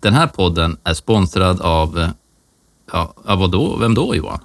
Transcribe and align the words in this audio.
Den 0.00 0.14
här 0.14 0.26
podden 0.26 0.76
är 0.84 0.94
sponsrad 0.94 1.60
av, 1.60 1.98
eh, 1.98 2.08
ja, 2.92 3.14
av 3.24 3.38
vad 3.38 3.50
då? 3.50 3.76
Vem 3.76 3.94
då 3.94 4.14
Johan? 4.14 4.38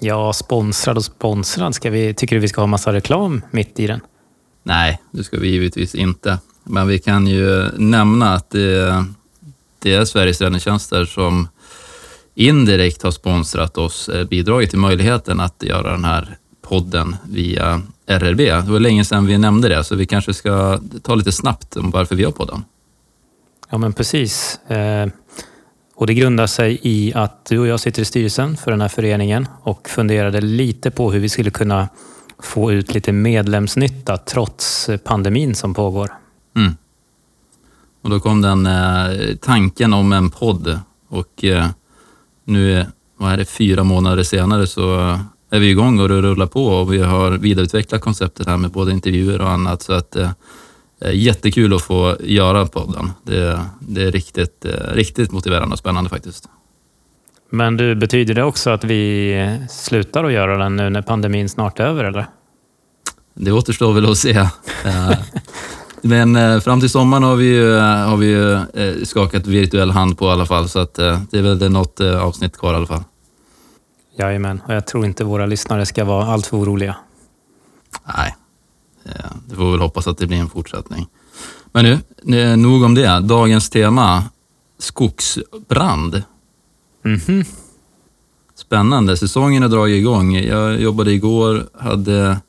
Ja, 0.00 0.32
sponsrad 0.32 0.96
och 0.96 1.04
sponsrad. 1.04 1.74
Ska 1.74 1.90
vi, 1.90 2.14
tycker 2.14 2.36
du 2.36 2.40
vi 2.40 2.48
ska 2.48 2.60
ha 2.60 2.66
massa 2.66 2.92
reklam 2.92 3.42
mitt 3.50 3.80
i 3.80 3.86
den? 3.86 4.00
Nej, 4.62 5.02
det 5.10 5.24
ska 5.24 5.38
vi 5.38 5.48
givetvis 5.48 5.94
inte. 5.94 6.38
Men 6.64 6.88
vi 6.88 6.98
kan 6.98 7.26
ju 7.26 7.68
nämna 7.76 8.34
att 8.34 8.50
det, 8.50 9.04
det 9.78 9.94
är 9.94 10.04
Sveriges 10.04 10.40
räddningstjänster 10.40 11.04
som 11.04 11.48
indirekt 12.34 13.02
har 13.02 13.10
sponsrat 13.10 13.78
oss, 13.78 14.08
eh, 14.08 14.24
bidragit 14.24 14.70
till 14.70 14.78
möjligheten 14.78 15.40
att 15.40 15.62
göra 15.62 15.90
den 15.90 16.04
här 16.04 16.36
podden 16.62 17.16
via 17.28 17.82
RRB. 18.06 18.50
Det 18.50 18.72
var 18.72 18.80
länge 18.80 19.04
sedan 19.04 19.26
vi 19.26 19.38
nämnde 19.38 19.68
det, 19.68 19.84
så 19.84 19.96
vi 19.96 20.06
kanske 20.06 20.34
ska 20.34 20.80
ta 21.02 21.14
lite 21.14 21.32
snabbt 21.32 21.76
om 21.76 21.90
varför 21.90 22.16
vi 22.16 22.24
har 22.24 22.32
podden. 22.32 22.64
Ja, 23.70 23.78
men 23.78 23.92
precis. 23.92 24.60
Eh, 24.70 25.08
och 25.94 26.06
det 26.06 26.14
grundar 26.14 26.46
sig 26.46 26.80
i 26.82 27.14
att 27.14 27.44
du 27.44 27.58
och 27.58 27.66
jag 27.66 27.80
sitter 27.80 28.02
i 28.02 28.04
styrelsen 28.04 28.56
för 28.56 28.70
den 28.70 28.80
här 28.80 28.88
föreningen 28.88 29.48
och 29.62 29.88
funderade 29.88 30.40
lite 30.40 30.90
på 30.90 31.12
hur 31.12 31.20
vi 31.20 31.28
skulle 31.28 31.50
kunna 31.50 31.88
få 32.38 32.72
ut 32.72 32.94
lite 32.94 33.12
medlemsnytta 33.12 34.16
trots 34.16 34.90
pandemin 35.04 35.54
som 35.54 35.74
pågår. 35.74 36.10
Mm. 36.56 36.76
Och 38.02 38.10
då 38.10 38.20
kom 38.20 38.42
den 38.42 38.66
eh, 38.66 39.36
tanken 39.40 39.92
om 39.92 40.12
en 40.12 40.30
podd 40.30 40.80
och 41.08 41.44
eh, 41.44 41.66
nu, 42.44 42.86
vad 43.16 43.32
är 43.32 43.36
det, 43.36 43.44
fyra 43.44 43.84
månader 43.84 44.22
senare 44.22 44.66
så 44.66 45.18
är 45.50 45.60
vi 45.60 45.70
igång 45.70 46.00
och 46.00 46.08
det 46.08 46.22
rullar 46.22 46.46
på 46.46 46.66
och 46.66 46.92
vi 46.92 46.98
har 46.98 47.30
vidareutvecklat 47.30 48.00
konceptet 48.00 48.46
här 48.46 48.56
med 48.56 48.70
både 48.70 48.92
intervjuer 48.92 49.40
och 49.40 49.50
annat 49.50 49.82
så 49.82 49.92
att 49.92 50.16
eh, 50.16 50.30
jättekul 51.12 51.74
att 51.74 51.82
få 51.82 52.16
göra 52.20 52.66
podden. 52.66 53.10
Det, 53.22 53.60
det 53.80 54.02
är 54.02 54.12
riktigt, 54.12 54.64
eh, 54.64 54.70
riktigt 54.92 55.32
motiverande 55.32 55.72
och 55.72 55.78
spännande 55.78 56.10
faktiskt. 56.10 56.48
Men 57.50 57.76
du, 57.76 57.94
betyder 57.94 58.34
det 58.34 58.44
också 58.44 58.70
att 58.70 58.84
vi 58.84 59.58
slutar 59.70 60.24
att 60.24 60.32
göra 60.32 60.58
den 60.58 60.76
nu 60.76 60.90
när 60.90 61.02
pandemin 61.02 61.48
snart 61.48 61.80
är 61.80 61.84
över 61.84 62.04
eller? 62.04 62.26
Det 63.34 63.52
återstår 63.52 63.92
väl 63.92 64.10
att 64.10 64.18
se. 64.18 64.30
Eh, 64.84 65.12
men 66.02 66.36
eh, 66.36 66.60
fram 66.60 66.80
till 66.80 66.90
sommaren 66.90 67.22
har 67.22 67.36
vi 67.36 67.44
ju, 67.44 67.78
har 67.78 68.16
vi 68.16 68.26
ju 68.26 68.52
eh, 68.52 69.04
skakat 69.04 69.46
virtuell 69.46 69.90
hand 69.90 70.18
på 70.18 70.24
i 70.24 70.28
alla 70.28 70.46
fall, 70.46 70.68
så 70.68 70.78
att 70.78 70.94
det 70.94 71.38
är 71.38 71.42
väl 71.42 71.70
något 71.70 72.00
avsnitt 72.00 72.56
kvar 72.56 72.72
i 72.72 72.76
alla 72.76 72.86
fall. 72.86 73.02
Jajamän, 74.18 74.60
och 74.66 74.74
jag 74.74 74.86
tror 74.86 75.06
inte 75.06 75.24
våra 75.24 75.46
lyssnare 75.46 75.86
ska 75.86 76.04
vara 76.04 76.26
alltför 76.26 76.56
oroliga. 76.56 76.96
Nej, 78.16 78.36
det 79.48 79.54
får 79.54 79.64
vi 79.64 79.70
väl 79.70 79.80
hoppas 79.80 80.06
att 80.06 80.18
det 80.18 80.26
blir 80.26 80.38
en 80.38 80.50
fortsättning. 80.50 81.06
Men 81.72 81.98
nu, 82.22 82.56
nog 82.56 82.82
om 82.82 82.94
det. 82.94 83.20
Dagens 83.20 83.70
tema, 83.70 84.24
skogsbrand. 84.78 86.22
Mm 87.04 87.18
-hmm. 87.18 87.46
Spännande, 88.54 89.16
säsongen 89.16 89.62
har 89.62 89.68
dragit 89.68 89.96
igång. 89.96 90.36
Jag 90.36 90.80
jobbade 90.80 91.12
igår, 91.12 91.68
hade 91.78 92.40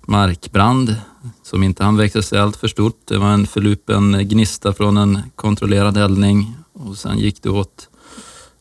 markbrand 0.00 0.96
som 1.42 1.62
inte 1.62 1.84
hann 1.84 1.96
växa 1.96 2.22
sig 2.22 2.38
allt 2.38 2.56
för 2.56 2.68
stort. 2.68 3.00
Det 3.04 3.18
var 3.18 3.30
en 3.30 3.46
förlupen 3.46 4.28
gnista 4.28 4.72
från 4.72 4.96
en 4.96 5.18
kontrollerad 5.34 5.96
eldning 5.96 6.56
och 6.72 6.96
sen 6.96 7.18
gick 7.18 7.42
det 7.42 7.50
åt 7.50 7.88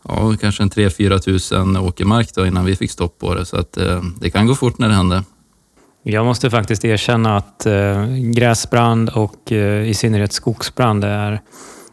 ja, 0.08 0.36
kanske 0.42 0.64
en 0.64 0.70
3-4 0.70 1.20
tusen 1.20 1.78
åkermark 1.78 2.34
då 2.36 2.46
innan 2.46 2.66
vi 2.66 2.76
fick 2.76 2.92
stopp 2.92 3.20
på 3.20 3.36
det. 3.36 3.46
Så 3.46 3.58
att, 3.58 3.78
eh, 3.78 4.04
det 4.20 4.30
kan 4.30 4.48
gå 4.48 4.56
fort 4.56 4.78
när 4.78 4.90
det 4.90 4.96
händer. 4.96 5.24
Jag 6.04 6.26
måste 6.26 6.50
faktiskt 6.50 6.86
erkänna 6.86 7.38
att 7.38 7.66
eh, 7.66 8.06
gräsbrand 8.16 9.10
och 9.10 9.52
eh, 9.52 9.90
i 9.90 9.94
synnerhet 9.94 10.34
skogsbrand 10.34 11.04
är 11.04 11.42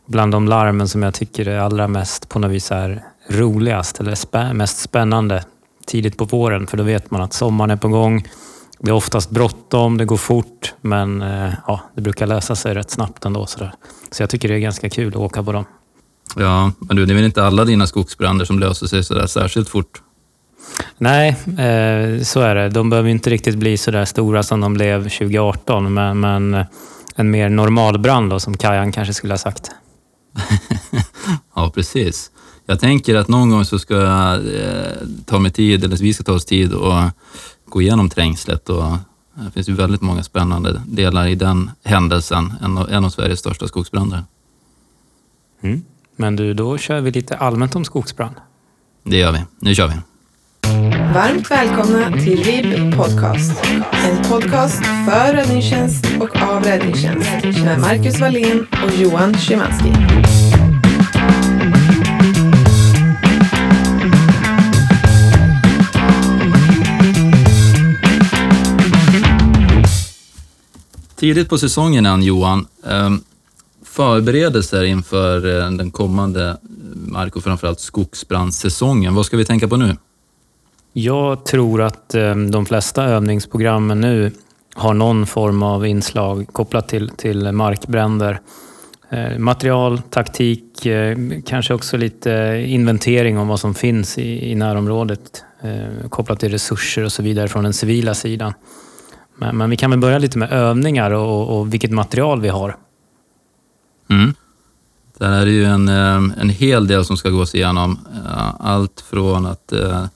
bland 0.07 0.33
de 0.33 0.49
larmen 0.49 0.89
som 0.89 1.03
jag 1.03 1.15
tycker 1.15 1.49
är 1.49 1.59
allra 1.59 1.89
mest 1.89 2.29
på 2.29 2.39
något 2.39 2.51
vis 2.51 2.71
är 2.71 3.03
roligast 3.31 4.01
eller 4.01 4.15
spä 4.15 4.53
mest 4.53 4.79
spännande 4.79 5.45
tidigt 5.87 6.17
på 6.17 6.25
våren. 6.25 6.67
För 6.67 6.77
då 6.77 6.83
vet 6.83 7.11
man 7.11 7.21
att 7.21 7.33
sommaren 7.33 7.71
är 7.71 7.77
på 7.77 7.89
gång. 7.89 8.29
Det 8.79 8.91
är 8.91 8.95
oftast 8.95 9.31
bråttom, 9.31 9.97
det 9.97 10.05
går 10.05 10.17
fort, 10.17 10.75
men 10.81 11.23
eh, 11.23 11.53
ja, 11.67 11.81
det 11.95 12.01
brukar 12.01 12.27
lösa 12.27 12.57
sig 12.57 12.75
rätt 12.75 12.91
snabbt 12.91 13.25
ändå. 13.25 13.47
Sådär. 13.47 13.73
så 14.11 14.23
jag 14.23 14.31
tycker 14.31 14.49
det 14.49 14.55
är 14.55 14.59
ganska 14.59 14.91
kul 14.91 15.09
att 15.09 15.17
åka 15.17 15.43
på 15.43 15.53
dem. 15.53 15.65
Ja, 16.37 16.73
men 16.79 16.97
du, 16.97 17.07
det 17.07 17.13
är 17.13 17.15
väl 17.15 17.25
inte 17.25 17.45
alla 17.45 17.65
dina 17.65 17.87
skogsbränder 17.87 18.45
som 18.45 18.59
löser 18.59 18.87
sig 18.87 19.05
så 19.05 19.15
där 19.15 19.27
särskilt 19.27 19.69
fort? 19.69 20.03
Nej, 20.99 21.29
eh, 21.47 22.23
så 22.23 22.41
är 22.41 22.55
det. 22.55 22.69
De 22.69 22.91
behöver 22.91 23.09
inte 23.09 23.31
riktigt 23.31 23.57
bli 23.57 23.77
så 23.77 23.91
där 23.91 24.05
stora 24.05 24.43
som 24.43 24.61
de 24.61 24.75
blev 24.75 25.03
2018, 25.03 25.95
men, 25.95 26.21
men 26.21 26.65
en 27.15 27.31
mer 27.31 27.49
normal 27.49 27.99
brand 27.99 28.31
då, 28.31 28.41
som 28.41 28.57
Kajan 28.57 28.93
kanske 28.93 29.15
skulle 29.15 29.33
ha 29.33 29.39
sagt. 29.39 29.71
ja, 31.55 31.71
precis. 31.75 32.31
Jag 32.67 32.81
tänker 32.81 33.15
att 33.15 33.29
någon 33.29 33.51
gång 33.51 33.65
så 33.65 33.79
ska 33.79 33.95
jag 33.95 34.35
eh, 34.35 35.09
ta 35.25 35.39
mig 35.39 35.51
tid, 35.51 35.85
eller 35.85 35.97
vi 35.97 36.15
ska 36.15 36.25
ta 36.25 36.33
oss 36.33 36.45
tid 36.45 36.73
och 36.73 37.03
gå 37.65 37.83
igenom 37.83 38.11
trängslet 38.11 38.69
och 38.69 38.85
det 39.45 39.51
finns 39.51 39.69
ju 39.69 39.73
väldigt 39.73 40.01
många 40.01 40.23
spännande 40.23 40.83
delar 40.87 41.27
i 41.27 41.35
den 41.35 41.71
händelsen, 41.85 42.55
en 42.63 42.79
av, 42.79 42.91
en 42.91 43.05
av 43.05 43.11
Sveriges 43.11 43.39
största 43.39 43.69
skogsbränder. 43.69 44.25
Mm. 45.61 45.83
Men 46.17 46.37
du, 46.37 46.55
då 46.55 46.79
kör 46.79 47.01
vi 47.01 47.11
lite 47.11 47.37
allmänt 47.37 47.77
om 47.77 47.85
skogsbrand. 47.85 48.35
Det 49.03 49.17
gör 49.17 49.33
vi. 49.33 49.45
Nu 49.61 49.75
kör 49.75 49.89
vi. 49.89 49.95
Varmt 51.15 51.51
välkomna 51.51 52.13
till 52.13 52.45
RIB 52.45 52.95
Podcast. 52.97 53.65
En 53.93 54.25
podcast 54.29 54.85
för 54.85 55.33
räddningstjänst 55.33 56.07
och 56.21 56.43
av 56.43 56.65
räddningstjänst 56.65 57.31
med 57.65 57.81
Marcus 57.81 58.21
Wallén 58.21 58.67
och 58.85 59.01
Johan 59.01 59.35
Szymanski. 59.35 59.93
Tidigt 71.17 71.49
på 71.49 71.59
säsongen 71.59 72.07
än 72.07 72.23
Johan, 72.23 72.67
ehm, 72.87 73.21
förberedelser 73.85 74.85
inför 74.85 75.47
eh, 75.47 75.71
den 75.71 75.91
kommande 75.91 76.49
eh, 76.49 76.57
mark 76.95 77.37
och 77.37 77.45
framförallt 77.45 77.81
skogsbrandssäsongen. 77.81 79.15
Vad 79.15 79.27
ska 79.27 79.37
vi 79.37 79.45
tänka 79.45 79.69
på 79.69 79.77
nu? 79.77 79.97
Jag 80.93 81.45
tror 81.45 81.83
att 81.83 82.15
ehm, 82.15 82.51
de 82.51 82.67
flesta 82.67 83.05
övningsprogrammen 83.05 84.01
nu 84.01 84.33
har 84.75 84.95
någon 84.95 85.27
form 85.27 85.63
av 85.63 85.87
inslag 85.87 86.47
kopplat 86.53 86.89
till, 86.89 87.09
till 87.09 87.53
markbränder. 87.53 88.41
Eh, 89.11 89.39
material, 89.39 89.99
taktik, 90.11 90.87
eh, 90.87 91.19
kanske 91.47 91.75
också 91.75 91.97
lite 91.97 92.65
inventering 92.67 93.39
om 93.39 93.49
vad 93.49 93.61
som 93.61 93.75
finns 93.75 94.19
i, 94.19 94.51
i 94.51 94.55
närområdet 94.55 95.45
eh, 95.63 96.09
kopplat 96.09 96.41
till 96.41 96.51
resurser 96.51 97.05
och 97.05 97.13
så 97.13 97.23
vidare 97.23 97.49
från 97.49 97.65
den 97.65 97.73
civila 97.73 98.15
sidan. 98.15 98.53
Men, 99.37 99.57
men 99.57 99.71
vi 99.71 99.77
kan 99.77 99.91
väl 99.91 100.01
börja 100.01 100.19
lite 100.19 100.39
med 100.39 100.53
övningar 100.53 101.11
och, 101.11 101.59
och 101.59 101.73
vilket 101.73 101.91
material 101.91 102.41
vi 102.41 102.49
har. 102.49 102.77
Mm. 104.11 104.35
Där 105.19 105.31
är 105.31 105.47
det 105.47 105.53
ju 105.53 105.65
en, 105.65 105.89
ehm, 105.89 106.33
en 106.41 106.49
hel 106.49 106.87
del 106.87 107.05
som 107.05 107.17
ska 107.17 107.31
gås 107.31 107.55
igenom. 107.55 107.99
Allt 108.61 109.05
från 109.11 109.47
att 109.47 109.73
eh, 109.73 110.07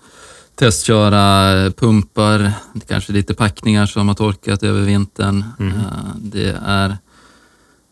testköra 0.62 1.70
pumpar, 1.70 2.52
kanske 2.88 3.12
lite 3.12 3.34
packningar 3.34 3.86
som 3.86 4.08
har 4.08 4.14
torkat 4.14 4.62
över 4.62 4.80
vintern. 4.80 5.44
Mm. 5.58 5.74
Det 6.16 6.58
är, 6.66 6.96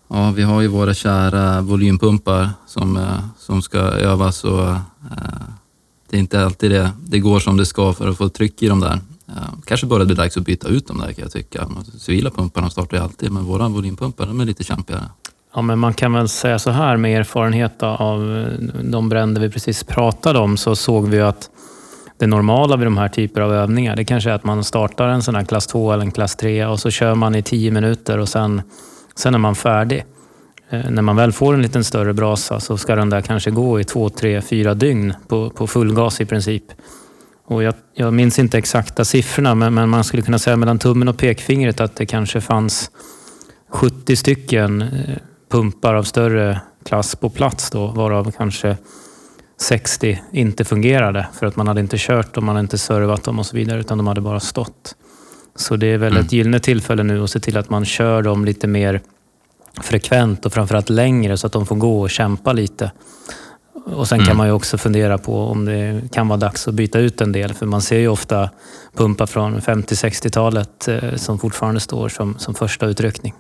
ja, 0.09 0.31
vi 0.31 0.43
har 0.43 0.61
ju 0.61 0.69
våra 0.69 0.95
kära 0.95 1.61
volympumpar 1.61 2.51
som, 2.67 3.07
som 3.39 3.63
ska 3.63 3.79
övas 3.79 4.45
och 4.45 4.75
det 6.11 6.17
är 6.17 6.21
inte 6.21 6.45
alltid 6.45 6.71
det, 6.71 6.91
det 7.03 7.19
går 7.19 7.41
som 7.41 7.57
det 7.57 7.67
ska 7.67 7.93
för 7.93 8.09
att 8.09 8.17
få 8.17 8.29
tryck 8.29 8.63
i 8.63 8.69
dem 8.69 8.81
där. 8.81 8.99
Kanske 9.65 9.87
börjar 9.87 10.07
det 10.07 10.15
dags 10.15 10.37
att 10.37 10.45
byta 10.45 10.69
ut 10.69 10.87
dem 10.87 10.99
där 10.99 11.13
kan 11.13 11.23
jag 11.23 11.33
tycka. 11.33 11.69
De 11.93 11.99
civila 11.99 12.31
pumparna 12.31 12.71
startar 12.71 12.97
ju 12.97 13.03
alltid, 13.03 13.33
men 13.33 13.45
våra 13.45 13.69
volympumpar 13.69 14.27
de 14.27 14.41
är 14.41 14.45
lite 14.45 14.65
kämpigare. 14.65 15.05
Ja, 15.55 15.63
men 15.63 15.79
man 15.79 15.95
kan 15.95 16.13
väl 16.13 16.29
säga 16.29 16.59
så 16.59 16.71
här 16.71 16.97
med 16.97 17.21
erfarenhet 17.21 17.83
av 17.83 18.49
de 18.83 19.09
bränder 19.09 19.41
vi 19.41 19.51
precis 19.51 19.85
pratade 19.85 20.39
om 20.39 20.57
så 20.57 20.77
såg 20.77 21.09
vi 21.09 21.21
att 21.21 21.51
det 22.21 22.27
normala 22.27 22.77
vid 22.77 22.87
de 22.87 22.97
här 22.97 23.09
typer 23.09 23.41
av 23.41 23.53
övningar 23.53 23.97
det 23.97 24.05
kanske 24.05 24.31
är 24.31 24.35
att 24.35 24.45
man 24.45 24.65
startar 24.65 25.09
en 25.09 25.23
sån 25.23 25.35
här 25.35 25.45
klass 25.45 25.67
2 25.67 25.93
eller 25.93 26.05
en 26.05 26.11
klass 26.11 26.37
3 26.37 26.67
och 26.67 26.81
så 26.81 26.91
kör 26.91 27.15
man 27.15 27.35
i 27.35 27.43
10 27.43 27.71
minuter 27.71 28.19
och 28.19 28.29
sen, 28.29 28.63
sen 29.15 29.35
är 29.35 29.39
man 29.39 29.55
färdig. 29.55 30.05
Eh, 30.71 30.91
när 30.91 31.03
man 31.03 31.17
väl 31.17 31.33
får 31.33 31.55
en 31.55 31.63
liten 31.63 31.85
större 31.85 32.13
brasa 32.13 32.61
så 32.61 32.77
ska 32.77 32.97
den 32.97 33.11
där 33.11 33.21
kanske 33.21 33.51
gå 33.51 33.81
i 33.81 33.85
2, 33.85 34.09
3, 34.09 34.43
4 34.43 34.75
dygn 34.75 35.15
på, 35.29 35.51
på 35.51 35.67
full 35.67 35.95
gas 35.95 36.21
i 36.21 36.27
princip. 36.27 36.65
Och 37.47 37.63
jag, 37.63 37.75
jag 37.95 38.15
minns 38.15 38.39
inte 38.39 38.59
exakta 38.59 39.05
siffrorna, 39.05 39.55
men, 39.55 39.75
men, 39.75 39.89
man 39.89 40.05
skulle 40.05 40.23
kunna 40.23 40.39
säga 40.39 40.57
mellan 40.57 40.79
tummen 40.79 41.09
och 41.09 41.19
pekfingret 41.19 41.81
att 41.81 41.97
det 41.97 42.07
kanske 42.07 42.41
fanns 42.41 42.91
70 43.69 44.17
stycken 44.17 44.83
eh, 44.83 45.17
pumpar 45.51 45.95
av 45.95 46.03
större 46.03 46.61
klass 46.85 47.17
på 47.17 47.31
plats 47.31 47.71
då, 47.71 47.87
varav 47.87 48.33
kanske 48.37 48.77
60 49.61 50.23
inte 50.33 50.65
fungerade 50.65 51.29
för 51.39 51.47
att 51.47 51.57
man 51.57 51.69
hade 51.69 51.81
inte 51.81 51.97
kört 51.99 52.35
dem, 52.35 52.45
man 52.45 52.57
hade 52.57 52.65
inte 52.65 52.79
servat 52.79 53.25
dem 53.25 53.39
och 53.39 53.47
så 53.47 53.57
vidare, 53.57 53.81
utan 53.81 53.99
de 53.99 54.07
hade 54.07 54.21
bara 54.21 54.41
stått. 54.41 54.95
Så 55.57 55.77
det 55.77 55.87
är 55.87 55.99
väl 55.99 56.13
mm. 56.13 56.25
ett 56.25 56.33
gyllene 56.33 56.61
tillfälle 56.61 57.03
nu 57.03 57.25
att 57.25 57.31
se 57.31 57.41
till 57.41 57.57
att 57.57 57.71
man 57.71 57.85
kör 57.85 58.23
dem 58.23 58.45
lite 58.45 58.67
mer 58.67 59.01
frekvent 59.81 60.47
och 60.47 60.53
framförallt 60.53 60.91
längre 60.91 61.37
så 61.37 61.47
att 61.47 61.53
de 61.53 61.67
får 61.67 61.77
gå 61.77 62.01
och 62.01 62.11
kämpa 62.11 62.53
lite. 62.53 62.93
Och 63.85 64.09
sen 64.09 64.19
Mm. 64.19 64.27
kan 64.27 64.37
man 64.37 64.47
ju 64.47 64.53
också 64.53 64.79
fundera 64.79 65.19
på 65.19 65.47
om 65.47 65.65
det 65.65 66.03
kan 66.13 66.29
vara 66.29 66.39
dags 66.39 66.69
att 66.69 66.75
byta 66.75 66.99
ut 66.99 67.21
en 67.21 67.33
del. 67.33 67.55
För 67.55 67.67
man 67.67 67.83
ser 67.83 67.99
ju 67.99 68.09
ofta 68.09 68.51
pumpar 68.97 69.27
från 69.27 69.61
50-60-talet 69.61 70.89
eh, 70.89 71.17
som 71.17 71.39
fortfarande 71.39 71.81
står 71.81 72.09
som, 72.09 72.39
som 72.39 72.55
första 72.55 72.87
utryckning. 72.87 73.35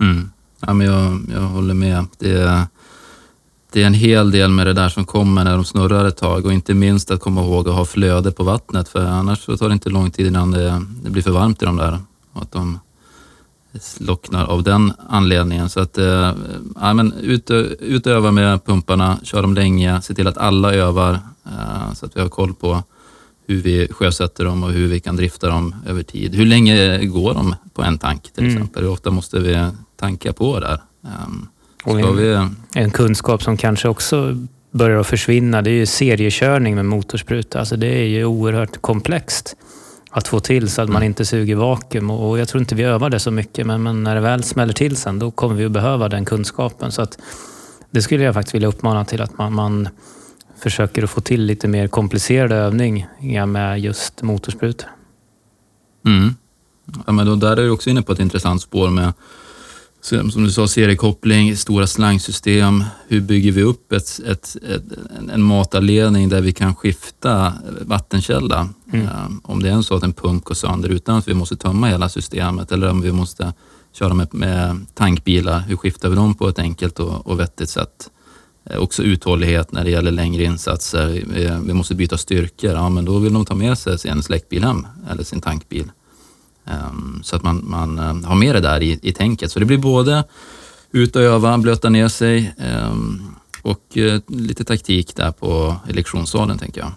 Mm. 0.00 0.30
Ja, 0.66 0.72
men 0.72 0.86
jag, 0.86 1.20
jag 1.34 1.40
håller 1.40 1.74
med. 1.74 2.06
Det 2.18 2.32
är, 2.32 2.66
det 3.72 3.82
är 3.82 3.86
en 3.86 3.94
hel 3.94 4.30
del 4.30 4.50
med 4.50 4.66
det 4.66 4.72
där 4.72 4.88
som 4.88 5.04
kommer 5.04 5.44
när 5.44 5.52
de 5.52 5.64
snurrar 5.64 6.04
ett 6.04 6.16
tag 6.16 6.46
och 6.46 6.52
inte 6.52 6.74
minst 6.74 7.10
att 7.10 7.20
komma 7.20 7.40
ihåg 7.42 7.68
att 7.68 7.74
ha 7.74 7.84
flöde 7.84 8.32
på 8.32 8.44
vattnet 8.44 8.88
för 8.88 9.04
annars 9.06 9.38
så 9.44 9.56
tar 9.56 9.68
det 9.68 9.72
inte 9.72 9.90
lång 9.90 10.10
tid 10.10 10.26
innan 10.26 10.50
det, 10.50 10.82
det 11.02 11.10
blir 11.10 11.22
för 11.22 11.30
varmt 11.30 11.62
i 11.62 11.64
de 11.64 11.76
där 11.76 11.98
och 12.32 12.42
att 12.42 12.52
de 12.52 12.78
slocknar 13.80 14.44
av 14.44 14.62
den 14.62 14.92
anledningen. 15.08 15.68
Så 15.68 15.80
att, 15.80 15.98
eh, 15.98 16.32
ja, 16.80 16.92
men 16.94 17.12
ut, 17.12 17.50
utöva 17.80 18.30
med 18.30 18.64
pumparna, 18.64 19.18
kör 19.22 19.42
dem 19.42 19.54
länge, 19.54 20.02
se 20.02 20.14
till 20.14 20.26
att 20.26 20.38
alla 20.38 20.74
övar 20.74 21.12
eh, 21.46 21.92
så 21.94 22.06
att 22.06 22.16
vi 22.16 22.20
har 22.20 22.28
koll 22.28 22.54
på 22.54 22.82
hur 23.46 23.62
vi 23.62 23.88
sjösätter 23.90 24.44
dem 24.44 24.62
och 24.64 24.70
hur 24.70 24.88
vi 24.88 25.00
kan 25.00 25.16
drifta 25.16 25.48
dem 25.48 25.74
över 25.86 26.02
tid. 26.02 26.34
Hur 26.34 26.46
länge 26.46 27.04
går 27.04 27.34
de 27.34 27.54
på 27.74 27.82
en 27.82 27.98
tank 27.98 28.22
till 28.22 28.44
Mm. 28.44 28.56
exempel? 28.56 28.82
Hur 28.82 28.90
ofta 28.90 29.10
måste 29.10 29.38
vi 29.38 29.68
tanka 29.96 30.32
på 30.32 30.60
där? 30.60 30.80
Um, 31.02 31.48
Och 31.84 32.00
en- 32.00 32.16
vi, 32.16 32.46
En 32.74 32.90
kunskap 32.90 33.42
som 33.42 33.56
kanske 33.56 33.88
också 33.88 34.36
börjar 34.70 35.00
att 35.00 35.06
försvinna, 35.06 35.62
det 35.62 35.70
är 35.70 35.74
ju 35.74 35.86
seriekörning 35.86 36.74
med 36.74 36.84
motorspruta. 36.84 37.58
Alltså 37.58 37.76
det 37.76 37.86
är 37.86 38.04
ju 38.06 38.24
oerhört 38.24 38.80
komplext 38.82 39.56
att 40.10 40.28
få 40.28 40.40
till 40.40 40.68
så 40.70 40.82
att 40.82 40.88
man 40.88 40.96
Mm. 40.96 41.06
inte 41.06 41.24
suger 41.24 41.56
vakuum. 41.56 42.10
Och 42.10 42.38
jag 42.38 42.48
tror 42.48 42.60
inte 42.60 42.74
vi 42.74 42.82
övar 42.82 43.10
det 43.10 43.18
så 43.20 43.30
mycket, 43.30 43.66
men, 43.66 43.82
men 43.82 44.02
när 44.02 44.14
det 44.14 44.20
väl 44.20 44.42
smäller 44.42 44.72
till 44.72 44.96
sen, 44.96 45.18
då 45.18 45.30
kommer 45.30 45.54
vi 45.54 45.64
att 45.64 45.72
behöva 45.72 46.08
den 46.08 46.24
kunskapen. 46.24 46.92
Så 46.92 47.02
att 47.02 47.18
det 47.90 48.02
skulle 48.02 48.24
jag 48.24 48.34
faktiskt 48.34 48.54
vilja 48.54 48.68
uppmana 48.68 49.04
till 49.04 49.22
att 49.22 49.38
man, 49.38 49.52
man 49.54 49.88
försöker 50.62 51.02
att 51.02 51.10
få 51.10 51.20
till 51.20 51.42
lite 51.44 51.68
mer 51.68 51.88
komplicerade 51.88 52.54
övningar 52.56 53.46
med 53.46 53.80
just 53.80 54.22
motorsprutor. 54.22 54.88
mm. 56.06 56.34
ja, 57.06 57.12
men 57.12 57.26
då, 57.26 57.34
där 57.36 57.52
är 57.56 57.56
du 57.62 57.70
också 57.70 57.90
inne 57.90 58.02
på 58.02 58.12
ett 58.12 58.18
intressant 58.18 58.62
spår 58.62 58.90
med 58.90 59.12
som 60.00 60.44
du 60.44 60.50
sa, 60.50 60.68
seriekoppling, 60.68 61.56
stora 61.56 61.86
slangsystem. 61.86 62.84
Hur 63.08 63.20
bygger 63.20 63.52
vi 63.52 63.62
upp 63.62 63.92
ett, 63.92 64.20
ett, 64.26 64.56
ett, 64.56 64.82
en 65.32 65.42
matarledning 65.42 66.28
där 66.28 66.40
vi 66.40 66.52
kan 66.52 66.74
skifta 66.74 67.52
vattenkälla? 67.80 68.68
Mm. 68.92 69.08
Um, 69.26 69.40
om 69.44 69.62
det 69.62 69.70
är 69.70 69.82
så 69.82 69.94
att 69.94 70.02
en 70.02 70.12
pump 70.12 70.44
går 70.44 70.54
sönder 70.54 70.88
utan 70.88 71.16
att 71.16 71.28
vi 71.28 71.34
måste 71.34 71.56
tömma 71.56 71.86
hela 71.86 72.08
systemet 72.08 72.72
eller 72.72 72.90
om 72.90 73.00
vi 73.00 73.12
måste 73.12 73.52
köra 73.92 74.14
med, 74.14 74.34
med 74.34 74.86
tankbilar, 74.94 75.60
hur 75.60 75.76
skiftar 75.76 76.08
vi 76.08 76.16
dem 76.16 76.34
på 76.34 76.48
ett 76.48 76.58
enkelt 76.58 77.00
och, 77.00 77.26
och 77.26 77.40
vettigt 77.40 77.70
sätt? 77.70 78.10
Eh, 78.64 78.78
också 78.78 79.02
uthållighet 79.02 79.72
när 79.72 79.84
det 79.84 79.90
gäller 79.90 80.10
längre 80.10 80.44
insatser. 80.44 81.06
Vi, 81.08 81.50
vi 81.66 81.74
måste 81.74 81.94
byta 81.94 82.18
styrkor, 82.18 82.70
ja 82.70 82.88
men 82.88 83.04
då 83.04 83.18
vill 83.18 83.32
de 83.32 83.44
ta 83.44 83.54
med 83.54 83.78
sig 83.78 83.98
sin 83.98 84.22
släckbil 84.22 84.64
hem 84.64 84.86
eller 85.10 85.24
sin 85.24 85.40
tankbil. 85.40 85.90
Ehm, 86.66 87.20
så 87.22 87.36
att 87.36 87.42
man, 87.42 87.62
man 87.64 87.98
eh, 87.98 88.28
har 88.28 88.34
med 88.34 88.54
det 88.54 88.60
där 88.60 88.82
i, 88.82 88.98
i 89.02 89.12
tänket. 89.12 89.52
Så 89.52 89.58
det 89.58 89.64
blir 89.64 89.78
både 89.78 90.24
ut 90.90 91.16
och 91.16 91.22
öva, 91.22 91.58
blöta 91.58 91.88
ner 91.88 92.08
sig 92.08 92.54
ehm, 92.58 93.22
och 93.62 93.96
eh, 93.96 94.20
lite 94.26 94.64
taktik 94.64 95.16
där 95.16 95.32
på 95.32 95.76
lektionssalen 95.88 96.58
tänker 96.58 96.80
jag. 96.80 96.92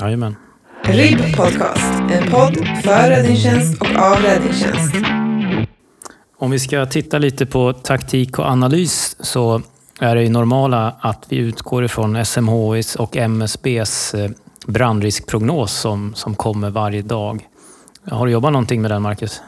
Jajamän. 0.00 0.36
RIB 0.84 1.36
Podcast, 1.36 2.00
en 2.10 2.30
podd 2.30 2.56
för 2.84 3.10
räddningstjänst 3.10 3.80
och 3.80 3.96
av 3.96 4.16
räddningstjänst. 4.16 4.94
Om 6.38 6.50
vi 6.50 6.58
ska 6.58 6.86
titta 6.86 7.18
lite 7.18 7.46
på 7.46 7.72
taktik 7.72 8.38
och 8.38 8.44
analys 8.44 9.16
så 9.20 9.62
är 10.00 10.14
det 10.14 10.22
ju 10.22 10.28
normala 10.28 10.96
att 11.00 11.26
vi 11.28 11.36
utgår 11.36 11.84
ifrån 11.84 12.24
SMHIs 12.24 12.96
och 12.96 13.16
MSBs 13.16 14.14
eh, 14.14 14.30
brandriskprognos 14.66 15.72
som, 15.72 16.14
som 16.14 16.34
kommer 16.34 16.70
varje 16.70 17.02
dag. 17.02 17.46
Har 18.10 18.26
du 18.26 18.32
jobbat 18.32 18.52
någonting 18.52 18.82
med 18.82 18.90
den, 18.90 19.02
Marcus? 19.02 19.40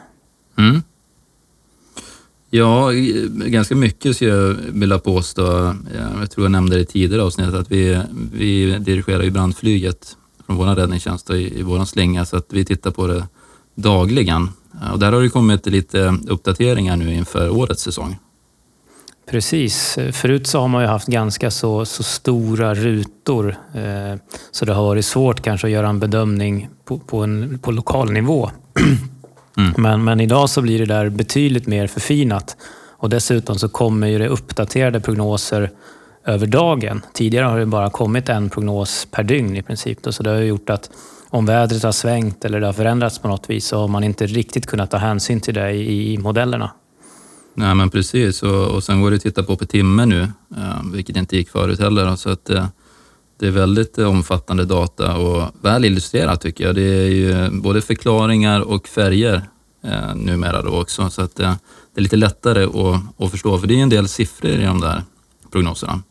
Mm. 0.57 0.81
Ja, 2.49 2.91
ganska 3.45 3.75
mycket 3.75 4.15
skulle 4.15 4.31
jag 4.31 4.53
vilja 4.53 4.99
påstå. 4.99 5.75
Jag 6.19 6.31
tror 6.31 6.45
jag 6.45 6.51
nämnde 6.51 6.75
det 6.75 6.81
i 6.81 6.85
tidigare 6.85 7.23
avsnitt 7.23 7.53
att 7.53 7.71
vi, 7.71 8.01
vi 8.33 8.79
dirigerar 8.79 9.23
ju 9.23 9.31
brandflyget 9.31 10.17
från 10.45 10.55
vår 10.55 10.75
räddningstjänst 10.75 11.29
i, 11.29 11.59
i 11.59 11.61
vår 11.61 11.85
slinga 11.85 12.25
så 12.25 12.37
att 12.37 12.45
vi 12.49 12.65
tittar 12.65 12.91
på 12.91 13.07
det 13.07 13.27
dagligen. 13.75 14.49
Och 14.93 14.99
där 14.99 15.11
har 15.11 15.21
det 15.21 15.29
kommit 15.29 15.65
lite 15.65 16.17
uppdateringar 16.27 16.97
nu 16.97 17.13
inför 17.13 17.49
årets 17.49 17.83
säsong. 17.83 18.17
Precis. 19.29 19.97
Förut 20.11 20.47
så 20.47 20.59
har 20.59 20.67
man 20.67 20.81
ju 20.81 20.87
haft 20.87 21.07
ganska 21.07 21.51
så, 21.51 21.85
så 21.85 22.03
stora 22.03 22.73
rutor. 22.73 23.55
Eh, 23.75 24.19
så 24.51 24.65
det 24.65 24.73
har 24.73 24.83
varit 24.83 25.05
svårt 25.05 25.41
kanske 25.41 25.67
att 25.67 25.71
göra 25.71 25.89
en 25.89 25.99
bedömning 25.99 26.69
på, 26.85 26.99
på, 26.99 27.23
en, 27.23 27.59
på 27.59 27.71
lokal 27.71 28.11
nivå. 28.11 28.49
Mm. 29.57 29.73
Men, 29.77 30.03
men 30.03 30.19
idag 30.19 30.49
så 30.49 30.61
blir 30.61 30.79
det 30.79 30.85
där 30.85 31.09
betydligt 31.09 31.67
mer 31.67 31.87
förfinat. 31.87 32.57
Och 32.97 33.09
dessutom 33.09 33.55
så 33.55 33.69
kommer 33.69 34.07
ju 34.07 34.17
det 34.17 34.27
uppdaterade 34.27 34.99
prognoser 34.99 35.71
över 36.25 36.47
dagen. 36.47 37.01
Tidigare 37.13 37.45
har 37.45 37.59
det 37.59 37.65
bara 37.65 37.89
kommit 37.89 38.29
en 38.29 38.49
prognos 38.49 39.07
per 39.11 39.23
dygn 39.23 39.55
i 39.55 39.61
princip. 39.61 40.03
Då, 40.03 40.11
så 40.11 40.23
det 40.23 40.29
har 40.29 40.37
gjort 40.37 40.69
att 40.69 40.89
om 41.29 41.45
vädret 41.45 41.83
har 41.83 41.91
svängt 41.91 42.45
eller 42.45 42.59
det 42.59 42.65
har 42.65 42.73
förändrats 42.73 43.19
på 43.19 43.27
något 43.27 43.49
vis 43.49 43.65
så 43.65 43.79
har 43.79 43.87
man 43.87 44.03
inte 44.03 44.25
riktigt 44.25 44.65
kunnat 44.65 44.91
ta 44.91 44.97
hänsyn 44.97 45.41
till 45.41 45.53
det 45.53 45.71
i, 45.71 46.13
i 46.13 46.17
modellerna. 46.17 46.71
Nej 47.53 47.75
men 47.75 47.89
precis 47.89 48.43
och, 48.43 48.67
och 48.67 48.83
sen 48.83 49.01
går 49.01 49.11
det 49.11 49.15
att 49.15 49.21
titta 49.21 49.43
på 49.43 49.55
per 49.55 49.65
timme 49.65 50.05
nu, 50.05 50.21
eh, 50.57 50.83
vilket 50.93 51.17
inte 51.17 51.37
gick 51.37 51.49
förut 51.49 51.79
heller. 51.79 52.15
Så 52.15 52.29
att, 52.29 52.49
eh, 52.49 52.65
det 53.39 53.47
är 53.47 53.51
väldigt 53.51 53.97
omfattande 53.97 54.65
data 54.65 55.17
och 55.17 55.51
väl 55.61 55.85
illustrerat 55.85 56.41
tycker 56.41 56.65
jag. 56.65 56.75
Det 56.75 56.81
är 56.81 57.09
ju 57.09 57.49
både 57.49 57.81
förklaringar 57.81 58.61
och 58.61 58.87
färger 58.87 59.41
eh, 59.83 60.15
numera 60.15 60.61
då 60.61 60.81
också. 60.81 61.09
Så 61.09 61.21
att, 61.21 61.39
eh, 61.39 61.53
det 61.93 61.99
är 61.99 62.03
lite 62.03 62.15
lättare 62.15 62.63
att, 62.63 63.23
att 63.23 63.31
förstå, 63.31 63.57
för 63.57 63.67
det 63.67 63.73
är 63.79 63.83
en 63.83 63.89
del 63.89 64.07
siffror 64.07 64.51
i 64.51 64.65
de 64.65 64.81
där 64.81 65.03
prognoserna. 65.51 66.01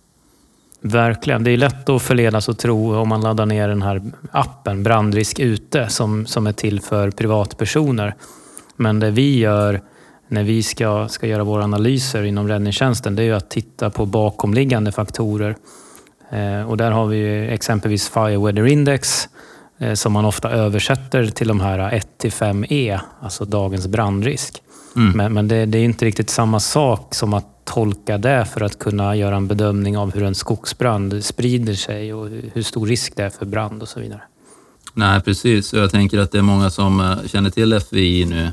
Verkligen. 0.81 1.44
Det 1.44 1.50
är 1.50 1.56
lätt 1.56 1.88
att 1.88 2.02
förledas 2.02 2.49
att 2.49 2.58
tro 2.58 2.94
om 2.94 3.08
man 3.08 3.20
laddar 3.20 3.46
ner 3.46 3.69
den 3.69 3.82
här 3.82 4.02
appen 4.31 4.82
Brandrisk 4.82 5.38
ute 5.38 5.88
som, 5.88 6.26
som 6.26 6.46
är 6.46 6.52
till 6.52 6.81
för 6.81 7.11
privatpersoner. 7.11 8.14
Men 8.76 9.00
det 9.00 9.11
vi 9.11 9.38
gör 9.38 9.82
när 10.28 10.44
vi 10.44 10.62
ska, 10.62 11.08
ska 11.08 11.26
göra 11.26 11.44
våra 11.44 11.64
analyser 11.64 12.22
inom 12.22 12.48
räddningstjänsten 12.48 13.16
det 13.16 13.22
är 13.22 13.26
ju 13.26 13.34
att 13.34 13.50
titta 13.50 13.90
på 13.90 14.06
bakomliggande 14.06 14.92
faktorer. 14.92 15.56
Eh, 16.31 16.70
och 16.70 16.76
där 16.76 16.91
har 16.91 17.06
vi 17.06 17.46
exempelvis 17.46 18.08
Fire 18.08 18.38
Weather 18.38 18.67
Index 18.67 19.29
eh, 19.79 19.94
som 19.94 20.12
man 20.12 20.24
ofta 20.24 20.50
översätter 20.50 21.26
till 21.26 21.48
de 21.48 21.60
här 21.60 22.03
1-5E, 22.22 23.00
alltså 23.20 23.44
dagens 23.44 23.86
brandrisk. 23.86 24.62
Mm. 24.96 25.17
Men, 25.17 25.32
men 25.32 25.48
det, 25.48 25.67
det 25.67 25.79
är 25.79 25.84
inte 25.84 26.05
riktigt 26.05 26.31
samma 26.31 26.60
sak 26.60 27.14
som 27.14 27.34
att 27.34 27.64
tolka 27.64 28.19
det 28.19 28.46
för 28.55 28.60
att 28.60 28.79
kunna 28.79 29.17
göra 29.17 29.36
en 29.36 29.48
bedömning 29.48 29.98
av 29.98 30.14
hur 30.14 30.22
en 30.22 30.34
skogsbrand 30.34 31.24
sprider 31.24 31.74
sig 31.74 32.14
och 32.14 32.29
hur 32.53 32.62
stor 32.62 32.86
risk 32.86 33.17
det 33.17 33.22
är 33.22 33.31
för 33.31 33.46
brand 33.46 33.82
och 33.82 33.88
så 33.88 34.00
vidare. 34.00 34.22
Nej, 34.94 35.20
precis. 35.20 35.72
Jag 35.72 35.91
tänker 35.91 36.19
att 36.19 36.32
det 36.32 36.38
är 36.38 36.43
många 36.43 36.70
som 36.70 37.00
eh, 37.00 37.17
känner 37.26 37.50
till 37.50 37.81
FVI 37.81 38.24
nu 38.24 38.50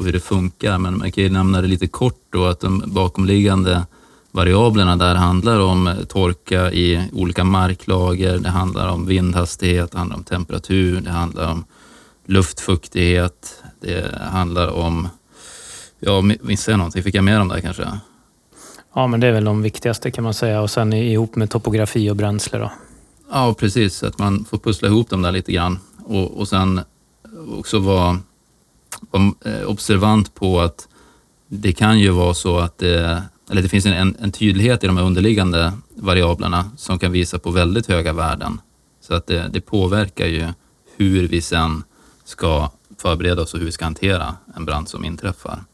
och 0.00 0.06
hur 0.06 0.12
det 0.12 0.20
funkar, 0.20 0.78
men 0.78 0.98
man 0.98 1.12
kan 1.12 1.24
ju 1.24 1.30
nämna 1.30 1.60
det 1.60 1.68
lite 1.68 1.86
kort 1.86 2.22
då 2.30 2.44
att 2.44 2.60
de 2.60 2.82
bakomliggande 2.86 3.86
variablerna 4.30 4.96
där 4.96 5.14
handlar 5.14 5.60
om 5.60 5.94
torka 6.08 6.72
i 6.72 7.08
olika 7.12 7.44
marklager, 7.44 8.38
det 8.38 8.48
handlar 8.48 8.88
om 8.88 9.06
vindhastighet, 9.06 9.92
det 9.92 9.98
handlar 9.98 10.16
om 10.16 10.24
temperatur, 10.24 11.00
det 11.00 11.10
handlar 11.10 11.52
om 11.52 11.64
luftfuktighet, 12.26 13.62
det 13.80 14.18
handlar 14.20 14.68
om, 14.68 15.08
ja, 15.98 16.22
missade 16.22 16.72
jag 16.72 16.78
någonting? 16.78 17.02
Fick 17.02 17.14
jag 17.14 17.24
med 17.24 17.40
dem 17.40 17.48
där 17.48 17.60
kanske? 17.60 17.88
Ja, 18.94 19.06
men 19.06 19.20
det 19.20 19.26
är 19.26 19.32
väl 19.32 19.44
de 19.44 19.62
viktigaste 19.62 20.10
kan 20.10 20.24
man 20.24 20.34
säga 20.34 20.60
och 20.60 20.70
sen 20.70 20.92
ihop 20.92 21.36
med 21.36 21.50
topografi 21.50 22.10
och 22.10 22.16
bränsle 22.16 22.58
då. 22.58 22.72
Ja, 23.32 23.54
precis. 23.58 24.02
Att 24.02 24.18
man 24.18 24.44
får 24.44 24.58
pussla 24.58 24.88
ihop 24.88 25.10
dem 25.10 25.22
där 25.22 25.32
lite 25.32 25.52
grann 25.52 25.78
och, 26.04 26.38
och 26.38 26.48
sen 26.48 26.80
också 27.58 27.78
vara, 27.78 28.18
vara 29.10 29.32
eh, 29.44 29.66
observant 29.66 30.34
på 30.34 30.60
att 30.60 30.88
det 31.48 31.72
kan 31.72 31.98
ju 31.98 32.10
vara 32.10 32.34
så 32.34 32.58
att 32.58 32.78
det, 32.78 33.22
eller 33.50 33.62
det 33.62 33.68
finns 33.68 33.86
en, 33.86 34.16
en, 34.20 34.32
tydlighet 34.32 34.84
i 34.84 34.86
de 34.86 34.96
här 34.96 35.04
underliggande 35.04 35.72
variablerna 35.94 36.70
som 36.76 36.98
kan 36.98 37.12
visa 37.12 37.38
på 37.38 37.50
väldigt 37.50 37.86
höga 37.86 38.12
värden. 38.12 38.60
Så 39.00 39.14
att 39.14 39.26
det, 39.26 39.50
det 39.52 39.60
påverkar 39.60 40.26
ju 40.26 40.48
hur 40.96 41.28
vi 41.28 41.40
sen 41.40 41.82
ska 42.24 42.70
förbereda 42.98 43.42
oss 43.42 43.54
och 43.54 43.58
hur 43.58 43.66
vi 43.66 43.72
ska 43.72 43.84
hantera 43.84 44.34
en 44.56 44.64
brand 44.64 44.88
som 44.88 45.04
inträffar. 45.04 45.64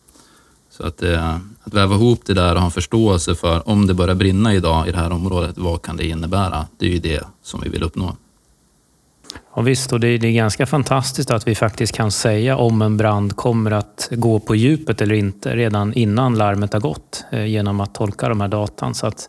Så 0.71 0.87
att, 0.87 1.02
eh, 1.02 1.37
att 1.62 1.75
väva 1.75 1.95
ihop 1.95 2.21
det 2.25 2.35
där 2.35 2.54
och 2.54 2.61
ha 2.61 2.66
en 2.66 2.71
förståelse 2.71 3.35
för 3.35 3.68
om 3.68 3.87
det 3.87 3.95
börjar 3.95 4.14
brinna 4.14 4.54
idag 4.54 4.88
i 4.88 4.92
det 4.92 4.99
här 4.99 5.12
området, 5.12 5.59
vad 5.59 5.83
kan 5.83 5.97
det 5.97 6.06
innebära? 6.06 6.66
Det 6.78 6.87
är 6.87 6.90
ju 6.90 6.99
det 6.99 7.25
som 7.42 7.61
vi 7.61 7.68
vill 7.68 7.83
uppnå. 7.83 8.16
Ja, 9.56 9.62
visst, 9.62 9.92
och 9.92 10.00
det, 10.00 10.09
är 10.09 10.18
ganska 10.18 10.66
fantastiskt 10.66 11.30
att 11.30 11.49
vi 11.49 11.54
faktiskt 11.54 11.95
kan 11.95 12.11
säga 12.11 12.56
om 12.56 12.83
en 12.83 12.97
brand 12.97 13.37
kommer 13.37 13.71
att 13.71 14.09
gå 14.11 14.40
på 14.40 14.54
djupet 14.54 15.02
eller 15.02 15.14
inte 15.14 15.56
redan 15.56 15.92
innan 15.95 16.35
larmet 16.35 16.73
har 16.73 16.80
gått 16.80 17.25
eh, 17.30 17.45
genom 17.45 17.80
att 17.80 17.95
tolka 17.95 18.28
de 18.28 18.40
här 18.40 18.49
datan. 18.49 18.95
Så 18.95 19.06
att 19.06 19.28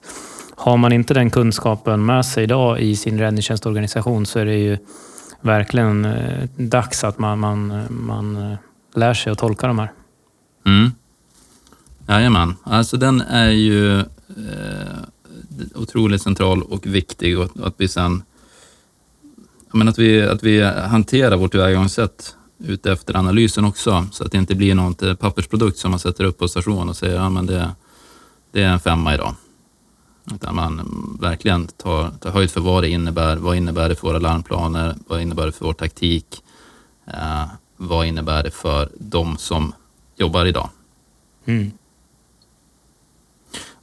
har 0.55 0.77
man 0.77 0.93
inte 0.93 1.13
den 1.13 1.29
kunskapen 1.29 2.05
med 2.05 2.25
sig 2.25 2.43
idag 2.43 2.79
i 2.79 2.95
sin 2.95 3.19
räddningstjänstorganisation 3.19 4.25
så 4.25 4.39
är 4.39 4.45
det 4.45 4.57
ju 4.57 4.77
verkligen 5.41 6.05
eh, 6.05 6.49
dags 6.55 7.03
att 7.03 7.19
man, 7.19 7.39
man, 7.39 7.83
man 7.89 8.51
eh, 8.51 8.57
lär 8.95 9.13
sig 9.13 9.31
att 9.31 9.37
tolka 9.37 9.67
de 9.67 9.79
här. 9.79 9.91
Mm. 10.65 10.91
Jajamän, 12.07 12.55
alltså 12.63 12.97
den 12.97 13.21
är 13.21 13.49
ju 13.49 13.99
eh, 13.99 14.05
otroligt 15.75 16.21
central 16.21 16.61
och 16.61 16.85
viktig 16.85 17.39
och 17.39 17.49
att 17.63 17.73
vi 17.77 17.87
sen 17.87 18.23
men 19.71 19.87
att, 19.87 19.99
vi, 19.99 20.21
att 20.21 20.43
vi 20.43 20.61
hanterar 20.63 21.37
vårt 21.37 21.51
tillvägagångssätt 21.51 22.35
utefter 22.59 23.15
analysen 23.17 23.65
också, 23.65 24.07
så 24.11 24.23
att 24.23 24.31
det 24.31 24.37
inte 24.37 24.55
blir 24.55 24.75
någon 24.75 24.95
eh, 25.01 25.13
pappersprodukt 25.13 25.77
som 25.77 25.91
man 25.91 25.99
sätter 25.99 26.23
upp 26.23 26.37
på 26.37 26.47
station 26.47 26.89
och 26.89 26.95
säger 26.95 27.15
ja, 27.15 27.29
men 27.29 27.45
det, 27.45 27.71
det 28.51 28.63
är 28.63 28.69
en 28.69 28.79
femma 28.79 29.13
idag. 29.13 29.35
Utan 30.35 30.55
man 30.55 31.17
verkligen 31.21 31.67
tar, 31.67 32.09
tar 32.19 32.31
höjd 32.31 32.51
för 32.51 32.61
vad 32.61 32.83
det 32.83 32.89
innebär. 32.89 33.37
Vad 33.37 33.55
innebär 33.57 33.89
det 33.89 33.95
för 33.95 34.07
våra 34.07 34.19
larmplaner? 34.19 34.95
Vad 35.07 35.21
innebär 35.21 35.45
det 35.45 35.51
för 35.51 35.65
vår 35.65 35.73
taktik? 35.73 36.43
Eh, 37.07 37.45
vad 37.77 38.05
innebär 38.05 38.43
det 38.43 38.51
för 38.51 38.89
de 38.99 39.37
som 39.37 39.73
jobbar 40.15 40.45
idag? 40.45 40.69
Mm. 41.45 41.71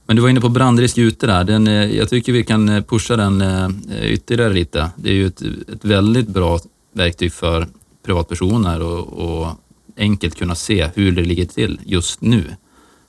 Men 0.07 0.17
du 0.17 0.23
var 0.23 0.29
inne 0.29 0.41
på 0.41 0.49
brandrisk 0.49 0.99
ute 0.99 1.27
där. 1.27 1.45
Den, 1.45 1.67
eh, 1.67 1.97
jag 1.97 2.09
tycker 2.09 2.33
vi 2.33 2.45
kan 2.45 2.69
eh, 2.69 2.83
pusha 2.83 3.17
den 3.17 3.41
eh, 3.41 3.69
ytterligare 4.03 4.53
lite. 4.53 4.91
Det 4.97 5.09
är 5.09 5.15
ju 5.15 5.27
ett, 5.27 5.43
ett 5.43 5.85
väldigt 5.85 6.29
bra 6.29 6.59
verktyg 6.93 7.33
för 7.33 7.69
privatpersoner 8.07 8.83
och, 8.83 9.09
och, 9.09 9.49
enkelt 9.97 10.39
kunna 10.39 10.55
se 10.55 10.91
hur 10.95 11.13
det 11.13 11.23
ligger 11.23 11.47
till 11.47 11.81
just 11.85 12.21
nu. 12.21 12.45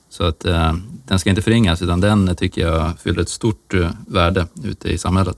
Så 0.08 0.24
att 0.24 0.44
eh, 0.44 0.74
den 1.04 1.18
ska 1.18 1.30
inte 1.30 1.42
förringas 1.42 1.82
utan 1.82 2.00
den 2.00 2.36
tycker 2.36 2.62
jag 2.62 2.98
fyller 2.98 3.22
ett 3.22 3.28
stort 3.28 3.74
värde 4.06 4.46
ute 4.64 4.88
i 4.88 4.98
samhället. 4.98 5.36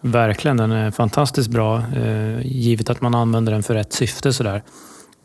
Verkligen, 0.00 0.56
den 0.56 0.72
är 0.72 0.90
fantastiskt 0.90 1.50
bra 1.50 1.78
eh, 1.78 2.46
givet 2.46 2.90
att 2.90 3.00
man 3.00 3.14
använder 3.14 3.52
den 3.52 3.62
för 3.62 3.74
rätt 3.74 3.92
syfte. 3.92 4.32
Sådär. 4.32 4.62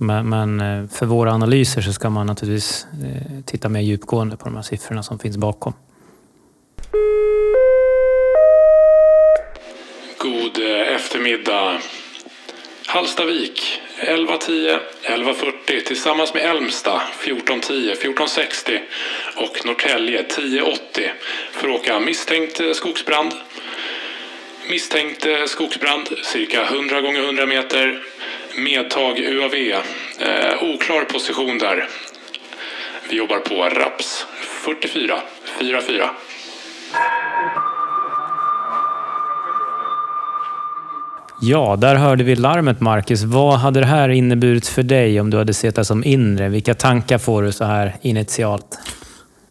Men, 0.02 0.30
men, 0.30 0.60
eh, 0.60 0.90
för 0.90 1.06
våra 1.06 1.32
analyser 1.32 1.82
så 1.82 1.94
ska 1.94 2.10
man 2.10 2.28
naturligtvis 2.28 2.88
eh, 3.04 3.44
titta 3.46 3.70
mer 3.70 3.82
djupgående 3.82 4.38
på 4.38 4.46
de 4.46 4.56
här 4.56 4.64
siffrorna 4.64 5.04
som 5.04 5.20
finns 5.20 5.38
bakom. 5.38 5.74
God 10.18 10.60
eh, 10.60 10.96
eftermiddag. 10.96 11.78
Hallstavik 12.88 13.82
11.10, 13.98 14.80
11.40 15.04 15.86
tillsammans 15.88 16.34
med 16.34 16.44
Elmsta 16.44 17.02
14.10, 17.22 17.96
14.60 17.96 18.80
och 19.36 19.66
Norrtälje 19.66 20.22
10.80 20.22 20.78
för 21.52 21.70
att 21.70 21.80
åka 21.80 22.00
misstänkt 22.00 22.62
skogsbrand. 22.74 23.34
Misstänkt 24.70 25.28
skogsbrand 25.48 26.08
cirka 26.24 26.66
100 26.66 27.02
gånger 27.02 27.24
100 27.24 27.46
meter 27.46 28.04
Medtag 28.58 29.20
UAV. 29.20 29.54
Eh, 29.54 30.64
oklar 30.64 31.06
position 31.06 31.58
där. 31.58 31.88
Vi 33.10 33.18
jobbar 33.18 33.40
på 33.40 33.80
RAPS 33.80 34.26
44 34.66 35.16
44. 35.60 36.10
Ja, 41.42 41.76
där 41.76 41.96
hörde 41.96 42.24
vi 42.24 42.36
larmet 42.36 42.82
Marcus. 42.82 43.24
Vad 43.24 43.60
hade 43.60 43.80
det 43.80 43.86
här 43.86 44.10
inneburit 44.10 44.68
för 44.68 44.84
dig 44.84 45.22
om 45.22 45.30
du 45.30 45.38
hade 45.38 45.54
sett 45.54 45.76
det 45.76 45.86
som 45.86 46.04
inre? 46.04 46.50
Vilka 46.50 46.74
tankar 46.74 47.18
får 47.18 47.44
du 47.44 47.52
så 47.52 47.64
här 47.64 47.96
initialt? 48.02 48.80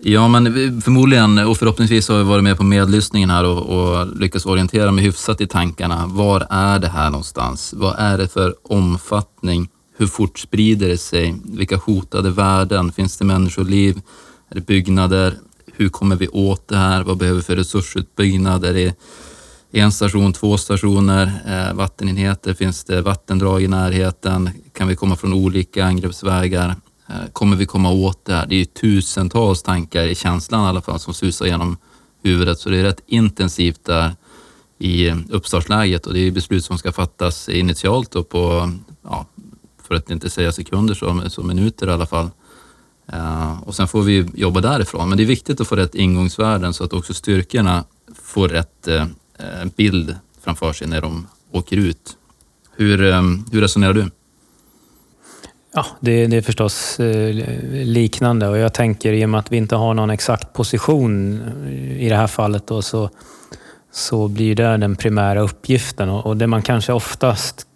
Ja, 0.00 0.28
men 0.28 0.82
förmodligen 0.82 1.38
och 1.38 1.56
förhoppningsvis 1.56 2.08
har 2.08 2.16
jag 2.16 2.24
varit 2.24 2.44
med 2.44 2.56
på 2.56 2.62
medlyssningen 2.62 3.30
här 3.30 3.44
och, 3.44 3.62
och 3.62 4.16
lyckats 4.16 4.46
orientera 4.46 4.90
mig 4.92 5.04
hyfsat 5.04 5.40
i 5.40 5.46
tankarna. 5.46 6.06
Var 6.06 6.46
är 6.50 6.78
det 6.78 6.88
här 6.88 7.10
någonstans? 7.10 7.74
Vad 7.76 7.94
är 7.98 8.18
det 8.18 8.28
för 8.28 8.54
omfattning? 8.62 9.68
Hur 9.96 10.06
fort 10.06 10.38
sprider 10.38 10.88
det 10.88 10.98
sig? 10.98 11.34
Vilka 11.44 11.76
hotade 11.76 12.30
värden? 12.30 12.92
Finns 12.92 13.16
det 13.16 13.24
människoliv? 13.24 14.00
Är 14.50 14.54
det 14.54 14.66
byggnader? 14.66 15.34
Hur 15.72 15.88
kommer 15.88 16.16
vi 16.16 16.28
åt 16.28 16.68
det 16.68 16.76
här? 16.76 17.02
Vad 17.02 17.16
behöver 17.16 17.40
vi 17.40 17.44
för 17.44 17.56
resursutbyggnad? 17.56 18.64
Är 18.64 18.74
det 18.74 18.94
en 19.72 19.92
station, 19.92 20.32
två 20.32 20.56
stationer, 20.56 21.32
eh, 21.46 21.76
vattenenheter? 21.76 22.54
Finns 22.54 22.84
det 22.84 23.02
vattendrag 23.02 23.62
i 23.62 23.68
närheten? 23.68 24.50
Kan 24.72 24.88
vi 24.88 24.96
komma 24.96 25.16
från 25.16 25.32
olika 25.32 25.84
angreppsvägar? 25.84 26.74
Eh, 27.08 27.30
kommer 27.32 27.56
vi 27.56 27.66
komma 27.66 27.90
åt 27.90 28.24
det 28.24 28.34
här? 28.34 28.46
Det 28.46 28.54
är 28.54 28.58
ju 28.58 28.64
tusentals 28.64 29.62
tankar 29.62 30.02
i 30.06 30.14
känslan 30.14 30.64
i 30.64 30.68
alla 30.68 30.80
fall 30.80 30.98
som 30.98 31.14
susar 31.14 31.46
genom 31.46 31.76
huvudet, 32.22 32.58
så 32.58 32.68
det 32.68 32.76
är 32.76 32.82
rätt 32.82 33.02
intensivt 33.06 33.84
där 33.84 34.16
i 34.78 35.10
uppstartsläget 35.10 36.06
och 36.06 36.14
det 36.14 36.20
är 36.20 36.30
beslut 36.30 36.64
som 36.64 36.78
ska 36.78 36.92
fattas 36.92 37.48
initialt 37.48 38.10
då 38.10 38.24
på, 38.24 38.72
ja, 39.02 39.26
för 39.82 39.94
att 39.94 40.10
inte 40.10 40.30
säga 40.30 40.52
sekunder, 40.52 40.94
så, 40.94 41.30
så 41.30 41.42
minuter 41.42 41.88
i 41.88 41.90
alla 41.90 42.06
fall. 42.06 42.30
Uh, 43.12 43.62
och 43.62 43.74
sen 43.74 43.88
får 43.88 44.02
vi 44.02 44.26
jobba 44.34 44.60
därifrån. 44.60 45.08
Men 45.08 45.18
det 45.18 45.24
är 45.24 45.26
viktigt 45.26 45.60
att 45.60 45.68
få 45.68 45.76
rätt 45.76 45.94
ingångsvärden 45.94 46.74
så 46.74 46.84
att 46.84 46.92
också 46.92 47.14
styrkorna 47.14 47.84
får 48.22 48.48
rätt 48.48 48.88
uh, 48.88 49.04
bild 49.76 50.16
framför 50.40 50.72
sig 50.72 50.88
när 50.88 51.00
de 51.00 51.26
åker 51.50 51.76
ut. 51.76 52.16
Hur, 52.76 53.02
um, 53.02 53.46
hur 53.52 53.60
resonerar 53.60 53.92
du? 53.92 54.10
Ja, 55.72 55.86
det, 56.00 56.26
det, 56.26 56.36
är 56.36 56.42
förstås 56.42 57.00
eh, 57.00 57.34
liknande 57.84 58.48
och 58.48 58.58
jag 58.58 58.74
tänker 58.74 59.12
i 59.12 59.24
och 59.24 59.28
med 59.28 59.40
att 59.40 59.52
vi 59.52 59.56
inte 59.56 59.76
har 59.76 59.94
någon 59.94 60.10
exakt 60.10 60.52
position 60.52 61.42
eh, 61.66 62.02
i 62.02 62.08
det 62.08 62.16
här 62.16 62.26
fallet 62.26 62.66
då, 62.66 62.82
så, 62.82 63.10
så 63.92 64.28
blir 64.28 64.54
det 64.54 64.76
den 64.76 64.96
primära 64.96 65.40
uppgiften 65.40 66.08
och, 66.08 66.26
och 66.26 66.36
det 66.36 66.46
man 66.46 66.62
kanske 66.62 66.92
oftast 66.92 67.66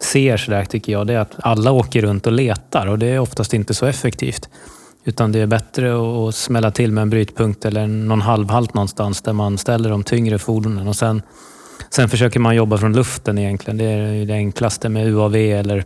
ser 0.00 0.36
sådär 0.36 0.64
tycker 0.64 0.92
jag, 0.92 1.06
det 1.06 1.14
är 1.14 1.18
att 1.18 1.34
alla 1.38 1.72
åker 1.72 2.02
runt 2.02 2.26
och 2.26 2.32
letar 2.32 2.86
och 2.86 2.98
det 2.98 3.06
är 3.06 3.18
oftast 3.18 3.54
inte 3.54 3.74
så 3.74 3.86
effektivt. 3.86 4.48
Utan 5.04 5.32
det 5.32 5.38
är 5.38 5.46
bättre 5.46 5.94
att 6.28 6.34
smälla 6.34 6.70
till 6.70 6.92
med 6.92 7.02
en 7.02 7.10
brytpunkt 7.10 7.64
eller 7.64 7.86
någon 7.86 8.20
halvhalt 8.20 8.74
någonstans 8.74 9.22
där 9.22 9.32
man 9.32 9.58
ställer 9.58 9.90
de 9.90 10.04
tyngre 10.04 10.38
fordonen 10.38 10.88
och 10.88 10.96
sen, 10.96 11.22
sen 11.90 12.08
försöker 12.08 12.40
man 12.40 12.56
jobba 12.56 12.78
från 12.78 12.92
luften 12.92 13.38
egentligen. 13.38 13.76
Det 13.76 13.84
är 13.84 14.26
det 14.26 14.34
enklaste 14.34 14.88
med 14.88 15.06
UAV 15.06 15.34
eller 15.34 15.84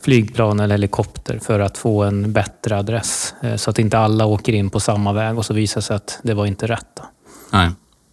flygplan 0.00 0.60
eller 0.60 0.74
helikopter 0.74 1.38
för 1.38 1.60
att 1.60 1.78
få 1.78 2.02
en 2.02 2.32
bättre 2.32 2.78
adress. 2.78 3.34
Eh, 3.40 3.56
så 3.56 3.70
att 3.70 3.78
inte 3.78 3.98
alla 3.98 4.26
åker 4.26 4.52
in 4.52 4.70
på 4.70 4.80
samma 4.80 5.12
väg 5.12 5.38
och 5.38 5.46
så 5.46 5.54
visar 5.54 5.80
sig 5.80 5.96
att 5.96 6.18
det 6.22 6.34
var 6.34 6.46
inte 6.46 6.66
rätt. 6.66 6.86
Då. 6.96 7.02
Nej. 7.50 7.70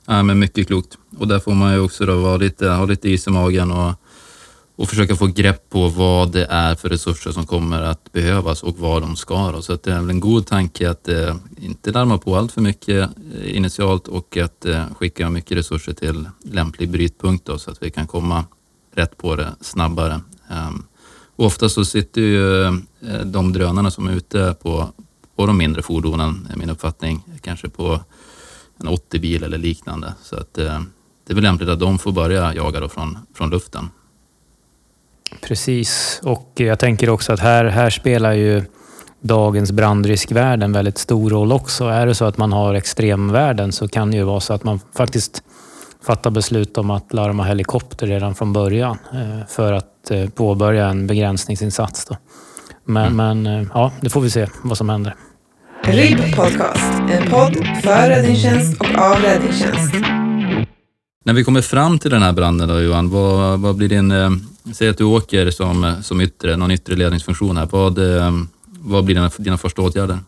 Nej, 0.10 0.24
men 0.24 0.40
mycket 0.40 0.68
klokt. 0.68 0.98
Och 1.18 1.28
där 1.28 1.40
får 1.40 1.52
man 1.52 1.74
ju 1.74 1.80
också 1.80 2.06
då 2.06 2.18
vara 2.18 2.38
lite, 2.38 2.70
ha 2.70 2.86
lite 2.86 3.10
is 3.10 3.28
i 3.28 3.30
magen 3.30 3.72
och, 3.72 3.94
och 4.76 4.90
försöka 4.90 5.16
få 5.16 5.28
grepp 5.28 5.70
på 5.70 5.88
vad 5.88 6.32
det 6.32 6.46
är 6.46 6.76
för 6.76 6.90
resurser 6.90 7.32
som 7.32 7.46
kommer 7.46 7.82
att 7.82 8.12
behövas 8.12 8.64
och 8.64 8.78
var 8.78 9.02
de 9.02 9.16
ska. 9.16 9.52
Då. 9.52 9.62
Så 9.62 9.74
att 9.74 9.84
det 9.84 9.94
är 9.94 10.00
väl 10.00 10.10
en 10.10 10.20
god 10.20 10.48
tanke 10.48 10.90
att 10.90 11.08
eh, 11.08 11.36
inte 11.58 11.92
larma 11.92 12.18
på 12.18 12.36
allt 12.36 12.52
för 12.52 12.62
mycket 12.62 13.10
eh, 13.36 13.56
initialt 13.56 14.08
och 14.08 14.38
att 14.38 14.66
eh, 14.66 14.84
skicka 15.00 15.30
mycket 15.30 15.58
resurser 15.58 15.94
till 15.94 16.30
lämplig 16.44 16.90
brytpunkt 16.90 17.46
då, 17.46 17.60
så 17.60 17.72
att 17.72 17.84
vi 17.84 17.90
kan 17.90 18.08
komma 18.08 18.46
rätt 18.96 19.18
på 19.18 19.36
det 19.36 19.56
snabbare. 19.62 20.22
Um, 20.50 20.86
och 21.38 21.46
ofta 21.46 21.70
så 21.70 21.86
sitter 21.86 22.22
ju 22.22 22.64
eh, 22.64 22.72
de 23.26 23.54
drönarna 23.54 23.92
som 23.92 24.08
är 24.08 24.14
ute 24.14 24.56
på, 24.62 24.90
på 25.36 25.46
de 25.46 25.58
mindre 25.58 25.82
fordonen, 25.82 26.48
är 26.54 26.58
min 26.58 26.70
uppfattning, 26.70 27.24
kanske 27.42 27.70
på 27.70 28.00
en 28.80 28.88
80-bil 28.88 29.44
eller 29.44 29.58
liknande. 29.58 30.14
Så 30.24 30.36
att 30.36 30.58
eh, 30.58 30.82
det 31.28 31.34
är 31.34 31.36
väl 31.36 31.44
lämpligt 31.44 31.70
att 31.70 31.80
de 31.80 32.00
får 32.00 32.12
börja 32.12 32.54
jaga 32.54 32.80
då 32.80 32.90
från, 32.90 33.18
från 33.34 33.50
luften. 33.50 33.90
Precis, 35.42 36.20
och 36.24 36.52
jag 36.56 36.80
tänker 36.80 37.10
också 37.10 37.34
att 37.34 37.40
här, 37.40 37.66
här 37.66 37.90
spelar 37.90 38.34
ju 38.34 38.64
dagens 39.22 39.72
brandriskvärden 39.72 40.72
väldigt 40.72 40.98
stor 40.98 41.30
roll 41.30 41.52
också. 41.52 41.86
Är 41.86 42.06
det 42.06 42.16
så 42.16 42.26
att 42.26 42.38
man 42.38 42.54
har 42.54 42.74
extremvärden 42.74 43.72
så 43.72 43.88
kan 43.88 44.12
det 44.12 44.18
ju 44.18 44.24
vara 44.24 44.40
så 44.40 44.54
att 44.54 44.64
man 44.64 44.80
faktiskt 44.94 45.44
fattar 46.06 46.30
beslut 46.32 46.78
om 46.78 46.90
att 46.90 47.14
larma 47.14 47.44
helikopter 47.44 48.08
redan 48.08 48.36
från 48.36 48.54
början 48.54 48.98
eh, 49.14 49.48
för 49.48 49.74
att 49.74 49.94
Eh, 50.12 50.30
påbörja 50.30 50.88
en 50.88 51.08
begränsningsinsats. 51.08 52.06
Då. 52.06 52.18
Men, 52.86 53.08
mm. 53.08 53.42
men 53.42 53.60
eh, 53.62 53.68
ja, 53.74 53.92
det 54.02 54.10
får 54.10 54.22
vi 54.22 54.30
se 54.30 54.48
vad 54.62 54.78
som 54.78 54.90
händer. 54.90 55.16
RIB 55.84 56.36
Podcast, 56.36 56.84
en 57.10 57.30
podd 57.30 57.56
för 57.84 58.10
räddningstjänst 58.10 58.82
och 58.82 58.98
av 58.98 59.22
räddningstjänst. 59.22 59.96
När 61.24 61.34
vi 61.34 61.44
kommer 61.44 61.62
fram 61.62 62.00
till 62.00 62.12
den 62.12 62.22
här 62.22 62.34
branden 62.34 62.70
då 62.70 62.82
Johan, 62.82 63.10
vad, 63.10 63.60
vad 63.60 63.76
blir 63.76 63.90
din... 63.90 64.12
Eh, 64.12 64.30
säg 64.74 64.90
att 64.90 64.98
du 64.98 65.04
åker 65.04 65.52
som, 65.52 65.94
som 66.02 66.22
yttre, 66.22 66.58
någon 66.58 66.72
yttre 66.72 66.96
ledningsfunktion 66.96 67.58
här. 67.58 67.68
Vad, 67.72 68.00
vad 68.80 69.04
blir 69.04 69.16
dina, 69.16 69.32
dina 69.38 69.58
första 69.58 69.82
åtgärder? 69.82 70.20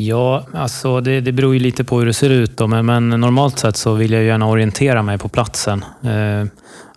Ja, 0.00 0.46
alltså 0.54 1.00
det, 1.00 1.20
det 1.20 1.32
beror 1.32 1.54
ju 1.54 1.60
lite 1.60 1.84
på 1.84 1.98
hur 1.98 2.06
det 2.06 2.12
ser 2.12 2.30
ut. 2.30 2.56
Då, 2.56 2.66
men, 2.66 2.86
men, 2.86 3.08
normalt 3.10 3.58
sett 3.58 3.76
så 3.76 3.94
vill 3.94 4.12
jag 4.12 4.24
gärna 4.24 4.48
orientera 4.48 5.02
mig 5.02 5.18
på 5.18 5.28
platsen. 5.28 5.84
Eh, 6.02 6.44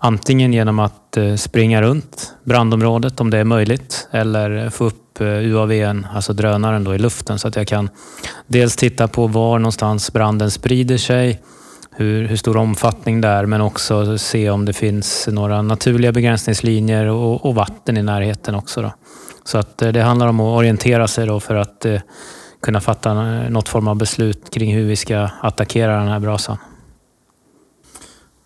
Antingen 0.03 0.53
genom 0.53 0.79
att 0.79 1.17
eh, 1.17 1.36
springa 1.36 1.81
runt 1.81 2.34
brandområdet 2.43 3.22
om 3.22 3.29
det 3.29 3.38
är 3.38 3.43
möjligt 3.43 4.08
eller 4.12 4.70
få 4.70 4.84
upp 4.84 5.22
eh, 5.22 5.27
UAVn, 5.27 6.08
alltså 6.13 6.34
drönaren 6.34 6.84
då, 6.84 6.96
i 6.96 6.98
luften 6.98 7.39
så 7.39 7.48
att 7.48 7.55
jag 7.55 7.67
kan 7.67 7.89
dels 8.48 8.75
titta 8.75 9.08
på 9.08 9.27
var 9.27 9.60
någonstans 9.60 10.13
branden 10.13 10.51
sprider 10.51 10.98
sig, 10.98 11.41
hur, 11.91 12.27
hur 12.27 12.36
stor 12.36 12.58
omfattning 12.58 13.22
det 13.22 13.27
är 13.27 13.46
men 13.46 13.62
också 13.62 14.17
se 14.17 14.50
om 14.50 14.65
det 14.65 14.74
finns 14.74 15.27
några 15.31 15.62
naturliga 15.62 16.12
begränsningslinjer 16.12 17.05
och, 17.05 17.46
och 17.46 17.55
vatten 17.55 17.98
i 17.98 18.03
närheten 18.03 18.55
också. 18.55 18.81
Då. 18.81 18.93
Så 19.43 19.58
att 19.58 19.81
eh, 19.81 19.91
det 19.91 20.01
handlar 20.01 20.27
om 20.27 20.39
att 20.39 20.58
orientera 20.58 21.08
sig 21.08 21.25
då 21.25 21.39
för 21.39 21.55
att 21.55 21.86
eh, 21.86 22.01
kunna 22.62 22.82
fatta 22.82 23.13
något 23.50 23.70
form 23.70 23.88
av 23.88 23.96
beslut 23.96 24.50
kring 24.50 24.74
hur 24.74 24.86
vi 24.86 24.96
ska 24.96 25.30
attackera 25.41 25.98
den 25.98 26.08
här 26.08 26.20
brasan. 26.20 26.58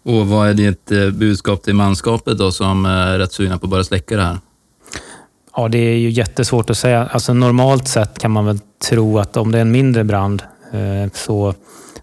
Och 0.03 0.27
vad 0.27 0.49
är 0.49 0.53
ditt 0.53 0.91
eh, 0.91 1.09
budskap 1.09 1.63
till 1.63 1.75
manskapet 1.75 2.37
då 2.37 2.51
som 2.51 2.85
är 2.85 3.19
rätt 3.19 3.33
sugna 3.33 3.57
på 3.57 3.65
att 3.65 3.69
börja 3.69 3.83
släcka 3.83 4.15
det 4.15 4.23
här? 4.23 4.37
Ja, 5.55 5.67
det 5.67 5.77
är 5.77 5.97
ju 5.97 6.09
jättesvårt 6.09 6.69
att 6.69 6.77
säga. 6.77 7.05
Alltså 7.05 7.33
normalt 7.33 7.87
sett 7.87 8.19
kan 8.19 8.31
man 8.31 8.45
väl 8.45 8.59
tro 8.89 9.19
att 9.19 9.37
om 9.37 9.51
det 9.51 9.57
är 9.57 9.61
en 9.61 9.71
mindre 9.71 10.03
brand 10.03 10.43
eh, 10.71 11.11
så, 11.13 11.53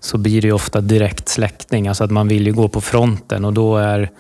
så 0.01 0.19
blir 0.19 0.43
det 0.43 0.53
ofta 0.53 0.81
direkt 0.81 1.29
släckning. 1.29 1.89
Alltså 1.89 2.05
att 2.05 2.11
man 2.11 2.29
vill 2.29 2.47
ju 2.47 2.53
gå 2.53 2.69
på 2.69 2.81
fronten 2.81 3.45
och 3.45 3.53
då 3.53 3.77
är, 3.77 4.11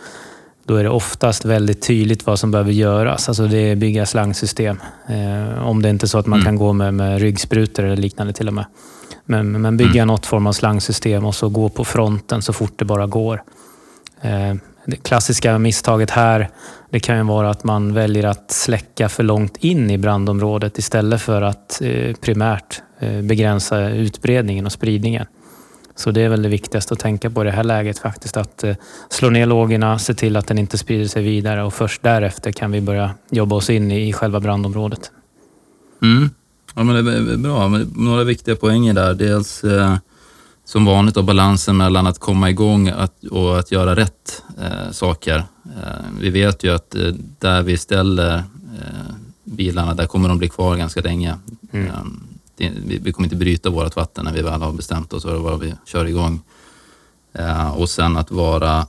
då 0.73 0.79
är 0.79 0.85
det 0.85 0.91
oftast 0.91 1.45
väldigt 1.45 1.83
tydligt 1.83 2.27
vad 2.27 2.39
som 2.39 2.51
behöver 2.51 2.73
göras. 2.73 3.29
Alltså 3.29 3.47
det 3.47 3.59
är 3.59 3.77
bygga 3.77 4.07
slangsystem. 4.07 4.81
Eh, 5.07 5.69
om 5.69 5.83
det 5.83 5.89
inte 5.91 6.05
är 6.05 6.09
så 6.09 6.19
att 6.19 6.27
man 6.27 6.39
mm. 6.39 6.45
kan 6.45 6.57
gå 6.57 6.73
med, 6.73 6.95
med 6.95 7.21
ryggsprutor 7.21 7.85
eller 7.85 7.97
liknande 7.97 8.33
till 8.33 8.49
och 8.49 8.55
med. 8.55 8.65
Men, 9.25 9.63
men 9.63 9.77
bygga 9.77 10.03
mm. 10.03 10.07
något 10.07 10.27
form 10.27 10.47
av 10.47 10.53
slangsystem 10.53 11.25
och 11.25 11.35
så 11.35 11.49
gå 11.49 11.69
på 11.69 11.85
fronten 11.85 12.43
så 12.43 12.53
fort 12.53 12.73
det 12.77 12.85
bara 12.85 13.07
går. 13.07 13.43
Eh, 14.21 14.55
det 14.87 14.97
klassiska 14.97 15.59
misstaget 15.59 16.11
här 16.11 16.49
det 16.91 17.01
kan 17.01 17.17
ju 17.17 17.23
vara 17.23 17.51
att 17.51 17.65
man 17.65 17.95
väljer 17.95 18.25
att 18.25 18.51
släcka 18.51 19.09
för 19.09 19.23
långt 19.23 19.57
in 19.57 19.91
i 19.91 19.99
brandområdet 19.99 20.79
istället 20.79 21.23
för 21.23 21.43
att 21.43 21.83
eh, 21.83 22.15
primärt 22.17 22.83
eh, 22.99 23.23
begränsa 23.23 23.89
utbredningen 23.89 24.67
och 24.67 24.73
spridningen. 24.73 25.27
Så 25.97 26.11
det 26.11 26.21
är 26.21 26.29
väl 26.29 26.43
det 26.43 26.49
viktigaste 26.49 26.95
att 26.95 27.01
tänka 27.01 27.31
på 27.31 27.43
i 27.43 27.45
det 27.45 27.51
här 27.51 27.65
läget 27.65 27.99
faktiskt. 27.99 28.37
Att 28.37 28.65
slå 29.09 29.31
ner 29.31 29.47
lågorna, 29.47 29.99
se 29.99 30.15
till 30.15 30.37
att 30.37 30.47
den 30.47 30.59
inte 30.59 30.79
sprider 30.79 31.07
sig 31.07 31.23
vidare 31.23 31.63
och 31.63 31.75
först 31.75 32.03
därefter 32.03 32.53
kan 32.53 32.73
vi 32.73 32.81
börja 32.81 33.11
jobba 33.31 33.57
oss 33.57 33.71
in 33.71 33.91
i 33.91 34.13
själva 34.13 34.41
brandområdet. 34.41 35.11
Mm. 36.03 36.31
Ja, 36.75 36.83
men 36.83 37.05
det 37.05 37.13
är 37.13 37.37
bra. 37.37 37.69
Några 37.95 38.25
viktiga 38.25 38.57
poänger 38.57 38.95
där. 38.95 39.15
Dels 39.15 39.65
som 40.65 40.85
vanligt 40.85 41.15
då 41.15 41.23
balansen 41.23 41.77
mellan 41.77 42.07
att 42.07 42.19
komma 42.19 42.51
igång 42.51 42.89
att, 42.89 43.25
och 43.25 43.59
att 43.59 43.73
göra 43.73 43.97
rätt 43.97 44.43
eh, 44.61 44.91
saker. 44.91 45.37
Eh, 45.65 46.07
vi 46.21 46.31
vet 46.31 46.65
ju 46.65 46.75
att 46.75 46.95
eh, 46.95 47.13
där 47.39 47.63
vi 47.63 47.77
ställer 47.77 48.37
eh, 48.37 49.15
bilarna, 49.45 49.95
där 49.95 50.07
kommer 50.07 50.29
de 50.29 50.39
bli 50.39 50.49
kvar 50.49 50.77
ganska 50.77 51.01
länge. 51.01 51.35
Mm. 51.73 51.91
Vi, 52.71 52.99
vi, 52.99 53.13
kommer 53.13 53.27
inte 53.27 53.37
bryta 53.37 53.71
vårt 53.71 53.97
vatten 53.97 54.25
när 54.25 54.33
vi 54.33 54.43
väl 54.43 54.63
har 54.63 54.73
bestämt 54.73 55.13
oss 55.13 55.23
för 55.23 55.39
vad 55.39 55.61
vi 55.61 55.75
kör 55.87 56.05
igång. 56.05 56.41
Eh, 57.33 57.79
och 57.79 57.91
sen 57.91 58.17
att 58.17 58.31
vara 58.31 58.87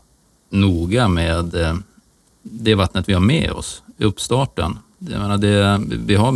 noga 0.49 1.07
med 1.07 1.55
eh, 1.55 1.75
det 2.41 2.75
vattnet 2.75 3.09
vi 3.09 3.13
har 3.13 3.21
med 3.21 3.51
oss 3.51 3.83
i 3.97 4.03
uppstarten. 4.03 4.79
Jag 4.97 5.19
menar 5.19 5.37
det, 5.37 5.81
vi 5.97 6.15
har 6.15 6.31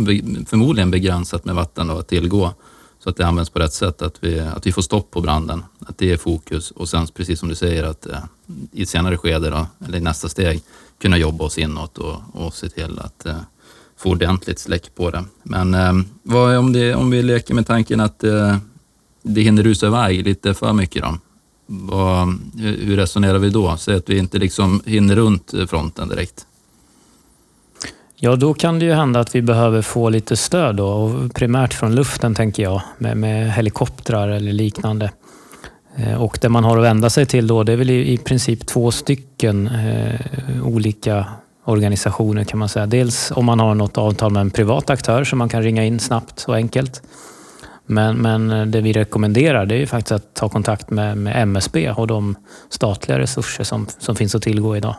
förmodligen 0.46 0.90
begränsat 0.90 1.44
med 1.44 1.54
vatten 1.54 1.90
att 1.90 2.08
tillgå 2.08 2.54
så 2.98 3.10
att 3.10 3.16
det 3.16 3.26
används 3.26 3.50
på 3.50 3.58
rätt 3.58 3.72
sätt, 3.72 4.02
att 4.02 4.24
vi, 4.24 4.40
att 4.40 4.66
vi 4.66 4.72
får 4.72 4.82
stopp 4.82 5.10
på 5.10 5.20
branden, 5.20 5.64
att 5.86 5.98
det 5.98 6.12
är 6.12 6.16
fokus 6.16 6.70
och 6.70 6.88
sen 6.88 7.06
precis 7.06 7.40
som 7.40 7.48
du 7.48 7.54
säger 7.54 7.84
att 7.84 8.06
eh, 8.06 8.18
i 8.72 8.82
ett 8.82 8.88
senare 8.88 9.16
skede, 9.16 9.50
då, 9.50 9.66
eller 9.86 9.98
i 9.98 10.00
nästa 10.00 10.28
steg, 10.28 10.62
kunna 11.00 11.16
jobba 11.16 11.44
oss 11.44 11.58
inåt 11.58 11.98
och, 11.98 12.16
och 12.32 12.54
se 12.54 12.68
till 12.68 12.98
att 12.98 13.26
eh, 13.26 13.36
få 13.98 14.10
ordentligt 14.10 14.58
släck 14.58 14.94
på 14.94 15.10
det. 15.10 15.24
Men 15.42 15.74
eh, 15.74 15.92
vad 16.22 16.56
om, 16.56 16.72
det, 16.72 16.94
om 16.94 17.10
vi 17.10 17.22
leker 17.22 17.54
med 17.54 17.66
tanken 17.66 18.00
att 18.00 18.24
eh, 18.24 18.56
det 19.22 19.40
hinner 19.40 19.62
rusa 19.62 19.86
iväg 19.86 20.24
lite 20.24 20.54
för 20.54 20.72
mycket 20.72 21.02
då? 21.02 21.18
Vad, 21.66 22.38
hur 22.58 22.96
resonerar 22.96 23.38
vi 23.38 23.50
då? 23.50 23.76
Säg 23.76 23.94
att 23.94 24.08
vi 24.08 24.18
inte 24.18 24.38
liksom 24.38 24.82
hinner 24.86 25.16
runt 25.16 25.54
fronten 25.68 26.08
direkt. 26.08 26.46
Ja, 28.20 28.36
då 28.36 28.54
kan 28.54 28.78
det 28.78 28.84
ju 28.84 28.92
hända 28.92 29.20
att 29.20 29.34
vi 29.34 29.42
behöver 29.42 29.82
få 29.82 30.08
lite 30.08 30.36
stöd 30.36 30.76
då, 30.76 30.86
och 30.86 31.34
primärt 31.34 31.74
från 31.74 31.94
luften 31.94 32.34
tänker 32.34 32.62
jag, 32.62 32.82
med, 32.98 33.16
med 33.16 33.52
helikoptrar 33.52 34.28
eller 34.28 34.52
liknande. 34.52 35.10
Eh, 35.96 36.22
och 36.22 36.38
det 36.40 36.48
man 36.48 36.64
har 36.64 36.78
att 36.78 36.84
vända 36.84 37.10
sig 37.10 37.26
till 37.26 37.46
då, 37.46 37.62
det 37.62 37.72
är 37.72 37.76
väl 37.76 37.90
i, 37.90 38.12
i 38.12 38.18
princip 38.18 38.66
två 38.66 38.90
stycken 38.90 39.66
eh, 39.66 40.20
olika 40.62 41.26
organisationer 41.68 42.44
kan 42.44 42.58
man 42.58 42.68
säga. 42.68 42.86
Dels 42.86 43.32
om 43.34 43.44
man 43.44 43.60
har 43.60 43.74
något 43.74 43.98
avtal 43.98 44.32
med 44.32 44.40
en 44.40 44.50
privat 44.50 44.90
aktör 44.90 45.24
som 45.24 45.38
man 45.38 45.48
kan 45.48 45.62
ringa 45.62 45.84
in 45.84 46.00
snabbt 46.00 46.44
och 46.48 46.54
enkelt. 46.54 47.02
Men, 47.86 48.16
men 48.16 48.70
det 48.70 48.80
vi 48.80 48.92
rekommenderar 48.92 49.66
det 49.66 49.74
är 49.74 49.78
ju 49.78 49.86
faktiskt 49.86 50.12
att 50.12 50.34
ta 50.34 50.48
kontakt 50.48 50.90
med, 50.90 51.18
med 51.18 51.42
MSB 51.42 51.90
och 51.90 52.06
de 52.06 52.34
statliga 52.68 53.18
resurser 53.18 53.64
som, 53.64 53.86
som 53.98 54.16
finns 54.16 54.34
att 54.34 54.42
tillgå 54.42 54.76
idag. 54.76 54.96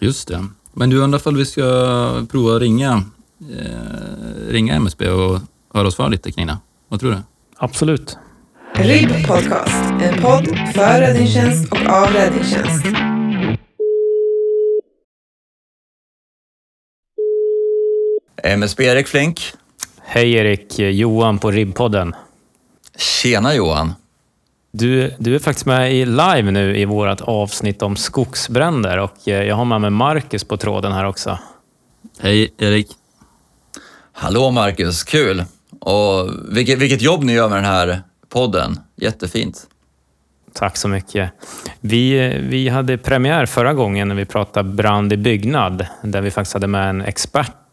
Just 0.00 0.28
det. 0.28 0.46
Men 0.72 0.90
du 0.90 0.98
undrar 0.98 1.18
ifall 1.18 1.36
vi 1.36 1.46
ska 1.46 1.62
prova 2.30 2.56
att 2.56 2.62
ringa, 2.62 3.02
eh, 3.58 4.50
ringa 4.50 4.74
MSB 4.74 5.08
och 5.08 5.40
höra 5.74 5.86
oss 5.86 5.96
för 5.96 6.08
lite 6.08 6.32
kring 6.32 6.46
det? 6.46 6.58
Vad 6.88 7.00
tror 7.00 7.10
du? 7.10 7.18
Absolut. 7.56 8.18
RIB 8.74 9.26
Podcast, 9.26 9.84
en 10.02 10.22
podd 10.22 10.46
för 10.74 11.00
räddningstjänst 11.00 11.72
och 11.72 11.86
av 11.86 12.08
räddningstjänst. 12.08 13.15
MSB 18.42 18.84
Erik 18.84 19.08
Flink. 19.08 19.52
Hej 20.00 20.32
Erik, 20.34 20.78
Johan 20.78 21.38
på 21.38 21.50
RIB-podden. 21.50 22.14
Tjena 22.98 23.54
Johan. 23.54 23.94
Du, 24.72 25.14
du 25.18 25.34
är 25.34 25.38
faktiskt 25.38 25.66
med 25.66 25.94
i 25.94 26.04
live 26.04 26.50
nu 26.50 26.78
i 26.78 26.84
vårt 26.84 27.20
avsnitt 27.20 27.82
om 27.82 27.96
skogsbränder 27.96 28.98
och 28.98 29.28
eh, 29.28 29.42
jag 29.42 29.56
har 29.56 29.64
med 29.64 29.80
mig 29.80 29.90
Marcus 29.90 30.44
på 30.44 30.56
tråden 30.56 30.92
här 30.92 31.04
också. 31.04 31.38
Hej 32.20 32.54
Erik. 32.58 32.88
Hallå 34.12 34.50
Marcus, 34.50 35.04
kul! 35.04 35.44
Och 35.80 36.30
vilket, 36.48 36.78
vilket 36.78 37.02
jobb 37.02 37.24
ni 37.24 37.32
gör 37.32 37.48
med 37.48 37.58
den 37.58 37.64
här 37.64 38.02
podden. 38.28 38.80
Jättefint. 38.96 39.66
Tack 40.52 40.76
så 40.76 40.88
mycket. 40.88 41.32
Vi, 41.80 42.28
vi 42.42 42.68
hade 42.68 42.98
premiär 42.98 43.46
förra 43.46 43.74
gången 43.74 44.08
när 44.08 44.14
vi 44.14 44.24
pratade 44.24 44.68
brand 44.68 45.12
i 45.12 45.16
byggnad, 45.16 45.86
där 46.02 46.20
vi 46.20 46.30
faktiskt 46.30 46.54
hade 46.54 46.66
med 46.66 46.90
en 46.90 47.00
expert 47.00 47.65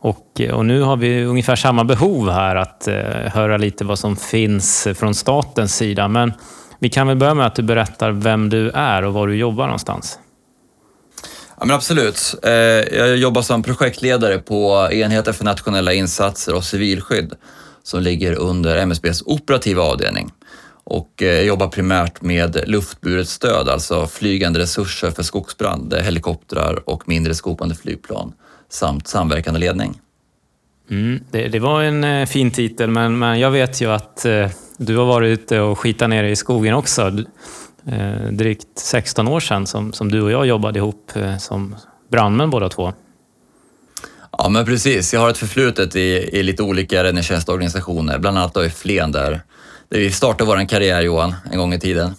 och, 0.00 0.40
eh, 0.40 0.54
och, 0.54 0.66
nu 0.66 0.82
har 0.82 0.96
vi 0.96 1.24
ungefär 1.24 1.56
samma 1.56 1.84
behov 1.84 2.30
här 2.30 2.56
att 2.56 2.88
eh, 2.88 2.94
höra 3.34 3.56
lite 3.56 3.84
vad 3.84 3.98
som 3.98 4.16
finns 4.16 4.88
från 4.94 5.14
statens 5.14 5.76
sida. 5.76 6.08
Men 6.08 6.32
vi 6.78 6.88
kan 6.88 7.06
väl 7.06 7.16
börja 7.16 7.34
med 7.34 7.46
att 7.46 7.54
du 7.54 7.62
berättar 7.62 8.10
vem 8.10 8.48
du 8.48 8.70
är 8.70 9.04
och 9.04 9.14
var 9.14 9.26
du 9.26 9.36
jobbar 9.36 9.64
någonstans. 9.64 10.18
Ja, 11.58 11.64
men 11.66 11.76
absolut. 11.76 12.34
Eh, 12.42 12.52
jag 12.52 13.16
jobbar 13.16 13.42
som 13.42 13.62
projektledare 13.62 14.38
på 14.38 14.88
enheten 14.92 15.34
för 15.34 15.44
nationella 15.44 15.92
insatser 15.92 16.54
och 16.54 16.64
civilskydd 16.64 17.34
som 17.82 18.02
ligger 18.02 18.34
under 18.34 18.76
MSBs 18.76 19.22
operativa 19.26 19.82
avdelning. 19.82 20.30
Och 20.84 21.22
eh, 21.22 21.28
jag 21.28 21.44
jobbar 21.44 21.68
primärt 21.68 22.22
med 22.22 22.62
luftburet 22.66 23.28
stöd, 23.28 23.68
alltså 23.68 24.06
flygande 24.06 24.60
resurser 24.60 25.10
för 25.10 25.22
skogsbrand, 25.22 25.94
helikoptrar 25.94 26.88
och 26.88 27.08
mindre 27.08 27.34
skopande 27.34 27.74
flygplan 27.74 28.32
samt 28.70 29.08
samverkande 29.08 29.60
ledning. 29.60 30.00
Mm, 30.90 31.24
det, 31.30 31.48
det, 31.48 31.58
var 31.58 31.82
en 31.82 32.04
eh, 32.04 32.26
fin 32.26 32.50
titel, 32.50 32.90
men, 32.90 33.18
men 33.18 33.40
jag 33.40 33.50
vet 33.50 33.80
ju 33.80 33.92
att 33.92 34.24
eh, 34.24 34.50
du 34.78 34.96
har 34.96 35.04
varit 35.04 35.28
ute 35.28 35.60
och 35.60 35.78
skitat 35.78 36.10
nere 36.10 36.30
i 36.30 36.36
skogen 36.36 36.74
också. 36.74 37.24
Eh, 37.86 38.30
drygt 38.30 38.78
16 38.78 39.28
år 39.28 39.40
sedan 39.40 39.66
som, 39.66 39.92
som 39.92 40.10
du 40.10 40.22
och 40.22 40.30
jag 40.30 40.46
jobbade 40.46 40.78
ihop 40.78 41.12
eh, 41.14 41.36
som 41.38 41.76
brandmän 42.10 42.50
båda 42.50 42.68
två. 42.68 42.92
Ja, 44.38 44.48
men 44.48 44.64
precis. 44.64 45.14
Jag 45.14 45.20
har 45.20 45.30
ett 45.30 45.38
förflutet 45.38 45.96
i, 45.96 46.30
i 46.32 46.42
lite 46.42 46.62
olika 46.62 47.04
räddningstjänstorganisationer, 47.04 48.18
bland 48.18 48.38
annat 48.38 48.54
då 48.54 48.64
i 48.64 48.70
Flen 48.70 49.12
där, 49.12 49.42
där 49.88 49.98
vi 49.98 50.12
startade 50.12 50.50
vår 50.50 50.68
karriär, 50.68 51.00
Johan, 51.00 51.34
en 51.52 51.58
gång 51.58 51.74
i 51.74 51.80
tiden. 51.80 52.14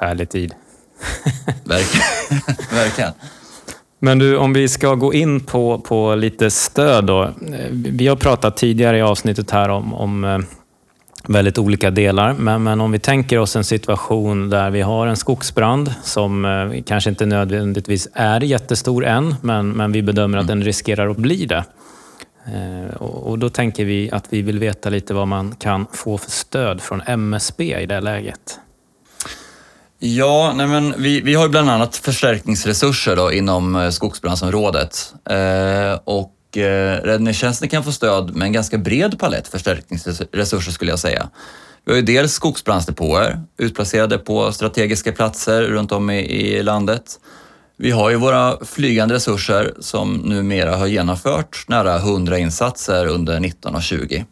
Härlig 0.00 0.30
tid. 0.30 0.54
Verkligen. 1.64 2.06
Verkligen. 2.72 3.12
Men 3.98 4.18
du, 4.18 4.36
om 4.36 4.52
vi 4.52 4.68
ska 4.68 4.94
gå 4.94 5.14
in 5.14 5.40
på, 5.40 5.78
på 5.78 6.14
lite 6.14 6.50
stöd 6.50 7.04
då. 7.04 7.30
Vi 7.70 8.06
har 8.06 8.16
pratat 8.16 8.56
tidigare 8.56 8.98
i 8.98 9.02
avsnittet 9.02 9.50
här 9.50 9.68
om, 9.68 9.94
om 9.94 10.24
eh, 10.24 10.38
väldigt 11.28 11.58
olika 11.58 11.90
delar. 11.90 12.34
Men, 12.38 12.62
men, 12.62 12.80
om 12.80 12.92
vi 12.92 12.98
tänker 12.98 13.38
oss 13.38 13.56
en 13.56 13.64
situation 13.64 14.50
där 14.50 14.70
vi 14.70 14.80
har 14.80 15.06
en 15.06 15.16
skogsbrand 15.16 15.94
som 16.02 16.44
eh, 16.44 16.82
kanske 16.82 17.10
inte 17.10 17.26
nödvändigtvis 17.26 18.08
är 18.12 18.40
jättestor 18.40 19.04
än, 19.04 19.34
men, 19.40 19.70
men 19.70 19.92
vi 19.92 20.02
bedömer 20.02 20.38
att 20.38 20.46
den 20.46 20.62
riskerar 20.62 21.10
att 21.10 21.16
bli 21.16 21.46
det. 21.46 21.64
Eh, 22.46 22.96
och, 22.96 23.30
och 23.30 23.38
då 23.38 23.48
tänker 23.48 23.84
vi 23.84 24.10
att 24.10 24.26
vi 24.30 24.42
vill 24.42 24.58
veta 24.58 24.90
lite 24.90 25.14
vad 25.14 25.28
man 25.28 25.54
kan 25.54 25.86
få 25.92 26.18
för 26.18 26.30
stöd 26.30 26.80
från 26.80 27.00
MSB 27.06 27.80
i 27.80 27.86
det 27.86 28.00
läget. 28.00 28.58
Ja, 30.00 30.52
nej 30.56 30.66
men 30.66 30.94
vi, 30.98 31.20
vi 31.20 31.34
har 31.34 31.44
ju 31.44 31.48
bland 31.48 31.70
annat 31.70 31.96
förstärkningsresurser 31.96 33.16
då 33.16 33.32
inom 33.32 33.76
eh, 33.76 33.90
skogsbrandsområdet. 33.90 35.14
Eh, 35.30 35.98
och 36.04 36.56
eh, 36.56 37.02
räddningstjänsten 37.02 37.68
kan 37.68 37.84
få 37.84 37.92
stöd 37.92 38.36
med 38.36 38.46
en 38.46 38.52
ganska 38.52 38.78
bred 38.78 39.18
palett 39.18 39.48
förstärkningsresurser 39.48 40.72
skulle 40.72 40.90
jag 40.90 40.98
säga. 40.98 41.28
Vi 41.84 41.92
har 41.92 41.96
ju 41.96 42.02
dels 42.02 42.32
skogsbrandsdepåer 42.32 43.40
utplacerade 43.56 44.18
på 44.18 44.52
strategiska 44.52 45.12
platser 45.12 45.62
runt 45.62 45.92
om 45.92 46.10
i, 46.10 46.20
i 46.20 46.62
landet. 46.62 47.02
Vi 47.76 47.90
har 47.90 48.10
ju 48.10 48.16
våra 48.16 48.64
flygande 48.64 49.14
resurser 49.14 49.74
som 49.80 50.14
numera 50.14 50.76
har 50.76 50.86
genomfört 50.86 51.64
nära 51.68 51.96
100 51.96 52.38
insatser 52.38 53.06
under 53.06 53.40
19 53.40 53.74
och 53.74 53.82
20. 53.82 54.24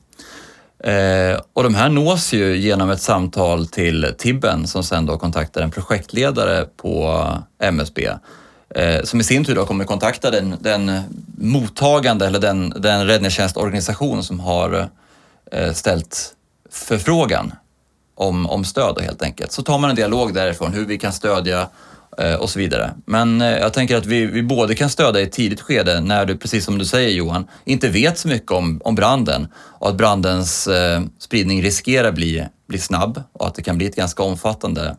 Eh, 0.87 1.41
och 1.53 1.63
de 1.63 1.75
här 1.75 1.89
nås 1.89 2.33
ju 2.33 2.57
genom 2.57 2.91
ett 2.91 3.01
samtal 3.01 3.67
till 3.67 4.15
Tibben 4.19 4.67
som 4.67 4.85
sen 4.85 5.07
då 5.07 5.19
kontaktar 5.19 5.63
en 5.63 5.71
projektledare 5.71 6.67
på 6.77 7.25
eh, 7.59 7.69
MSB 7.69 8.09
eh, 8.75 9.03
som 9.05 9.21
i 9.21 9.25
sin 9.25 9.45
tur 9.45 9.55
då 9.55 9.67
kommer 9.67 9.85
kontakta 9.85 10.31
den, 10.31 10.57
den 10.61 11.01
mottagande 11.39 12.27
eller 12.27 12.39
den, 12.39 12.75
den 12.77 13.07
räddningstjänstorganisation 13.07 14.23
som 14.23 14.41
har 14.41 14.89
eh, 15.53 15.73
ställt 15.73 16.35
förfrågan 16.71 17.53
om, 18.15 18.47
om 18.47 18.65
stöd 18.65 19.01
helt 19.01 19.23
enkelt. 19.23 19.53
Så 19.53 19.63
tar 19.63 19.79
man 19.79 19.91
en 19.91 19.97
dialog 19.97 20.35
därifrån 20.35 20.73
hur 20.73 20.87
vi 20.87 20.99
kan 20.99 21.13
stödja 21.13 21.61
Eh, 21.61 21.69
Eh, 22.19 22.35
och 22.35 22.51
så 22.51 22.59
vidare. 22.59 22.95
Men 23.07 23.41
eh, 23.41 23.59
jag 23.59 23.73
tänker 23.73 23.97
att 23.97 24.07
vi, 24.07 24.27
vi 24.27 24.43
både 24.43 24.75
kan 24.75 24.91
stödja 24.91 25.21
i 25.21 25.25
ett 25.25 25.33
tidigt 25.33 25.61
skede 25.61 26.01
när 26.01 26.25
du, 26.25 26.37
precis 26.37 26.65
som 26.65 26.79
du 26.79 26.85
säger 26.85 27.11
Johan, 27.11 27.49
inte 27.65 27.89
vet 27.89 28.19
så 28.19 28.29
mycket 28.29 28.51
om, 28.51 28.81
om 28.85 28.95
branden 28.95 29.49
och 29.55 29.89
att 29.89 29.97
brandens 29.97 30.67
eh, 30.67 31.03
spridning 31.19 31.63
riskerar 31.63 32.13
bli, 32.13 32.47
bli 32.69 32.79
snabb 32.79 33.23
och 33.33 33.47
att 33.47 33.55
det 33.55 33.63
kan 33.63 33.79
bli 33.79 33.87
ett 33.87 33.97
ganska 33.97 34.23
omfattande 34.23 34.97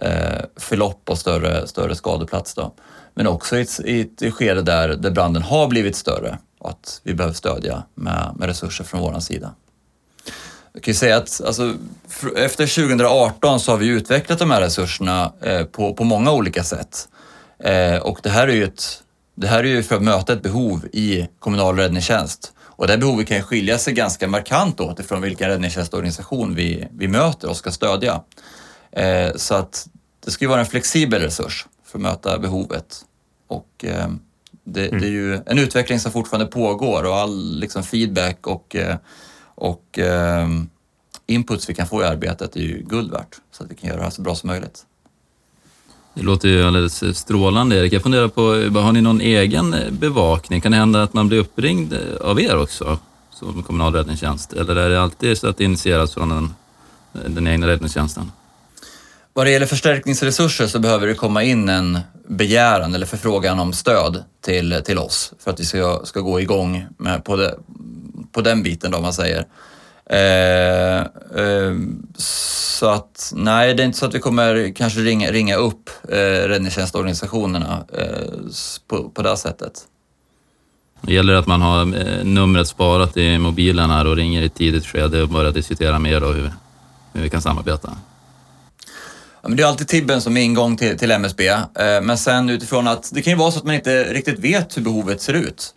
eh, 0.00 0.40
förlopp 0.56 1.10
och 1.10 1.18
större, 1.18 1.66
större 1.66 1.94
skadeplats. 1.94 2.54
Då. 2.54 2.74
Men 3.14 3.26
också 3.26 3.56
i 3.56 3.60
ett, 3.60 3.80
i 3.84 4.00
ett 4.00 4.34
skede 4.34 4.62
där, 4.62 4.88
där 4.88 5.10
branden 5.10 5.42
har 5.42 5.68
blivit 5.68 5.96
större 5.96 6.38
och 6.58 6.70
att 6.70 7.00
vi 7.04 7.14
behöver 7.14 7.34
stödja 7.34 7.82
med, 7.94 8.32
med 8.36 8.48
resurser 8.48 8.84
från 8.84 9.00
vår 9.00 9.20
sida. 9.20 9.54
Jag 10.78 10.82
kan 10.82 10.92
ju 10.92 10.98
säga 10.98 11.16
att 11.16 11.40
alltså, 11.46 11.74
efter 12.36 12.66
2018 12.66 13.60
så 13.60 13.72
har 13.72 13.78
vi 13.78 13.86
utvecklat 13.86 14.38
de 14.38 14.50
här 14.50 14.60
resurserna 14.60 15.32
eh, 15.42 15.64
på, 15.64 15.94
på 15.94 16.04
många 16.04 16.32
olika 16.32 16.64
sätt. 16.64 17.08
Eh, 17.58 17.96
och 17.96 18.20
det 18.22 18.30
här 18.30 18.48
är 18.48 18.52
ju 18.52 18.64
ett, 18.64 19.02
det 19.34 19.46
här 19.46 19.58
är 19.58 19.68
ju 19.68 19.82
för 19.82 19.96
att 19.96 20.02
möta 20.02 20.32
ett 20.32 20.42
behov 20.42 20.86
i 20.92 21.28
kommunal 21.38 21.76
räddningstjänst. 21.76 22.52
Och 22.58 22.86
det 22.86 22.98
behovet 22.98 23.26
kan 23.26 23.42
skilja 23.42 23.78
sig 23.78 23.94
ganska 23.94 24.28
markant 24.28 24.80
åt 24.80 25.00
ifrån 25.00 25.20
vilken 25.20 25.48
räddningstjänstorganisation 25.48 26.54
vi, 26.54 26.88
vi 26.90 27.08
möter 27.08 27.50
och 27.50 27.56
ska 27.56 27.70
stödja. 27.70 28.22
Eh, 28.92 29.30
så 29.36 29.54
att 29.54 29.88
det 30.24 30.30
ska 30.30 30.44
ju 30.44 30.48
vara 30.48 30.60
en 30.60 30.66
flexibel 30.66 31.22
resurs 31.22 31.66
för 31.84 31.98
att 31.98 32.02
möta 32.02 32.38
behovet. 32.38 33.04
Och 33.48 33.68
det, 33.78 33.94
mm. 33.94 34.20
det, 34.64 35.06
är 35.06 35.10
ju 35.10 35.40
en 35.46 35.58
utveckling 35.58 36.00
som 36.00 36.12
fortfarande 36.12 36.46
pågår 36.46 37.04
och 37.04 37.16
all 37.16 37.60
liksom, 37.60 37.82
feedback 37.82 38.46
och 38.46 38.76
och 39.58 39.98
eh, 39.98 40.48
inputs 41.26 41.70
vi 41.70 41.74
kan 41.74 41.86
få 41.86 42.02
i 42.02 42.04
arbetet 42.04 42.56
är 42.56 42.60
ju 42.60 42.82
guld 42.88 43.10
värt 43.10 43.36
så 43.52 43.64
att 43.64 43.70
vi 43.70 43.74
kan 43.74 43.88
göra 43.88 43.98
det 43.98 44.04
här 44.04 44.10
så 44.10 44.22
bra 44.22 44.34
som 44.34 44.46
möjligt. 44.48 44.84
Det 46.14 46.22
låter 46.22 46.48
ju 46.48 46.64
alldeles 46.64 47.18
strålande 47.18 47.76
Erik. 47.76 47.92
Jag 47.92 48.02
funderar 48.02 48.28
på, 48.28 48.42
har 48.80 48.92
ni 48.92 49.00
någon 49.00 49.20
egen 49.20 49.76
bevakning? 49.90 50.60
Kan 50.60 50.72
det 50.72 50.78
hända 50.78 51.02
att 51.02 51.14
man 51.14 51.28
blir 51.28 51.38
uppringd 51.38 51.94
av 52.20 52.40
er 52.40 52.56
också 52.56 52.98
som 53.30 53.62
kommunal 53.62 53.94
räddningstjänst? 53.94 54.52
Eller 54.52 54.76
är 54.76 54.90
det 54.90 55.02
alltid 55.02 55.38
så 55.38 55.48
att 55.48 55.56
det 55.56 55.64
initieras 55.64 56.14
från 56.14 56.28
den, 56.28 56.54
den 57.34 57.46
egna 57.46 57.66
räddningstjänsten? 57.66 58.32
Vad 59.32 59.46
det 59.46 59.50
gäller 59.50 59.66
förstärkningsresurser 59.66 60.66
så 60.66 60.78
behöver 60.78 61.06
det 61.06 61.14
komma 61.14 61.42
in 61.42 61.68
en 61.68 61.98
begäran 62.28 62.94
eller 62.94 63.06
förfrågan 63.06 63.60
om 63.60 63.72
stöd 63.72 64.24
till, 64.40 64.82
till 64.84 64.98
oss 64.98 65.32
för 65.38 65.50
att 65.50 65.60
vi 65.60 65.64
ska, 65.64 66.00
ska 66.04 66.20
gå 66.20 66.40
igång 66.40 66.86
med 66.96 67.24
på, 67.24 67.36
det, 67.36 67.54
på 68.32 68.40
den 68.40 68.62
biten 68.62 68.90
då, 68.90 68.96
om 68.96 69.02
man 69.02 69.12
säger. 69.12 69.46
Eh, 70.10 70.98
eh, 71.44 71.74
så 72.78 72.86
att 72.86 73.32
nej, 73.36 73.74
det 73.74 73.82
är 73.82 73.84
inte 73.84 73.98
så 73.98 74.06
att 74.06 74.14
vi 74.14 74.20
kommer 74.20 74.72
kanske 74.74 75.00
ringa, 75.00 75.30
ringa 75.30 75.56
upp 75.56 75.90
eh, 76.08 76.16
räddningstjänstorganisationerna 76.48 77.84
eh, 77.92 78.32
på, 78.88 79.10
på 79.10 79.22
det 79.22 79.36
sättet. 79.36 79.72
Det 81.00 81.14
gäller 81.14 81.34
att 81.34 81.46
man 81.46 81.62
har 81.62 81.80
eh, 81.80 82.24
numret 82.24 82.68
sparat 82.68 83.16
i 83.16 83.38
mobilen 83.38 83.90
här 83.90 84.06
och 84.06 84.16
ringer 84.16 84.42
i 84.42 84.44
ett 84.44 84.54
tidigt 84.54 84.86
skede 84.86 85.22
och 85.22 85.28
börjar 85.28 85.52
diskutera 85.52 85.98
mer 85.98 86.20
då 86.20 86.26
hur, 86.26 86.52
hur 87.12 87.22
vi 87.22 87.30
kan 87.30 87.42
samarbeta. 87.42 87.98
Ja, 89.42 89.48
men 89.48 89.56
det 89.56 89.62
är 89.62 89.66
alltid 89.66 89.88
Tibben 89.88 90.20
som 90.20 90.36
är 90.36 90.40
ingång 90.40 90.76
till, 90.76 90.98
till 90.98 91.10
MSB, 91.10 91.48
eh, 91.48 91.64
men 92.02 92.18
sen 92.18 92.50
utifrån 92.50 92.88
att 92.88 93.10
det 93.14 93.22
kan 93.22 93.32
ju 93.32 93.38
vara 93.38 93.50
så 93.50 93.58
att 93.58 93.64
man 93.64 93.74
inte 93.74 94.04
riktigt 94.04 94.38
vet 94.38 94.76
hur 94.76 94.82
behovet 94.82 95.22
ser 95.22 95.34
ut 95.34 95.74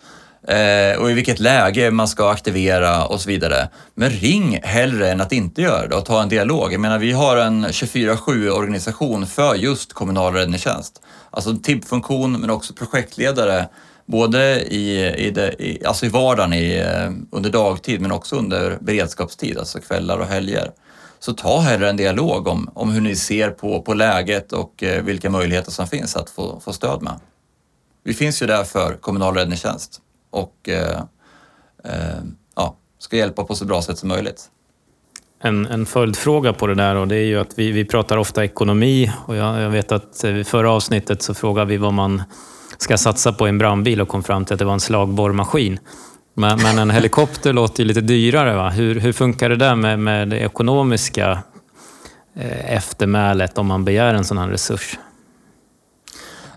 eh, 0.48 1.02
och 1.02 1.12
i 1.12 1.14
vilket 1.14 1.40
läge 1.40 1.92
man 1.92 2.08
ska 2.08 2.32
aktivera 2.32 3.06
och 3.06 3.22
så 3.22 3.30
vidare. 3.30 3.70
Men 3.96 4.10
ring 4.10 4.60
hellre 4.64 5.12
än 5.12 5.22
att 5.22 5.32
inte 5.32 5.62
göra 5.62 5.88
det 5.88 5.96
och 5.96 6.06
ta 6.06 6.22
en 6.22 6.30
dialog. 6.30 6.74
Jag 6.74 6.82
menar, 6.82 7.00
vi 7.00 7.12
har 7.12 7.38
en 7.38 7.66
24-7 7.66 8.50
organisation 8.50 9.28
för 9.28 9.56
just 9.56 9.94
kommunal 9.94 10.34
räddningstjänst. 10.34 11.02
Alltså 11.32 11.58
tippfunktion 11.58 12.42
men 12.42 12.50
också 12.50 12.74
projektledare 12.74 13.68
både 14.06 14.62
i, 14.62 15.14
i, 15.28 15.32
det, 15.32 15.56
i, 15.60 15.86
alltså 15.86 16.06
i 16.06 16.10
vardagen 16.10 16.54
i, 16.54 16.76
eh, 16.76 17.12
under 17.32 17.50
dagtid 17.50 18.02
men 18.02 18.12
också 18.12 18.36
under 18.36 18.78
beredskapstid, 18.82 19.58
alltså 19.58 19.80
kvällar 19.80 20.18
och 20.18 20.26
helger. 20.26 20.72
Så 21.20 21.34
ta 21.34 21.60
hellre 21.60 21.90
en 21.90 21.98
dialog 21.98 22.48
om, 22.48 22.70
om 22.74 22.92
hur 22.92 23.02
ni 23.02 23.16
ser 23.16 23.50
på, 23.50 23.82
på 23.82 23.94
läget 23.94 24.54
och 24.54 24.84
eh, 24.84 25.04
vilka 25.04 25.30
möjligheter 25.30 25.72
som 25.72 25.88
finns 25.88 26.16
att 26.16 26.30
få, 26.30 26.60
få 26.60 26.74
stöd 26.74 27.02
med. 27.02 27.20
Vi 28.04 28.14
finns 28.14 28.42
ju 28.42 28.48
där 28.48 28.64
för 28.64 28.94
kommunal 28.94 29.36
räddningstjänst 29.36 30.02
och 30.32 30.70
eh, 30.70 31.02
eh, 31.84 32.22
ja, 32.56 32.76
ska 33.00 33.18
hjälpa 33.18 33.44
på 33.44 33.56
så 33.56 33.66
bra 33.66 33.82
sätt 33.82 33.98
som 33.98 34.10
möjligt. 34.10 34.50
En, 35.44 35.66
en 35.66 35.86
följdfråga 35.86 36.54
på 36.54 36.68
det 36.68 36.76
där 36.76 36.96
och 36.96 37.08
det 37.08 37.16
är 37.16 37.26
ju 37.26 37.40
att 37.40 37.60
vi, 37.60 37.72
vi 37.72 37.86
pratar 37.86 38.18
ofta 38.18 38.44
ekonomi 38.44 39.12
och 39.26 39.36
jag, 39.36 39.62
jag 39.62 39.70
vet 39.70 39.92
att 39.92 40.24
eh, 40.24 40.38
i 40.38 40.44
förra 40.44 40.72
avsnittet 40.72 41.22
så 41.22 41.34
frågade 41.34 41.68
vi 41.68 41.78
vad 41.78 41.94
man 41.94 42.24
ska 42.78 42.98
satsa 42.98 43.34
på 43.34 43.48
en 43.48 43.58
brandbil 43.58 44.02
och 44.02 44.08
kom 44.08 44.24
fram 44.24 44.46
till 44.46 44.54
att 44.54 44.60
det 44.60 44.66
var 44.66 44.74
en 44.74 44.80
slagborrmaskin. 44.80 45.80
Men, 46.34 46.62
men 46.62 46.80
en 46.80 46.90
helikopter 46.90 47.54
låter 47.62 47.84
ju 47.84 47.88
lite 47.88 48.02
dyrare. 48.02 48.56
Va? 48.56 48.70
Hur, 48.70 49.00
hur 49.00 49.14
funkar 49.14 49.50
det 49.50 49.56
där 49.56 49.76
med, 49.76 50.00
med 50.00 50.30
det 50.30 50.40
ekonomiska 50.40 51.44
eh, 52.36 52.76
eftermälet 52.76 53.58
om 53.58 53.68
man 53.68 53.86
begär 53.86 54.14
en 54.14 54.24
sån 54.24 54.38
här 54.38 54.48
resurs? 54.48 54.98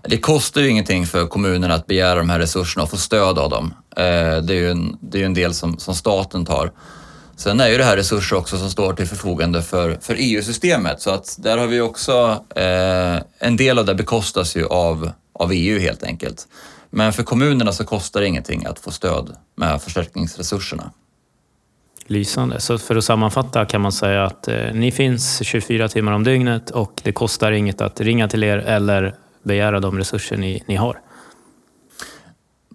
Det 0.07 0.17
kostar 0.17 0.61
ju 0.61 0.69
ingenting 0.69 1.05
för 1.05 1.27
kommunerna 1.27 1.73
att 1.73 1.87
begära 1.87 2.15
de 2.15 2.29
här 2.29 2.39
resurserna 2.39 2.83
och 2.83 2.89
få 2.89 2.97
stöd 2.97 3.39
av 3.39 3.49
dem. 3.49 3.73
Eh, 3.97 4.37
det 4.43 4.53
är 4.53 4.59
ju 4.59 4.71
en, 4.71 4.97
det 5.01 5.21
är 5.21 5.25
en 5.25 5.33
del 5.33 5.53
som, 5.53 5.77
som 5.77 5.95
staten 5.95 6.45
tar. 6.45 6.71
Sen 7.35 7.59
är 7.59 7.67
ju 7.67 7.77
det 7.77 7.83
här 7.83 7.97
resurser 7.97 8.35
också 8.35 8.57
som 8.57 8.69
står 8.69 8.93
till 8.93 9.07
förfogande 9.07 9.61
för, 9.61 9.97
för 10.01 10.15
EU-systemet 10.19 11.01
så 11.01 11.09
att 11.09 11.35
där 11.39 11.57
har 11.57 11.67
vi 11.67 11.81
också, 11.81 12.43
eh, 12.55 13.21
en 13.39 13.57
del 13.57 13.79
av 13.79 13.85
det 13.85 13.95
bekostas 13.95 14.55
ju 14.55 14.65
av, 14.67 15.11
av 15.33 15.51
EU 15.53 15.79
helt 15.79 16.03
enkelt. 16.03 16.47
Men 16.89 17.13
för 17.13 17.23
kommunerna 17.23 17.71
så 17.71 17.83
kostar 17.83 18.21
det 18.21 18.27
ingenting 18.27 18.65
att 18.65 18.79
få 18.79 18.91
stöd 18.91 19.35
med 19.55 19.81
förstärkningsresurserna. 19.81 20.91
Lysande. 22.07 22.59
Så 22.59 22.77
för 22.77 22.95
att 22.95 23.03
sammanfatta 23.03 23.65
kan 23.65 23.81
man 23.81 23.91
säga 23.91 24.23
att 24.23 24.47
eh, 24.47 24.73
ni 24.73 24.91
finns 24.91 25.43
24 25.43 25.87
timmar 25.87 26.11
om 26.11 26.23
dygnet 26.23 26.71
och 26.71 27.01
det 27.03 27.11
kostar 27.11 27.51
inget 27.51 27.81
att 27.81 28.01
ringa 28.01 28.27
till 28.27 28.43
er 28.43 28.57
eller 28.57 29.15
begära 29.45 29.79
de 29.79 29.97
resurser 29.97 30.37
ni, 30.37 30.63
ni 30.67 30.75
har. 30.75 30.99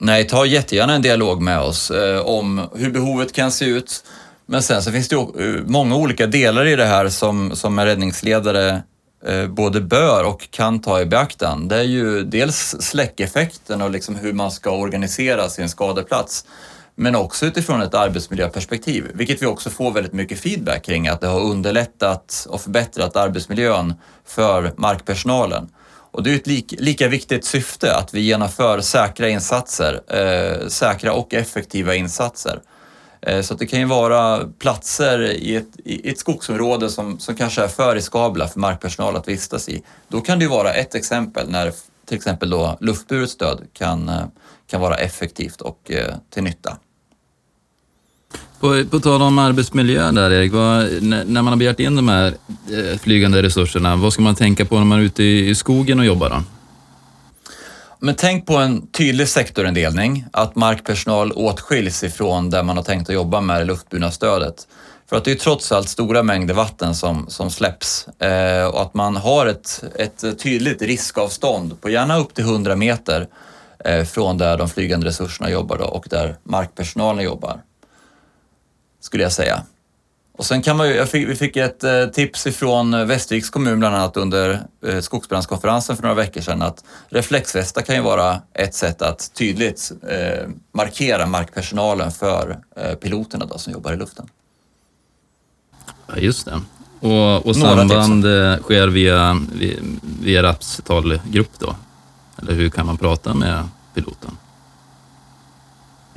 Nej, 0.01 0.29
ta 0.29 0.47
jättegärna 0.47 0.95
en 0.95 1.03
dialog 1.03 1.43
med 1.43 1.61
oss 1.61 1.91
eh, 1.91 2.21
om 2.21 2.69
hur 2.75 2.91
behovet 2.91 3.33
kan 3.33 3.53
se 3.53 3.65
ut. 3.65 4.05
Men 4.47 4.63
sen 4.63 4.83
så 4.83 4.93
finns 4.93 5.09
det 5.09 5.17
eh, 5.17 5.63
många 5.67 5.97
olika 5.97 6.27
delar 6.27 6.67
i 6.67 6.77
det 6.77 6.85
här 6.85 7.09
som, 7.09 7.57
som 7.57 7.79
en 7.79 7.87
räddningsledare 7.87 8.83
Eh, 9.27 9.47
både 9.47 9.81
bör 9.81 10.25
och 10.25 10.51
kan 10.51 10.81
ta 10.81 11.01
i 11.01 11.07
beaktan, 11.07 11.69
det 11.69 11.77
är 11.77 11.83
ju 11.83 12.25
dels 12.25 12.77
släckeffekten 12.81 13.83
och 13.83 13.91
liksom 13.91 14.17
hur 14.17 14.33
man 14.33 14.51
ska 14.51 14.71
organisera 14.71 15.49
sin 15.49 15.69
skadeplats. 15.69 16.45
Men 16.95 17.17
också 17.17 17.47
utifrån 17.47 17.83
ett 17.83 17.95
arbetsmiljöperspektiv, 17.95 19.11
vilket 19.15 19.43
vi 19.43 19.47
också 19.47 19.71
får 19.71 19.91
väldigt 19.91 20.13
mycket 20.13 20.41
feedback 20.41 20.85
kring, 20.85 21.09
att 21.09 21.21
det 21.21 21.27
har 21.27 21.41
underlättat 21.41 22.47
och 22.51 22.61
förbättrat 22.61 23.17
arbetsmiljön 23.17 23.95
för 24.25 24.73
markpersonalen. 24.77 25.69
Och 26.11 26.23
det 26.23 26.31
är 26.31 26.37
ett 26.37 26.73
lika 26.81 27.09
viktigt 27.09 27.45
syfte 27.45 27.97
att 27.97 28.15
vi 28.15 28.21
genomför 28.21 28.81
säkra 28.81 29.29
insatser, 29.29 30.01
eh, 30.09 30.69
säkra 30.69 31.13
och 31.13 31.35
effektiva 31.35 31.95
insatser. 31.95 32.61
Eh, 33.23 33.41
så 33.43 33.55
det 33.55 33.67
kan 33.67 33.79
ju 33.79 33.85
vara 33.85 34.49
platser 34.59 35.33
i 35.33 35.57
ett, 35.57 35.69
i 35.85 36.11
ett 36.11 36.19
skogsområde 36.19 36.91
som, 36.91 37.19
som 37.19 37.37
kanske 37.37 37.63
är 37.63 37.69
för 37.69 37.95
riskabla 37.95 38.49
för 38.49 38.61
markpersonal 38.61 39.17
att 39.17 39.29
vistas 39.29 39.69
i. 39.69 39.83
Då 40.09 40.21
kan 40.21 40.39
det 40.39 40.43
ju 40.43 40.51
vara 40.51 40.73
ett 40.73 40.95
exempel 40.95 41.51
när 41.51 41.73
till 42.07 42.17
exempel 42.17 42.51
då 42.51 42.79
luftburet 42.81 43.31
stöd 43.31 43.67
kan, 43.73 44.09
eh, 44.09 44.25
kan 44.67 44.81
vara 44.81 44.97
effektivt 44.97 45.61
och 45.61 45.91
eh, 45.91 46.15
till 46.31 46.43
nytta. 46.43 46.77
På, 48.61 48.85
på 48.91 49.01
tal 49.01 49.23
om 49.23 49.39
arbetsmiljö 49.39 50.11
där 50.11 50.31
Erik, 50.31 50.53
vad, 50.53 51.03
när, 51.03 51.25
när 51.25 51.43
man 51.43 51.47
har 51.47 51.57
begärt 51.57 51.81
in 51.81 51.97
de 51.97 52.09
här 52.09 52.35
eh, 52.71 52.99
flygande 52.99 53.43
resurserna, 53.43 53.97
vad 53.97 54.13
ska 54.13 54.23
man 54.23 54.35
tänka 54.35 54.65
på 54.65 54.79
när 54.79 54.85
man 54.85 54.99
är 54.99 55.03
ute 55.03 55.23
i, 55.23 55.49
i 55.49 55.55
skogen 55.55 55.99
och 55.99 56.05
jobbar 56.05 56.31
då? 56.31 56.43
Men 57.99 58.15
tänk 58.15 58.47
på 58.47 58.57
en 58.57 58.87
tydlig 58.87 59.29
sektorindelning, 59.29 60.25
att 60.33 60.57
markpersonal 60.57 61.33
åtskiljs 61.33 62.05
ifrån 62.05 62.51
där 62.51 62.63
man 62.63 62.77
har 62.77 62.85
tänkt 62.85 63.09
att 63.09 63.15
jobba 63.15 63.41
med 63.41 63.61
det 63.61 63.65
luftburna 63.65 64.11
stödet. 64.11 64.69
För 65.09 65.17
att 65.17 65.25
det 65.25 65.31
är 65.31 65.35
trots 65.35 65.73
allt 65.73 65.89
stora 65.89 66.23
mängder 66.23 66.55
vatten 66.55 66.95
som, 66.95 67.27
som 67.29 67.51
släpps 67.51 68.09
eh, 68.09 68.67
och 68.67 68.83
att 68.83 68.95
man 68.95 69.17
har 69.17 69.47
ett, 69.47 69.85
ett 69.95 70.39
tydligt 70.39 70.83
riskavstånd 70.83 71.81
på 71.81 71.91
gärna 71.91 72.19
upp 72.19 72.35
till 72.35 72.45
100 72.45 72.77
meter 72.77 73.27
eh, 73.85 74.05
från 74.05 74.39
där 74.39 74.59
de 74.59 74.69
flygande 74.69 75.07
resurserna 75.07 75.51
jobbar 75.51 75.79
då, 75.79 75.85
och 75.85 76.07
där 76.11 76.37
markpersonalen 76.45 77.25
jobbar. 77.25 77.61
Skulle 79.01 79.23
jag 79.23 79.33
säga. 79.33 79.63
Och 80.41 80.47
sen 80.47 80.63
kan 80.63 80.77
man 80.77 80.89
ju, 80.89 81.07
fick, 81.07 81.29
vi 81.29 81.37
fick 81.37 81.57
ett 81.57 81.85
eh, 81.85 82.07
tips 82.07 82.47
ifrån 82.47 83.07
Västerviks 83.07 83.51
kommun 83.51 83.79
bland 83.79 83.97
annat 83.97 84.17
under 84.17 84.61
eh, 84.87 85.01
skogsbrandskonferensen 85.01 85.97
för 85.97 86.03
några 86.03 86.15
veckor 86.15 86.41
sedan 86.41 86.63
att 86.63 86.85
reflexvästar 87.09 87.83
kan 87.83 87.95
ju 87.97 88.03
vara 88.03 88.43
ett 88.55 88.75
sätt 88.75 89.03
att 89.03 89.35
tydligt 89.35 89.93
eh, 90.09 90.49
markera 90.73 91.27
markpersonalen 91.27 92.13
för 92.13 92.59
eh, 92.77 92.95
piloterna 92.95 93.47
då, 93.47 93.59
som 93.59 93.73
jobbar 93.73 93.93
i 93.93 93.97
luften. 93.97 94.29
Ja, 96.07 96.17
just 96.17 96.45
det. 96.45 96.61
Och, 97.01 97.47
och 97.47 97.57
samband 97.57 98.25
eh, 98.27 98.57
sker 98.57 98.89
via, 98.89 99.41
via, 99.53 99.77
via 100.21 100.43
RAPs 100.43 100.81
talgrupp 100.85 101.59
då? 101.59 101.77
Eller 102.39 102.53
hur 102.53 102.71
kan 102.71 102.87
man 102.87 102.97
prata 102.97 103.35
med 103.35 103.69
piloten? 103.95 104.37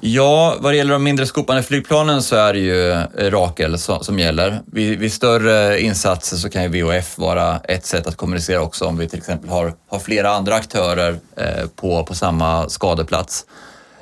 Ja, 0.06 0.56
vad 0.60 0.74
det 0.74 0.78
gäller 0.78 0.94
de 0.94 1.04
mindre 1.04 1.26
skopande 1.26 1.64
flygplanen 1.64 2.24
så 2.24 2.36
är 2.36 2.54
det 2.54 2.60
ju 2.60 2.92
eh, 2.92 3.32
Rakel 3.32 3.78
som, 3.78 4.20
gäller. 4.20 4.62
Vid, 4.66 5.00
vid, 5.00 5.14
större 5.14 5.82
insatser 5.82 6.38
så 6.38 6.50
kan 6.50 6.64
ju 6.64 6.70
VHF 6.70 7.18
vara 7.18 7.60
ett 7.60 7.86
sätt 7.86 8.08
att 8.08 8.18
kommunicera 8.18 8.62
också 8.62 8.86
om 8.86 8.98
vi 8.98 9.10
till 9.10 9.20
exempel 9.20 9.50
har, 9.50 9.74
har 9.88 10.00
flera 10.00 10.30
andra 10.30 10.56
aktörer 10.56 11.18
eh, 11.36 11.68
på, 11.76 12.04
på 12.04 12.16
samma 12.16 12.70
skadeplats. 12.70 13.46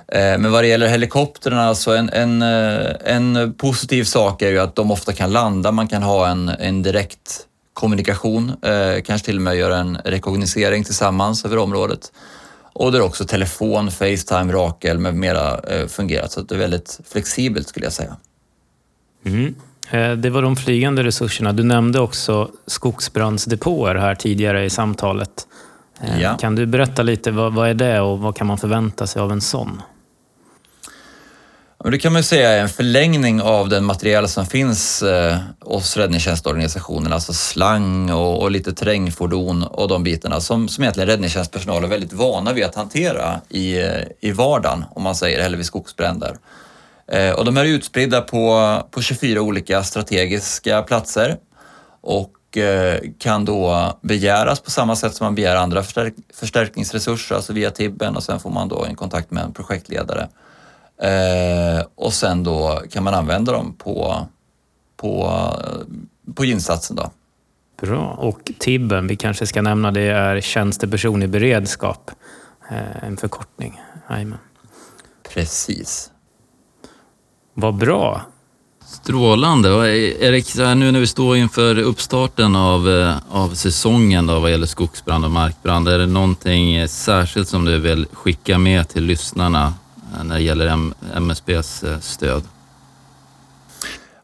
Eh, 0.08 0.20
men 0.20 0.52
vad 0.52 0.64
det 0.64 0.68
gäller 0.68 0.88
helikoptrarna, 0.88 1.76
så 1.76 1.94
en, 1.94 2.10
en, 2.10 2.42
eh, 2.42 2.92
en 3.06 3.54
positiv 3.54 4.04
sak 4.04 4.42
är 4.42 4.50
ju 4.50 4.60
att 4.60 4.76
de 4.76 4.92
ofta 4.92 5.14
kan 5.14 5.32
landa, 5.32 5.72
man 5.72 5.88
kan 5.88 6.04
ha 6.04 6.28
en, 6.28 6.50
en 6.50 6.84
direkt 6.84 7.46
kommunikation, 7.74 8.52
eh, 8.62 9.02
kanske 9.04 9.26
till 9.26 9.36
och 9.36 9.42
med 9.42 9.56
göra 9.56 9.78
en 9.78 9.98
rekognosering 10.06 10.84
tillsammans 10.84 11.46
över 11.46 11.58
området. 11.58 12.12
Och 12.74 12.92
där 12.92 13.02
också 13.02 13.26
telefon, 13.26 13.92
Facetime, 13.92 14.54
Rakel 14.54 15.00
med 15.00 15.16
mera 15.16 15.60
eh, 15.60 15.88
fungerar. 15.88 16.28
Så 16.28 16.42
det 16.42 16.56
är 16.56 16.60
väldigt 16.60 17.00
flexibelt 17.10 17.68
skulle 17.68 17.86
jag 17.86 17.94
säga. 17.94 18.18
Mm. 19.26 19.56
Eh, 19.90 20.12
det 20.12 20.30
var 20.30 20.42
de 20.42 20.56
flygande 20.56 21.04
resurserna. 21.04 21.54
Du 21.54 21.64
nämnde 21.64 22.00
också 22.00 22.50
skogsbrandsdepåer 22.68 23.96
här 23.96 24.16
tidigare 24.16 24.66
i 24.66 24.70
samtalet. 24.70 25.48
Eh, 26.02 26.22
ja. 26.22 26.38
Kan 26.38 26.56
du 26.56 26.66
berätta 26.66 27.04
lite, 27.04 27.32
vad, 27.32 27.54
vad 27.54 27.70
är 27.70 27.74
det 27.74 28.02
och 28.02 28.20
vad 28.20 28.36
kan 28.36 28.48
man 28.48 28.58
förvänta 28.58 29.08
sig 29.08 29.22
av 29.22 29.32
en 29.32 29.42
sån? 29.42 29.82
Det 31.84 31.98
kan 31.98 32.14
man 32.14 32.24
säga 32.24 32.50
är 32.50 32.62
en 32.62 32.70
förlängning 32.70 33.42
av 33.42 33.70
den 33.70 33.86
material 33.86 34.28
som 34.28 34.46
finns 34.46 35.04
eh, 35.04 35.38
hos 35.60 35.98
räddningstjänstorganisationen, 35.98 37.14
alltså 37.14 37.34
slang 37.34 38.12
och, 38.12 38.42
och, 38.42 38.52
lite 38.52 38.74
terrängfordon 38.74 39.64
och 39.64 39.88
de 39.88 40.04
bitarna 40.04 40.42
som, 40.42 40.68
som 40.68 40.84
egentligen 40.84 41.10
räddningstjänstpersonal 41.10 41.84
är 41.84 41.88
väldigt 41.88 42.14
vana 42.14 42.54
vid 42.54 42.64
att 42.64 42.76
hantera 42.76 43.42
i, 43.50 43.82
eh, 43.82 44.02
i 44.20 44.32
vardagen, 44.32 44.86
om 44.90 45.04
man 45.04 45.16
säger, 45.16 45.40
eller 45.40 45.58
vid 45.58 45.66
skogsbränder. 45.66 46.38
Eh, 47.08 47.32
och 47.32 47.46
de 47.46 47.58
är 47.58 47.66
utspridda 47.66 48.22
på, 48.22 48.78
på 48.92 49.02
24 49.02 49.42
olika 49.42 49.84
strategiska 49.84 50.82
platser 50.82 51.38
och 52.02 52.58
eh, 52.58 53.00
kan 53.20 53.46
då 53.46 53.92
begäras 54.02 54.60
på 54.60 54.72
samma 54.72 54.96
sätt 54.96 55.16
som 55.16 55.26
man 55.26 55.36
begär 55.36 55.56
andra 55.56 55.84
förstärk 55.84 56.14
förstärkningsresurser, 56.34 57.36
alltså 57.36 57.54
via 57.54 57.72
Tibben 57.72 58.16
och 58.16 58.24
sen 58.24 58.40
får 58.40 58.50
man 58.50 58.68
då 58.68 58.86
en 58.86 58.96
kontakt 58.96 59.32
med 59.32 59.44
en 59.44 59.54
projektledare 59.54 60.28
Eh, 61.02 61.86
och 61.96 62.14
sen 62.14 62.44
då 62.44 62.82
kan 62.92 63.04
man 63.04 63.14
använda 63.14 63.52
dem 63.52 63.76
på, 63.78 64.26
på, 64.98 65.42
på 66.36 66.46
insatsen. 66.46 66.96
Då. 66.96 67.12
Bra. 67.82 68.16
Och 68.20 68.52
TIBben, 68.60 69.08
vi 69.08 69.16
kanske 69.16 69.48
ska 69.48 69.62
nämna 69.62 69.92
det, 69.92 70.02
är 70.02 70.42
tjänsteperson 70.42 71.24
i 71.24 71.28
beredskap. 71.28 72.12
Eh, 72.72 73.04
en 73.08 73.18
förkortning. 73.18 73.82
Amen. 74.08 74.38
Precis. 75.34 76.12
Vad 77.54 77.76
bra. 77.76 78.22
Strålande. 78.86 79.70
Erik, 80.26 80.56
nu 80.56 80.92
när 80.92 81.00
vi 81.00 81.08
står 81.08 81.38
inför 81.38 81.80
uppstarten 81.80 82.56
av, 82.56 82.90
eh, 82.90 83.18
av 83.30 83.50
säsongen 83.50 84.28
då, 84.28 84.40
vad 84.40 84.52
gäller 84.52 84.68
skogsbrand 84.68 85.26
och 85.26 85.32
markbrand, 85.32 85.88
är 85.88 86.00
det 86.00 86.06
någonting 86.06 86.88
särskilt 86.88 87.48
som 87.48 87.66
du 87.66 87.80
vill 87.80 88.06
skicka 88.14 88.58
med 88.58 88.90
till 88.90 89.04
lyssnarna 89.04 89.66
Eh, 89.66 89.81
Eh, 90.14 90.24
när 90.24 90.36
det 90.36 90.44
gäller 90.44 90.92
MSBs 91.16 91.84
eh, 91.84 92.00
stöd? 92.00 92.44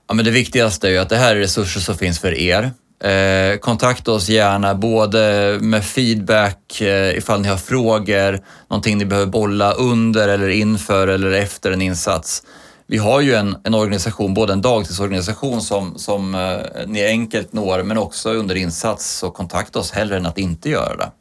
Ja, 0.07 0.13
men 0.13 0.25
det 0.25 0.31
viktigaste 0.31 0.87
är 0.87 0.91
ju 0.91 0.97
att 0.97 1.09
det 1.09 1.17
här 1.17 1.35
är 1.35 1.39
resurser 1.39 1.79
som 1.79 1.97
finns 1.97 2.19
för 2.19 2.33
er. 2.33 2.71
Eh, 3.03 3.57
kontakta 3.57 4.11
oss 4.11 4.29
gärna 4.29 4.75
både 4.75 5.57
med 5.61 5.85
feedback 5.85 6.81
eh, 6.81 7.17
ifall 7.17 7.41
ni 7.41 7.47
har 7.47 7.57
frågor, 7.57 8.39
någonting 8.67 8.97
ni 8.97 9.05
behöver 9.05 9.31
bolla 9.31 9.73
under 9.73 10.27
eller 10.27 10.49
inför 10.49 11.07
eller 11.07 11.31
efter 11.31 11.71
en 11.71 11.81
insats. 11.81 12.43
Vi 12.87 12.97
har 12.97 13.21
ju 13.21 13.33
en, 13.33 13.57
en 13.63 13.73
organisation, 13.73 14.33
både 14.33 14.53
en 14.53 14.61
dagtidsorganisation 14.61 15.61
som, 15.61 15.97
som 15.97 16.35
eh, 16.35 16.87
ni 16.87 17.05
enkelt 17.05 17.53
når 17.53 17.83
men 17.83 17.97
också 17.97 18.29
under 18.29 18.55
insats 18.55 19.17
så 19.17 19.31
kontakta 19.31 19.79
oss 19.79 19.91
hellre 19.91 20.17
än 20.17 20.25
att 20.25 20.37
inte 20.37 20.69
göra 20.69 20.95
det 20.95 21.11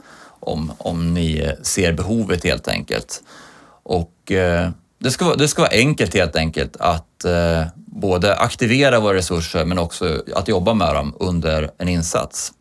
om, 0.41 0.73
om 0.79 1.15
ni 1.15 1.39
eh, 1.39 1.53
ser 1.63 1.93
behovet 1.93 2.45
helt 2.45 2.69
enkelt. 2.69 3.23
Och 3.89 4.33
eh, 4.33 4.71
det, 4.99 5.11
ska, 5.11 5.35
det 5.35 5.49
ska 5.49 5.63
vara 5.63 5.73
enkelt 5.73 6.15
helt 6.15 6.37
enkelt 6.37 6.77
att 6.77 7.25
eh, 7.25 7.63
både 7.77 8.37
aktivera 8.37 9.01
våra 9.01 9.15
resurser 9.15 9.65
men 9.65 9.79
också 9.79 10.23
att 10.35 10.49
jobba 10.49 10.75
med 10.75 10.95
dem 10.95 11.15
under 11.21 11.71
en 11.79 11.89
insats. 11.89 12.53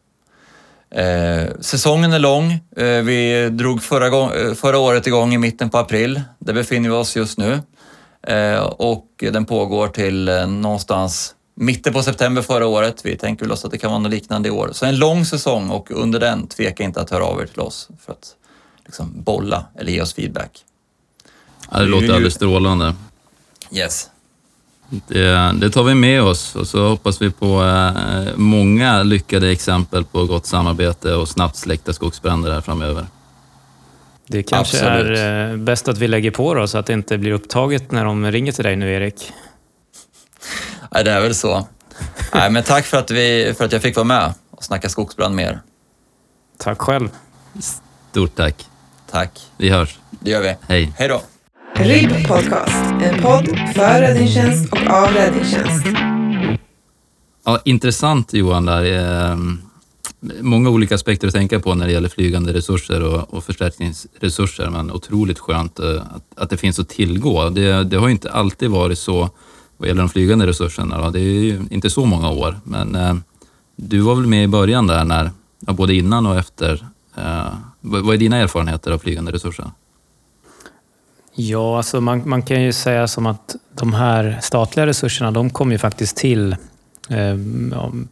Eh, 0.91 1.47
säsongen 1.59 2.13
är 2.13 2.19
lång. 2.19 2.51
Eh, 2.77 2.85
vi 2.85 3.49
drog 3.49 3.83
förra, 3.83 4.09
gång, 4.09 4.31
eh, 4.31 4.53
förra 4.53 4.77
året 4.77 5.07
igång 5.07 5.33
i 5.33 5.38
mitten 5.38 5.69
på 5.69 5.77
april. 5.77 6.21
Där 6.39 6.53
befinner 6.53 6.89
vi 6.89 6.95
oss 6.95 7.15
just 7.15 7.38
nu. 7.38 7.59
Eh, 8.27 8.63
och 8.63 9.07
den 9.17 9.45
pågår 9.45 9.88
till 9.88 10.27
eh, 10.27 10.47
någonstans 10.47 11.35
mitten 11.55 11.93
på 11.93 12.03
september 12.03 12.41
förra 12.41 12.67
året. 12.67 13.05
Vi 13.05 13.17
tänker 13.17 13.45
väl 13.45 13.51
oss 13.51 13.65
att 13.65 13.71
det 13.71 13.77
kan 13.77 13.91
vara 13.91 13.99
något 13.99 14.11
liknande 14.11 14.49
i 14.49 14.51
år. 14.51 14.69
Så 14.73 14.85
en 14.85 14.97
lång 14.99 15.25
säsong 15.25 15.69
och 15.69 15.91
under 15.91 16.19
den 16.19 16.47
tveka 16.47 16.83
inte 16.83 17.01
att 17.01 17.09
höra 17.09 17.25
av 17.25 17.41
er 17.41 17.45
till 17.45 17.59
oss 17.59 17.89
för 18.05 18.11
att 18.11 18.35
liksom, 18.85 19.13
bolla 19.23 19.65
eller 19.79 19.91
ge 19.91 20.01
oss 20.01 20.13
feedback. 20.13 20.65
Ja, 21.71 21.80
det 21.80 21.86
låter 21.86 22.13
alldeles 22.13 22.34
strålande. 22.34 22.93
Yes. 23.71 24.10
Det, 24.89 25.54
det, 25.60 25.69
tar 25.69 25.84
vi 25.84 25.95
med 25.95 26.23
oss 26.23 26.56
och 26.56 26.67
så 26.67 26.89
hoppas 26.89 27.21
vi 27.21 27.32
på 27.32 27.63
eh, 27.63 28.36
många 28.36 29.04
lyckade 29.04 29.51
exempel 29.51 30.04
på 30.04 30.25
gott 30.25 30.45
samarbete 30.45 31.13
och 31.13 31.30
snabbt 31.30 31.56
släckta 31.56 31.93
skogsbränder 31.93 32.51
här 32.51 32.62
framöver. 32.62 33.06
Det 34.28 34.43
kanske 34.43 34.78
Absolut. 34.78 35.19
är 35.19 35.51
eh, 35.51 35.58
bäst 35.58 35.88
att 35.88 35.97
vi 35.97 36.08
lägger 36.08 36.32
på 36.32 36.54
då, 36.54 36.67
så 36.67 36.78
att 36.78 36.86
det 36.86 36.93
inte 36.93 37.17
blir 37.17 37.32
upptaget 37.32 37.91
när 37.91 38.06
de 38.06 38.32
ringer 38.32 38.51
till 38.51 38.63
dig 38.63 38.75
nu, 38.75 38.93
Erik. 38.93 39.32
Nej, 40.91 41.04
det 41.04 41.12
är 41.12 41.21
väl 41.21 41.36
så. 41.36 41.67
Nej, 42.34 42.51
men 42.51 42.63
tack 42.63 42.86
för 42.86 42.97
att, 42.97 43.12
vi, 43.12 43.54
för 43.58 43.65
att 43.65 43.71
jag 43.71 43.82
fick 43.82 43.95
vara 43.95 44.04
med 44.04 44.34
och 44.51 44.63
snacka 44.63 44.89
skogsbrand 44.89 45.36
med 45.36 45.45
er. 45.45 45.62
Tack 46.58 46.82
själv. 46.82 47.10
Stort 48.12 48.36
tack. 48.36 48.65
Tack. 49.12 49.41
Vi 49.58 49.69
hörs. 49.69 49.97
Det 50.10 50.32
gör 50.32 50.41
vi. 50.41 50.56
Hej. 50.67 50.93
Hej 50.97 51.08
då. 51.08 51.21
RIB 51.79 52.27
Podcast, 52.27 52.85
en 53.01 53.21
podd 53.21 53.59
för 53.75 54.01
räddningstjänst 54.01 54.71
och 54.71 54.89
av 54.89 55.07
räddningstjänst. 55.07 55.85
Ja, 57.45 57.59
intressant 57.65 58.33
Johan 58.33 58.65
där. 58.65 58.83
Ehm, 59.31 59.61
många 60.41 60.69
olika 60.69 60.95
aspekter 60.95 61.27
att 61.27 61.33
tänka 61.33 61.59
på 61.59 61.75
när 61.75 61.85
det 61.85 61.91
gäller 61.91 62.09
flygande 62.09 62.53
resurser 62.53 63.03
och, 63.03 63.33
och 63.33 63.43
förstärkningsresurser, 63.43 64.69
men 64.69 64.91
otroligt 64.91 65.39
skönt 65.39 65.79
eh, 65.79 66.01
att, 66.15 66.23
att 66.35 66.49
det 66.49 66.57
finns 66.57 66.79
att 66.79 66.89
tillgå. 66.89 67.49
Det, 67.49 67.83
det 67.83 67.97
har 67.97 68.09
inte 68.09 68.31
alltid 68.31 68.69
varit 68.69 68.99
så 68.99 69.29
vad 69.77 69.88
gäller 69.88 70.01
de 70.01 70.09
flygande 70.09 70.47
resurserna. 70.47 71.01
Då. 71.01 71.09
Det 71.09 71.19
är 71.19 71.43
ju 71.43 71.61
inte 71.69 71.89
så 71.89 72.05
många 72.05 72.29
år, 72.29 72.59
men 72.63 72.95
eh, 72.95 73.15
du 73.75 73.99
var 73.99 74.15
väl 74.15 74.27
med 74.27 74.43
i 74.43 74.47
början 74.47 74.88
där, 74.88 75.03
när, 75.03 75.31
både 75.59 75.95
innan 75.95 76.25
och 76.25 76.38
efter. 76.38 76.85
Eh, 77.17 77.47
vad 77.81 78.13
är 78.13 78.17
dina 78.17 78.38
erfarenheter 78.38 78.91
av 78.91 78.97
flygande 78.97 79.31
resurser? 79.31 79.65
Ja, 81.38 81.78
alltså 81.78 82.02
man, 82.02 82.21
man 82.26 82.41
kan 82.41 82.62
ju 82.62 82.74
säga 82.74 83.08
som 83.08 83.26
att 83.26 83.56
de 83.71 83.93
här 83.93 84.38
statliga 84.41 84.86
resurserna, 84.86 85.32
de 85.32 85.50
kom 85.50 85.71
ju 85.71 85.78
faktiskt 85.78 86.17
till 86.17 86.56
eh, 87.10 87.38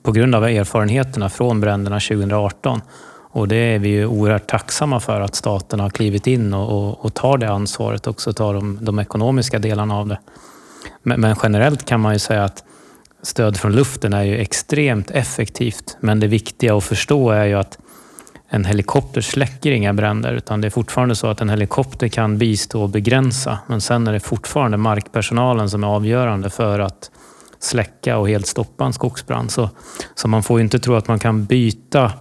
på 0.03 0.11
grund 0.11 0.35
av 0.35 0.43
erfarenheterna 0.43 1.29
från 1.29 1.61
bränderna 1.61 1.99
2018. 1.99 2.81
Och 3.35 3.47
det 3.47 3.55
är 3.55 3.79
vi 3.79 3.89
ju 3.89 4.05
oerhört 4.05 4.47
tacksamma 4.47 4.99
för 4.99 5.21
att 5.21 5.35
staten 5.35 5.79
har 5.79 5.89
klivit 5.89 6.27
in 6.27 6.53
och, 6.53 6.89
och, 6.89 7.05
och 7.05 7.13
tar 7.13 7.37
det 7.37 7.49
ansvaret 7.49 8.07
också, 8.07 8.33
tar 8.33 8.53
de, 8.53 8.77
de 8.81 8.99
ekonomiska 8.99 9.59
delarna 9.59 9.97
av 9.97 10.07
det. 10.07 10.19
Men, 11.03 11.21
men 11.21 11.35
generellt 11.43 11.85
kan 11.85 11.99
man 11.99 12.13
ju 12.13 12.19
säga 12.19 12.43
att 12.43 12.63
stöd 13.21 13.57
från 13.57 13.71
luften 13.71 14.13
är 14.13 14.23
ju 14.23 14.37
extremt 14.37 15.11
effektivt. 15.11 15.97
Men 15.99 16.19
det 16.19 16.27
viktiga 16.27 16.77
att 16.77 16.83
förstå 16.83 17.31
är 17.31 17.45
ju 17.45 17.53
att 17.53 17.77
en 18.53 18.65
helikopter 18.65 19.21
släcker 19.21 19.71
inga 19.71 19.93
bränder 19.93 20.33
utan 20.33 20.61
det 20.61 20.67
är 20.67 20.69
fortfarande 20.69 21.15
så 21.15 21.27
att 21.27 21.41
en 21.41 21.49
helikopter 21.49 22.07
kan 22.07 22.37
bistå 22.37 22.81
och 22.81 22.89
begränsa. 22.89 23.59
Men 23.67 23.81
sen 23.81 24.07
är 24.07 24.13
det 24.13 24.19
fortfarande 24.19 24.77
markpersonalen 24.77 25.69
som 25.69 25.83
är 25.83 25.87
avgörande 25.87 26.49
för 26.49 26.79
att 26.79 27.11
släcka 27.59 28.17
och 28.17 28.29
helt 28.29 28.47
stoppa 28.47 28.85
en 28.85 28.93
skogsbrand. 28.93 29.51
Så, 29.51 29.69
så 30.15 30.27
man 30.27 30.43
får 30.43 30.59
ju 30.59 30.63
inte 30.63 30.79
tro 30.79 30.95
att 30.95 31.07
man 31.07 31.19
kan 31.19 31.45
byta 31.45 32.11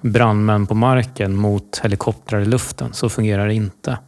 brandmän 0.00 0.66
på 0.66 0.74
marken 0.74 1.36
mot 1.36 1.80
helikoptrar 1.82 2.40
i 2.40 2.44
luften. 2.44 2.92
Så 2.92 3.08
fungerar 3.08 3.46
det 3.46 3.54
inte. 3.54 3.98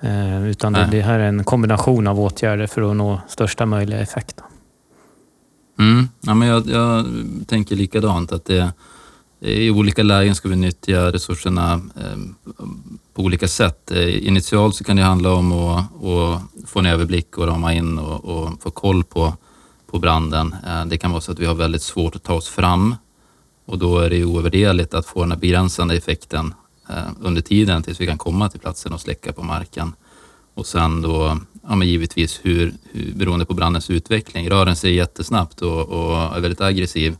Eh, 0.00 0.46
utan 0.46 0.72
det, 0.72 0.88
det, 0.90 1.00
här 1.00 1.18
är 1.18 1.28
en 1.28 1.44
kombination 1.44 2.06
av 2.06 2.20
åtgärder 2.20 2.66
för 2.66 2.90
att 2.90 2.96
nå 2.96 3.20
största 3.28 3.66
möjliga 3.66 4.00
effekt. 4.00 4.40
Mm. 5.78 6.08
Ja, 6.20 6.34
men 6.34 6.48
jag, 6.48 6.66
jag 6.66 7.06
tänker 7.46 7.76
likadant, 7.76 8.32
att 8.32 8.44
det, 8.44 8.72
i 9.40 9.70
olika 9.70 10.02
lägen 10.02 10.34
ska 10.34 10.48
vi 10.48 10.56
nyttja 10.56 11.12
resurserna 11.12 11.72
ehm, 11.72 12.34
på 13.14 13.22
olika 13.22 13.48
sätt. 13.48 13.90
Eh, 13.90 14.26
initialt 14.26 14.74
så 14.74 14.84
kan 14.84 14.96
det 14.96 15.02
handla 15.02 15.32
om 15.32 15.52
att, 15.52 16.04
att 16.04 16.42
få 16.66 16.78
en 16.78 16.86
överblick 16.86 17.38
och 17.38 17.46
rama 17.46 17.74
in 17.74 17.98
och, 17.98 18.24
och, 18.24 18.62
få 18.62 18.70
koll 18.70 19.04
på, 19.04 19.36
på 19.90 19.98
branden. 19.98 20.54
Eh, 20.66 20.84
det 20.86 20.98
kan 20.98 21.10
vara 21.10 21.20
så 21.20 21.32
att 21.32 21.38
vi 21.38 21.46
har 21.46 21.54
väldigt 21.54 21.82
svårt 21.82 22.16
att 22.16 22.22
ta 22.22 22.34
oss 22.34 22.48
fram 22.48 22.94
och 23.66 23.78
då 23.78 23.98
är 23.98 24.10
det 24.10 24.24
oöverdeligt 24.24 24.94
att 24.94 25.06
få 25.06 25.20
den 25.20 25.30
här 25.30 25.38
begränsande 25.38 25.96
effekten 25.96 26.54
eh, 26.88 27.10
under 27.20 27.40
tiden 27.40 27.82
tills 27.82 28.00
vi 28.00 28.06
kan 28.06 28.18
komma 28.18 28.48
till 28.48 28.60
platsen 28.60 28.92
och 28.92 29.00
släcka 29.00 29.32
på 29.32 29.42
marken. 29.42 29.92
Och 30.54 30.66
sen 30.66 31.02
då, 31.02 31.38
ja 31.68 31.74
men 31.74 31.88
givetvis 31.88 32.40
hur, 32.42 32.74
hur, 32.92 33.12
beroende 33.14 33.44
på 33.44 33.54
brandens 33.54 33.90
utveckling, 33.90 34.50
rör 34.50 34.64
den 34.64 34.76
sig 34.76 34.94
jättesnabbt 34.94 35.62
och, 35.62 35.88
och 35.88 36.36
är 36.36 36.40
väldigt 36.40 36.60
aggressiv, 36.60 37.16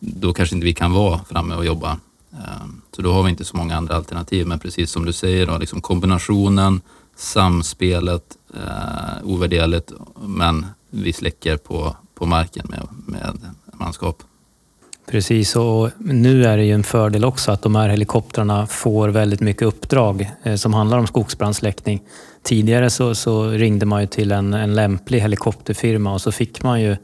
då 0.00 0.32
kanske 0.32 0.54
inte 0.54 0.64
vi 0.64 0.74
kan 0.74 0.92
vara 0.92 1.20
framme 1.28 1.54
och 1.54 1.66
jobba. 1.66 1.98
Ehm, 2.32 2.82
så 2.96 3.02
då 3.02 3.12
har 3.12 3.22
vi 3.22 3.30
inte 3.30 3.44
så 3.44 3.56
många 3.56 3.76
andra 3.76 3.96
alternativ. 3.96 4.46
Men 4.46 4.58
precis 4.58 4.90
som 4.90 5.04
du 5.04 5.12
säger, 5.12 5.46
då, 5.46 5.58
liksom 5.58 5.80
kombinationen, 5.80 6.80
samspelet, 7.16 8.36
eh, 8.54 9.24
ovärderligt, 9.24 9.92
men 10.20 10.66
vi 10.90 11.12
släcker 11.12 11.56
på, 11.56 11.96
på 12.14 12.26
marken 12.26 12.66
med, 12.68 12.88
med 13.06 13.38
manskap. 13.72 14.22
Precis, 15.10 15.56
och 15.56 15.90
nu 15.98 16.44
är 16.44 16.56
det 16.56 16.64
ju 16.64 16.72
en 16.72 16.82
fördel 16.82 17.24
också 17.24 17.52
att 17.52 17.62
de 17.62 17.74
här 17.74 17.88
helikoptrarna 17.88 18.66
får 18.66 19.08
väldigt 19.08 19.40
mycket 19.40 19.62
uppdrag 19.62 20.30
eh, 20.42 20.54
som 20.54 20.74
handlar 20.74 20.98
om 20.98 21.06
skogsbrandsläckning. 21.06 22.02
Tidigare 22.42 22.90
så, 22.90 23.14
så, 23.14 23.48
ringde 23.48 23.86
man 23.86 24.00
ju 24.00 24.06
till 24.06 24.32
en, 24.32 24.54
en 24.54 24.74
lämplig 24.74 25.20
helikopterfirma 25.20 26.12
och 26.12 26.20
så 26.20 26.32
fick 26.32 26.62
man 26.62 26.82
ju 26.82 26.96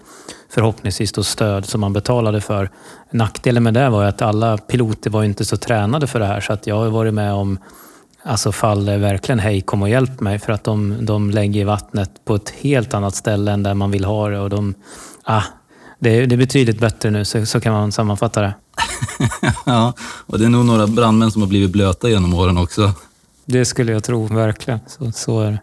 förhoppningsvis 0.56 1.12
då 1.12 1.22
stöd 1.22 1.66
som 1.66 1.80
man 1.80 1.92
betalade 1.92 2.40
för. 2.40 2.70
Nackdelen 3.10 3.62
med 3.62 3.74
det 3.74 3.88
var 3.90 4.04
att 4.04 4.22
alla 4.22 4.58
piloter 4.58 5.10
var 5.10 5.24
inte 5.24 5.44
så 5.44 5.56
tränade 5.56 6.06
för 6.06 6.20
det 6.20 6.26
här 6.26 6.40
så 6.40 6.52
att 6.52 6.66
jag 6.66 6.76
har 6.76 6.90
varit 6.90 7.14
med 7.14 7.32
om 7.32 7.58
alltså 8.22 8.52
fall 8.52 8.84
där 8.84 8.98
verkligen 8.98 9.38
hej 9.38 9.60
kom 9.60 9.82
och 9.82 9.88
hjälp 9.88 10.20
mig 10.20 10.38
för 10.38 10.52
att 10.52 10.64
de, 10.64 10.96
de 11.00 11.30
lägger 11.30 11.64
vattnet 11.64 12.10
på 12.24 12.34
ett 12.34 12.50
helt 12.50 12.94
annat 12.94 13.14
ställe 13.14 13.52
än 13.52 13.62
där 13.62 13.74
man 13.74 13.90
vill 13.90 14.04
ha 14.04 14.28
det 14.28 14.40
och 14.40 14.50
de, 14.50 14.74
ah, 15.24 15.42
det, 15.98 16.10
är, 16.10 16.26
det 16.26 16.34
är 16.34 16.36
betydligt 16.36 16.80
bättre 16.80 17.10
nu, 17.10 17.24
så, 17.24 17.46
så 17.46 17.60
kan 17.60 17.72
man 17.72 17.92
sammanfatta 17.92 18.40
det. 18.40 18.54
ja, 19.66 19.92
och 20.00 20.38
det 20.38 20.44
är 20.44 20.48
nog 20.48 20.64
några 20.64 20.86
brandmän 20.86 21.30
som 21.30 21.42
har 21.42 21.48
blivit 21.48 21.70
blöta 21.70 22.08
genom 22.08 22.34
åren 22.34 22.58
också. 22.58 22.92
Det 23.44 23.64
skulle 23.64 23.92
jag 23.92 24.04
tro, 24.04 24.26
verkligen. 24.26 24.80
Så, 24.86 25.12
så 25.12 25.40
är 25.40 25.50
det. 25.50 25.60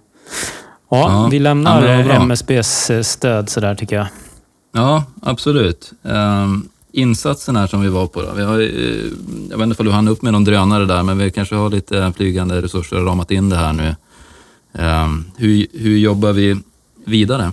Ja, 0.89 0.97
ja 0.99 1.27
vi 1.31 1.39
lämnar 1.39 1.87
ja, 1.87 2.13
MSBs 2.13 2.89
eh, 2.89 3.01
stöd 3.01 3.49
sådär 3.49 3.75
tycker 3.75 3.95
jag. 3.95 4.07
Ja, 4.75 5.03
absolut. 5.21 5.93
Um, 6.01 6.69
insatsen 6.91 7.55
här 7.55 7.67
som 7.67 7.81
vi 7.81 7.89
var 7.89 8.07
på 8.07 8.21
då. 8.21 8.33
Vi 8.33 8.43
har, 8.43 8.59
eh, 8.59 9.11
jag 9.49 9.57
vet 9.57 9.67
inte 9.67 9.81
om 9.81 9.85
du 9.85 9.91
hann 9.91 10.07
upp 10.07 10.21
med 10.21 10.33
någon 10.33 10.43
drönare 10.43 10.85
där, 10.85 11.03
men 11.03 11.17
vi 11.17 11.31
kanske 11.31 11.55
har 11.55 11.69
lite 11.69 12.13
flygande 12.15 12.61
resurser 12.61 12.99
och 12.99 13.05
ramat 13.05 13.31
in 13.31 13.49
det 13.49 13.55
här 13.55 13.73
nu. 13.73 13.95
Um, 14.71 15.31
hur, 15.37 15.67
hur 15.73 15.97
jobbar 15.97 16.31
vi 16.31 16.59
vidare? 17.05 17.51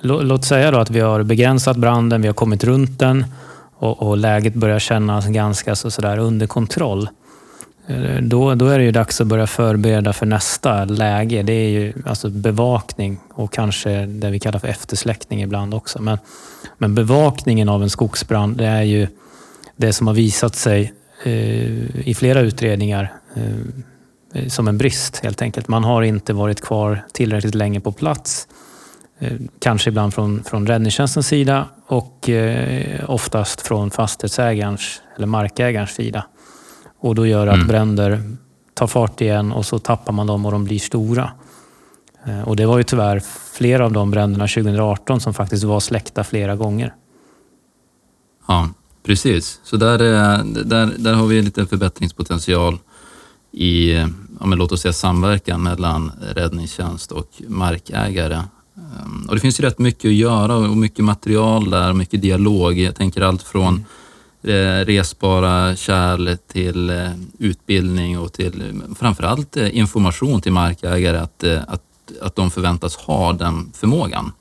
Låt 0.00 0.44
säga 0.44 0.70
då 0.70 0.78
att 0.78 0.90
vi 0.90 1.00
har 1.00 1.22
begränsat 1.22 1.76
branden, 1.76 2.22
vi 2.22 2.28
har 2.28 2.34
kommit 2.34 2.64
runt 2.64 2.98
den 2.98 3.24
och, 3.78 4.02
och 4.02 4.16
läget 4.16 4.54
börjar 4.54 4.78
kännas 4.78 5.26
ganska 5.26 5.76
så, 5.76 5.90
så 5.90 6.16
under 6.16 6.46
kontroll. 6.46 7.08
Eh, 7.86 8.22
då, 8.22 8.54
då 8.54 8.68
är 8.68 8.78
det 8.78 8.84
ju 8.84 8.92
dags 8.92 9.20
att 9.20 9.26
börja 9.26 9.46
förbereda 9.46 10.12
för 10.12 10.26
nästa 10.26 10.84
läge. 10.84 11.42
Det 11.42 11.52
är 11.52 11.68
ju 11.68 11.92
alltså 12.06 12.30
bevakning 12.30 13.20
och 13.34 13.52
kanske 13.52 14.06
det 14.06 14.30
vi 14.30 14.38
kallar 14.38 14.58
för 14.58 14.68
eftersläckning 14.68 15.42
ibland 15.42 15.74
också. 15.74 16.02
Men, 16.02 16.18
men 16.78 16.94
bevakningen 16.94 17.68
av 17.68 17.82
en 17.82 17.90
skogsbrand, 17.90 18.56
det 18.56 18.66
är 18.66 18.82
ju 18.82 19.08
det 19.76 19.92
som 19.92 20.06
har 20.06 20.14
visat 20.14 20.54
sig 20.54 20.92
eh, 21.24 22.08
i 22.08 22.14
flera 22.18 22.40
utredningar 22.40 23.12
eh, 23.34 23.42
eh 24.34 24.48
som 24.48 24.68
en 24.68 24.78
brist 24.78 25.20
helt 25.22 25.42
enkelt. 25.42 25.68
Man 25.68 25.84
har 25.84 26.02
inte 26.02 26.32
varit 26.32 26.60
kvar 26.60 27.04
tillräckligt 27.12 27.54
länge 27.54 27.80
på 27.80 27.92
plats. 27.92 28.48
Eh, 29.18 29.32
kanske 29.58 29.90
ibland 29.90 30.14
från, 30.14 30.44
från 30.44 30.66
räddningstjänstens 30.66 31.26
sida 31.26 31.68
och 31.86 32.28
eh, 32.28 33.10
oftast 33.10 33.60
från 33.60 33.90
fastighetsägarens 33.90 35.02
eller 35.16 35.26
markägarens 35.26 35.90
sida. 35.90 36.24
Och 37.06 37.14
då 37.14 37.26
gör 37.26 37.46
det 37.46 37.52
att 37.52 37.56
mm. 37.56 37.68
bränder 37.68 38.36
tar 38.74 38.86
fart 38.86 39.20
igen 39.20 39.52
och 39.52 39.66
så 39.66 39.78
tappar 39.78 40.12
man 40.12 40.26
dem 40.26 40.46
och 40.46 40.52
de 40.52 40.64
blir 40.64 40.78
stora. 40.78 41.30
Eh, 42.24 42.40
och 42.40 42.56
det 42.56 42.66
var 42.66 42.78
ju 42.78 42.84
tyvärr 42.84 43.22
flera 43.52 43.84
av 43.84 43.92
de 43.92 44.10
bränderna 44.10 44.46
2018 44.46 45.20
som 45.20 45.34
faktiskt 45.34 45.64
var 45.64 45.80
släckta 45.80 46.24
flera 46.24 46.56
gånger. 46.56 46.94
Ja, 48.48 48.68
precis. 49.02 49.60
Så 49.64 49.76
där, 49.76 49.98
där, 50.64 50.92
där 50.98 51.14
har 51.14 51.26
vi 51.26 51.42
lite 51.42 51.66
förbättringspotential 51.66 52.78
i, 53.52 53.92
ja, 54.40 54.46
låt 54.46 54.72
oss 54.72 54.80
säga 54.80 54.92
samverkan 54.92 55.62
mellan 55.62 56.12
räddningstjänst 56.34 57.12
och 57.12 57.30
markägare. 57.48 58.42
Ehm, 58.76 59.26
och 59.28 59.34
det 59.34 59.40
finns 59.40 59.60
ju 59.60 59.64
rätt 59.64 59.78
mycket 59.78 60.08
att 60.08 60.14
göra 60.14 60.56
och 60.56 60.76
mycket 60.76 61.04
material 61.04 61.70
där, 61.70 61.92
mycket 61.92 62.22
dialog. 62.22 62.78
Jag 62.78 62.96
tänker 62.96 63.22
allt 63.22 63.42
från 63.42 63.74
mm 63.74 63.84
Eh, 63.84 64.05
resbara 64.42 65.76
kärl 65.76 66.36
till 66.36 66.90
eh, 66.90 67.10
utbildning 67.38 68.18
och 68.18 68.32
till 68.32 68.82
framförallt 68.98 69.56
eh, 69.56 69.78
information 69.78 70.40
till 70.40 70.52
markägare 70.52 71.16
att, 71.16 71.44
att, 71.44 71.82
att 72.22 72.36
de 72.36 72.50
förväntas 72.50 72.96
ha 72.96 73.32
den 73.32 73.72
förmågan. 73.74 74.24
Mm. 74.24 74.32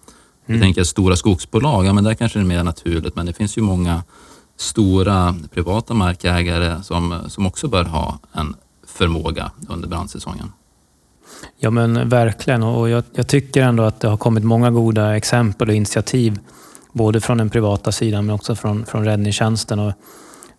Jag 0.45 0.61
tänker 0.61 0.83
stora 0.83 1.15
skogsbolag, 1.15 1.85
ja 1.85 1.93
men 1.93 2.03
där 2.03 2.13
kanske 2.13 2.39
det 2.39 2.43
är 2.43 2.47
mer 2.47 2.63
naturligt, 2.63 3.15
men 3.15 3.25
det 3.25 3.33
finns 3.33 3.57
ju 3.57 3.61
många 3.61 4.03
stora 4.57 5.35
privata 5.53 5.93
markägare 5.93 6.83
som, 6.83 7.19
som 7.27 7.45
också 7.45 7.67
bör 7.67 7.83
ha 7.83 8.19
en 8.33 8.55
förmåga 8.87 9.51
under 9.69 9.87
brandsäsongen. 9.87 10.51
Ja 11.57 11.69
men 11.69 12.09
verkligen 12.09 12.63
och 12.63 12.89
jag, 12.89 13.03
jag, 13.13 13.27
tycker 13.27 13.61
ändå 13.61 13.83
att 13.83 13.99
det 13.99 14.07
har 14.07 14.17
kommit 14.17 14.43
många 14.43 14.71
goda 14.71 15.17
exempel 15.17 15.69
och 15.69 15.75
initiativ 15.75 16.39
både 16.95 17.21
från 17.21 17.37
den 17.37 17.49
privata 17.49 17.91
sidan 17.91 18.25
men 18.25 18.35
också 18.35 18.55
från, 18.55 18.85
från 18.85 19.05
räddningstjänsten. 19.05 19.79
Och 19.79 19.93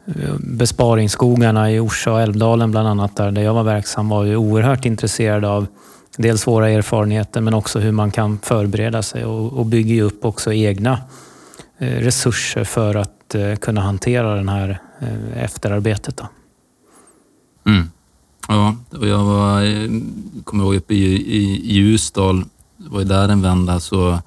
eh, 0.07 0.35
besparingsskogarna 0.39 1.73
i 1.73 1.81
Orsa 1.81 2.13
och 2.13 2.21
Älvdalen 2.21 2.71
bland 2.71 2.89
annat, 2.89 3.17
där, 3.17 3.31
där 3.31 3.43
jag 3.43 3.55
var 3.55 3.63
verksam, 3.63 4.09
var 4.09 4.25
ju 4.25 4.37
oerhört 4.37 4.85
intresserade 4.85 5.49
av 5.49 5.67
dels 6.17 6.47
våra 6.47 6.71
erfarenheter 6.71 7.41
men 7.41 7.55
också 7.55 7.79
hur 7.79 7.93
man 7.93 8.11
kan 8.11 8.39
förbereda 8.39 9.03
sig 9.03 9.25
och, 9.25 9.53
och 9.53 9.67
bygga 9.67 10.03
upp 10.03 10.25
också 10.25 10.53
egna 10.53 10.99
eh, 11.79 11.89
resurser 11.89 12.65
för 12.65 12.95
att 12.95 13.35
eh, 13.35 13.55
kunna 13.57 13.81
hantera 13.81 14.35
den 14.35 14.49
här 14.49 14.81
efterarbetet. 15.37 16.17
Då. 16.17 16.29
Mm. 17.71 17.91
Ja, 18.49 18.77
och 18.99 19.07
jag 19.07 19.25
var, 19.25 19.63
kommer 20.45 20.65
ihåg 20.65 20.75
uppe 20.75 20.95
i, 20.95 21.37
i 21.37 21.73
Ljusdal, 21.75 22.45
det 22.77 22.89
var 22.89 22.99
ju 22.99 23.05
där 23.05 23.29
en 23.29 23.43
vända, 23.43 23.81
så 23.81 24.19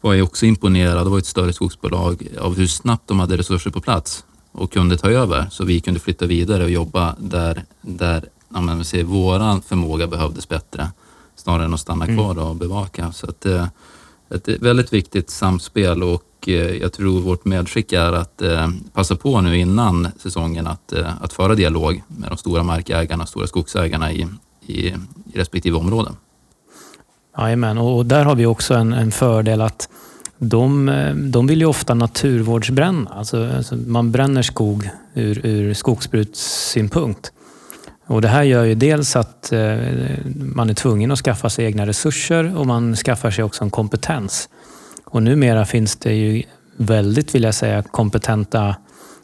var 0.00 0.14
jag 0.14 0.24
också 0.24 0.46
imponerad, 0.46 1.06
det 1.06 1.10
var 1.10 1.18
ett 1.18 1.26
större 1.26 1.52
skogsbolag, 1.52 2.28
av 2.40 2.56
hur 2.56 2.66
snabbt 2.66 3.08
de 3.08 3.20
hade 3.20 3.36
resurser 3.36 3.70
på 3.70 3.80
plats 3.80 4.24
och 4.52 4.72
kunde 4.72 4.96
ta 4.96 5.10
över 5.10 5.46
så 5.50 5.64
vi 5.64 5.80
kunde 5.80 6.00
flytta 6.00 6.26
vidare 6.26 6.64
och 6.64 6.70
jobba 6.70 7.16
där, 7.18 7.64
där 7.80 8.24
ja, 8.54 8.60
men, 8.60 8.84
säger, 8.84 9.04
våran 9.04 9.62
förmåga 9.62 10.06
behövdes 10.06 10.48
bättre 10.48 10.90
snarare 11.36 11.64
än 11.64 11.74
att 11.74 11.80
stanna 11.80 12.04
mm. 12.04 12.16
kvar 12.16 12.38
och 12.38 12.56
bevaka. 12.56 13.12
Så 13.12 13.26
att, 13.26 13.46
eh, 13.46 13.66
ett 14.30 14.48
väldigt 14.48 14.92
viktigt 14.92 15.30
samspel 15.30 16.02
och 16.02 16.48
eh, 16.48 16.76
jag 16.76 16.92
tror 16.92 17.20
vårt 17.20 17.44
medskick 17.44 17.92
är 17.92 18.12
att 18.12 18.42
eh, 18.42 18.68
passa 18.92 19.16
på 19.16 19.40
nu 19.40 19.58
innan 19.58 20.08
säsongen 20.18 20.66
att, 20.66 20.92
att 21.20 21.32
föra 21.32 21.54
dialog 21.54 22.02
med 22.06 22.30
de 22.30 22.36
stora 22.36 22.62
markägarna, 22.62 23.26
stora 23.26 23.46
skogsägarna 23.46 24.12
i, 24.12 24.26
i, 24.66 24.86
i 24.86 24.94
respektive 25.34 25.76
områden. 25.76 26.16
Jajamän, 27.40 27.78
och 27.78 28.06
där 28.06 28.24
har 28.24 28.34
vi 28.34 28.46
också 28.46 28.74
en, 28.74 28.92
en 28.92 29.12
fördel 29.12 29.60
att 29.60 29.88
de, 30.38 30.90
de 31.32 31.46
vill 31.46 31.60
ju 31.60 31.66
ofta 31.66 31.94
naturvårdsbränna. 31.94 33.10
Alltså, 33.10 33.50
alltså 33.56 33.76
man 33.76 34.12
bränner 34.12 34.42
skog 34.42 34.90
ur, 35.14 35.46
ur 35.46 35.74
skogsbrukssynpunkt. 35.74 37.32
Och 38.06 38.22
det 38.22 38.28
här 38.28 38.42
gör 38.42 38.64
ju 38.64 38.74
dels 38.74 39.16
att 39.16 39.52
eh, 39.52 39.76
man 40.34 40.70
är 40.70 40.74
tvungen 40.74 41.10
att 41.10 41.18
skaffa 41.18 41.50
sig 41.50 41.64
egna 41.64 41.86
resurser 41.86 42.56
och 42.56 42.66
man 42.66 42.96
skaffar 42.96 43.30
sig 43.30 43.44
också 43.44 43.64
en 43.64 43.70
kompetens. 43.70 44.48
Och 45.04 45.22
numera 45.22 45.64
finns 45.64 45.96
det 45.96 46.14
ju 46.14 46.42
väldigt, 46.76 47.34
vill 47.34 47.42
jag 47.42 47.54
säga, 47.54 47.82
kompetenta 47.82 48.76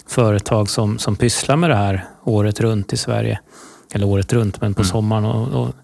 företag 0.08 0.68
som, 0.68 0.98
som 0.98 1.16
pysslar 1.16 1.56
med 1.56 1.70
det 1.70 1.76
här 1.76 2.04
året 2.24 2.60
runt 2.60 2.92
i 2.92 2.96
Sverige. 2.96 3.40
Eller 3.92 4.06
året 4.06 4.32
runt, 4.32 4.60
men 4.60 4.74
på 4.74 4.82
mm. 4.82 4.90
sommaren. 4.90 5.24
Och, 5.24 5.62
och, 5.62 5.74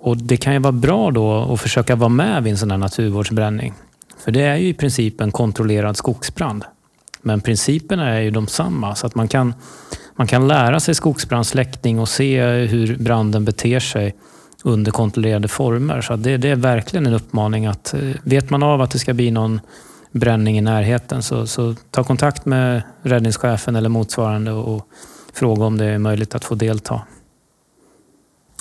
och, 0.00 0.16
Det 0.16 0.36
kan 0.36 0.52
ju 0.52 0.58
vara 0.58 0.72
bra 0.72 1.10
då 1.10 1.52
att 1.52 1.60
försöka 1.60 1.96
vara 1.96 2.08
med 2.08 2.42
vid 2.42 2.50
en 2.50 2.58
sån 2.58 2.70
här 2.70 2.78
naturvårdsbränning. 2.78 3.74
För 4.24 4.32
det 4.32 4.42
är 4.42 4.56
ju 4.56 4.68
i 4.68 4.74
princip 4.74 5.20
en 5.20 5.32
kontrollerad 5.32 5.96
skogsbrand. 5.96 6.64
Men 7.22 7.40
principerna 7.40 8.08
är 8.08 8.20
ju 8.20 8.30
de 8.30 8.46
samma, 8.46 8.94
så 8.94 9.06
att 9.06 9.14
man 9.14 9.28
kan, 9.28 9.54
man 10.16 10.26
kan 10.26 10.48
lära 10.48 10.80
sig 10.80 10.94
skogsbrandsläckning 10.94 11.98
och 11.98 12.08
se 12.08 12.42
hur 12.42 12.96
branden 12.96 13.44
beter 13.44 13.80
sig 13.80 14.14
under 14.64 14.92
kontrollerade 14.92 15.48
former. 15.48 16.00
Så 16.00 16.16
det, 16.16 16.36
det, 16.36 16.48
är 16.48 16.56
verkligen 16.56 17.06
en 17.06 17.14
uppmaning 17.14 17.66
att 17.66 17.94
eh, 17.94 18.00
vet 18.22 18.50
man 18.50 18.62
av 18.62 18.80
att 18.80 18.90
det 18.90 18.98
ska 18.98 19.14
bli 19.14 19.30
någon 19.30 19.60
bränning 20.12 20.58
i 20.58 20.60
närheten 20.60 21.22
så, 21.22 21.46
så 21.46 21.74
ta 21.90 22.04
kontakt 22.04 22.46
med 22.46 22.82
räddningschefen 23.02 23.76
eller 23.76 23.88
motsvarande 23.88 24.52
och 24.52 24.86
fråga 25.34 25.64
om 25.64 25.78
det 25.78 25.84
är 25.84 25.98
möjligt 25.98 26.34
att 26.34 26.44
få 26.44 26.54
delta. 26.54 27.02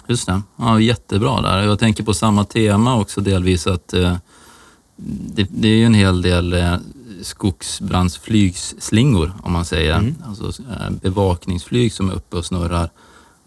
Just 0.09 0.27
det. 0.27 0.41
Ja, 0.55 0.79
jättebra 0.79 1.41
där. 1.41 1.63
Jag 1.63 1.79
tänker 1.79 2.03
på 2.03 2.13
samma 2.13 2.45
tema 2.45 2.99
också 2.99 3.21
delvis 3.21 3.67
att 3.67 3.93
eh, 3.93 4.17
det, 4.95 5.47
det, 5.51 5.67
är 5.67 5.75
ju 5.75 5.85
en 5.85 5.93
hel 5.93 6.21
del 6.21 6.53
eh, 6.53 6.75
skogsbrandsflygslingor 7.21 9.33
om 9.43 9.51
man 9.51 9.65
säger. 9.65 9.95
Mm. 9.95 10.15
Alltså 10.27 10.63
eh, 10.63 10.89
bevakningsflyg 11.01 11.93
som 11.93 12.09
är 12.09 12.13
uppe 12.13 12.37
och 12.37 12.45
snurrar. 12.45 12.89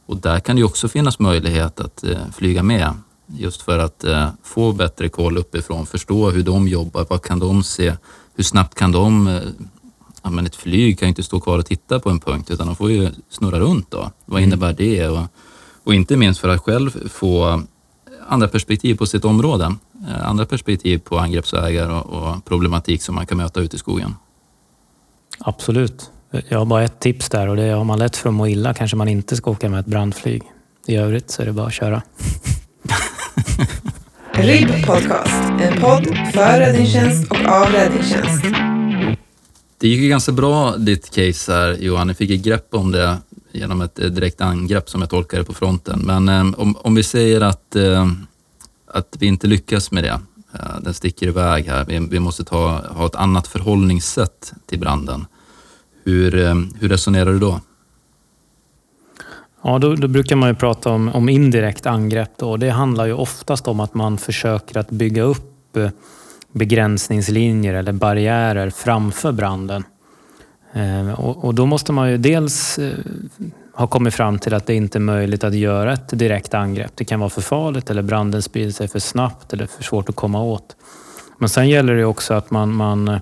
Och 0.07 0.17
där 0.17 0.41
kan 0.41 0.57
det 0.57 0.65
också 0.65 0.89
finnas 0.89 1.19
möjlighet 1.19 1.81
att 1.81 2.05
eh, 2.05 2.19
flyga 2.35 2.63
med 2.63 2.95
just 3.27 3.63
för 3.63 3.79
att 3.79 4.05
få 4.43 4.73
bättre 4.73 5.09
koll 5.09 5.39
uppifrån, 5.39 5.87
förstå 5.87 6.31
hur 6.31 6.43
de 6.43 6.69
jobbar, 6.69 7.07
vad 7.11 7.23
kan 7.23 7.39
de 7.39 7.65
se, 7.65 7.95
hur 8.35 8.45
snabbt 8.45 8.75
kan 8.75 8.93
de 8.93 9.41
Ja, 10.23 10.31
men 10.31 10.47
ett 10.47 10.57
flyg 10.57 10.99
kan 10.99 11.07
ju 11.07 11.09
inte 11.09 11.23
stå 11.23 11.41
kvar 11.41 11.59
och 11.59 11.67
titta 11.67 12.01
på 12.01 12.11
en 12.11 12.21
punkt 12.21 12.51
utan 12.51 12.67
de 12.67 12.77
får 12.77 12.91
ju 12.91 13.11
snurra 13.31 13.61
runt 13.61 13.91
då. 13.91 14.11
Vad 14.25 14.39
mm. 14.39 14.49
innebär 14.49 14.73
det? 14.73 15.09
Och, 15.09 15.27
och 15.85 15.95
inte 15.95 16.17
minst 16.17 16.41
för 16.41 16.49
att 16.49 16.61
själv 16.61 17.09
få 17.09 17.63
andra 18.29 18.49
perspektiv 18.49 18.95
på 18.95 19.07
sitt 19.07 19.25
område. 19.25 19.75
Eh, 20.09 20.29
andra 20.29 20.47
perspektiv 20.47 20.99
på 20.99 21.19
angreppsvägar 21.19 21.91
och, 21.91 22.07
och 22.07 22.45
problematik 22.45 23.03
som 23.03 23.15
man 23.15 23.27
kan 23.27 23.37
möta 23.37 23.61
ute 23.61 23.77
i 23.77 23.79
skogen. 23.79 24.15
Absolut. 25.39 26.11
Jag 26.49 26.59
har 26.59 26.65
bara 26.65 26.83
ett 26.83 27.01
tips 27.01 27.29
där 27.29 27.49
och 27.49 27.57
det 27.57 27.63
är 27.63 27.77
om 27.77 27.87
man 27.87 27.99
lätt 27.99 28.17
för 28.17 28.29
att 28.29 28.35
må 28.35 28.49
illa 28.49 28.75
kanske 28.75 28.97
man 28.97 29.09
inte 29.09 29.37
ska 29.37 29.51
åka 29.51 29.69
med 29.69 29.81
ett 29.81 29.87
brandflyg. 29.87 30.43
I 30.87 30.97
övrigt 30.97 31.31
så 31.31 31.43
är 31.43 31.47
det 31.47 31.53
bara 31.53 31.67
att 31.67 31.73
köra. 31.73 32.03
RIB 34.33 34.87
Podcast, 34.87 35.43
en 35.61 35.81
podd 35.81 36.07
för 36.33 36.59
räddningstjänst 36.59 37.31
och 37.31 37.47
av 37.47 37.67
räddningstjänst. 37.67 38.45
Det 39.79 39.89
gick 39.89 40.01
ju 40.01 40.09
ganska 40.09 40.33
bra 40.33 40.77
ditt 40.77 41.11
case 41.11 41.53
här 41.53 41.77
Johan. 41.81 42.07
Ni 42.07 42.15
fick 42.15 42.31
ett 42.31 42.43
grepp 42.43 42.75
om 42.75 42.93
det 42.93 43.19
genom 43.53 43.81
ett 43.81 43.99
eh, 43.99 44.07
direkt 44.07 44.41
angrepp 44.41 44.89
som 44.89 45.01
jag 45.01 45.11
tolkar 45.11 45.39
det 45.39 45.45
på 45.45 45.55
fronten. 45.55 46.01
Men 46.05 46.29
eh, 46.29 46.61
om, 46.61 46.77
om 46.77 46.95
vi 46.95 47.03
säger 47.03 47.41
att, 47.41 47.77
eh, 47.77 48.13
att 48.87 49.17
vi 49.19 49.27
inte 49.27 49.47
lyckas 49.47 49.91
med 49.91 50.05
det, 50.05 50.21
den 50.81 50.95
sticker 50.95 51.27
iväg 51.27 51.67
här, 51.67 51.85
vi, 51.85 51.99
vi 52.11 52.21
måste 52.21 52.45
ta, 52.45 52.69
ha 52.89 53.07
ett 53.07 53.15
annat 53.15 53.47
förhållningssätt 53.47 54.53
till 54.67 54.79
branden. 54.79 55.27
Hur, 56.05 56.31
hur 56.81 56.89
resonerar 56.89 57.33
du 57.33 57.39
då? 57.39 57.61
Ja, 59.63 59.79
då, 59.79 59.95
då, 59.95 60.09
brukar 60.09 60.37
man 60.37 60.49
ju 60.49 60.55
prata 60.55 60.91
om, 60.91 61.09
om 61.09 61.29
indirekt 61.29 61.87
angrepp. 61.87 62.31
Då. 62.37 62.57
Det 62.57 62.71
handlar 62.71 63.07
ju 63.07 63.13
oftast 63.13 63.69
om 63.69 63.81
att 63.81 63.95
man 63.95 64.19
försöker 64.19 64.79
att 64.79 64.91
bygga 64.91 65.23
upp 65.23 65.79
begränsningslinjer 66.53 67.75
eller 67.75 67.93
barriärer 67.93 68.71
framför 68.71 69.33
branden. 69.33 69.85
Ehm, 70.73 71.11
och, 71.11 71.45
och, 71.45 71.55
då 71.55 71.67
måste 71.67 71.93
man 71.93 72.11
ju 72.11 72.17
dels 72.17 72.79
eh, 72.79 72.95
ha 73.75 73.87
kommit 73.87 74.15
fram 74.15 74.39
till 74.39 74.55
att 74.55 74.67
det 74.67 74.75
inte 74.75 74.99
är 74.99 75.01
möjligt 75.01 75.45
att 75.45 75.55
göra 75.55 75.93
ett 75.93 76.19
direkt 76.19 76.55
angrepp. 76.55 76.93
Det 76.95 77.05
kan 77.05 77.21
vara 77.21 77.31
för 77.31 77.41
farligt 77.41 77.91
eller 77.91 78.03
branden 78.03 78.43
sprider 78.43 78.73
sig 78.73 78.89
för 78.89 78.99
snabbt 78.99 79.53
eller 79.53 79.67
för 79.67 79.83
svårt 79.83 80.09
att 80.09 80.17
komma 80.17 80.43
åt. 80.43 80.77
Men 81.39 81.49
sen 81.49 81.69
gäller 81.69 81.95
det 81.95 82.05
också 82.05 82.35
att 82.35 82.51
man, 82.51 82.73
man 82.73 83.09
eh, 83.09 83.19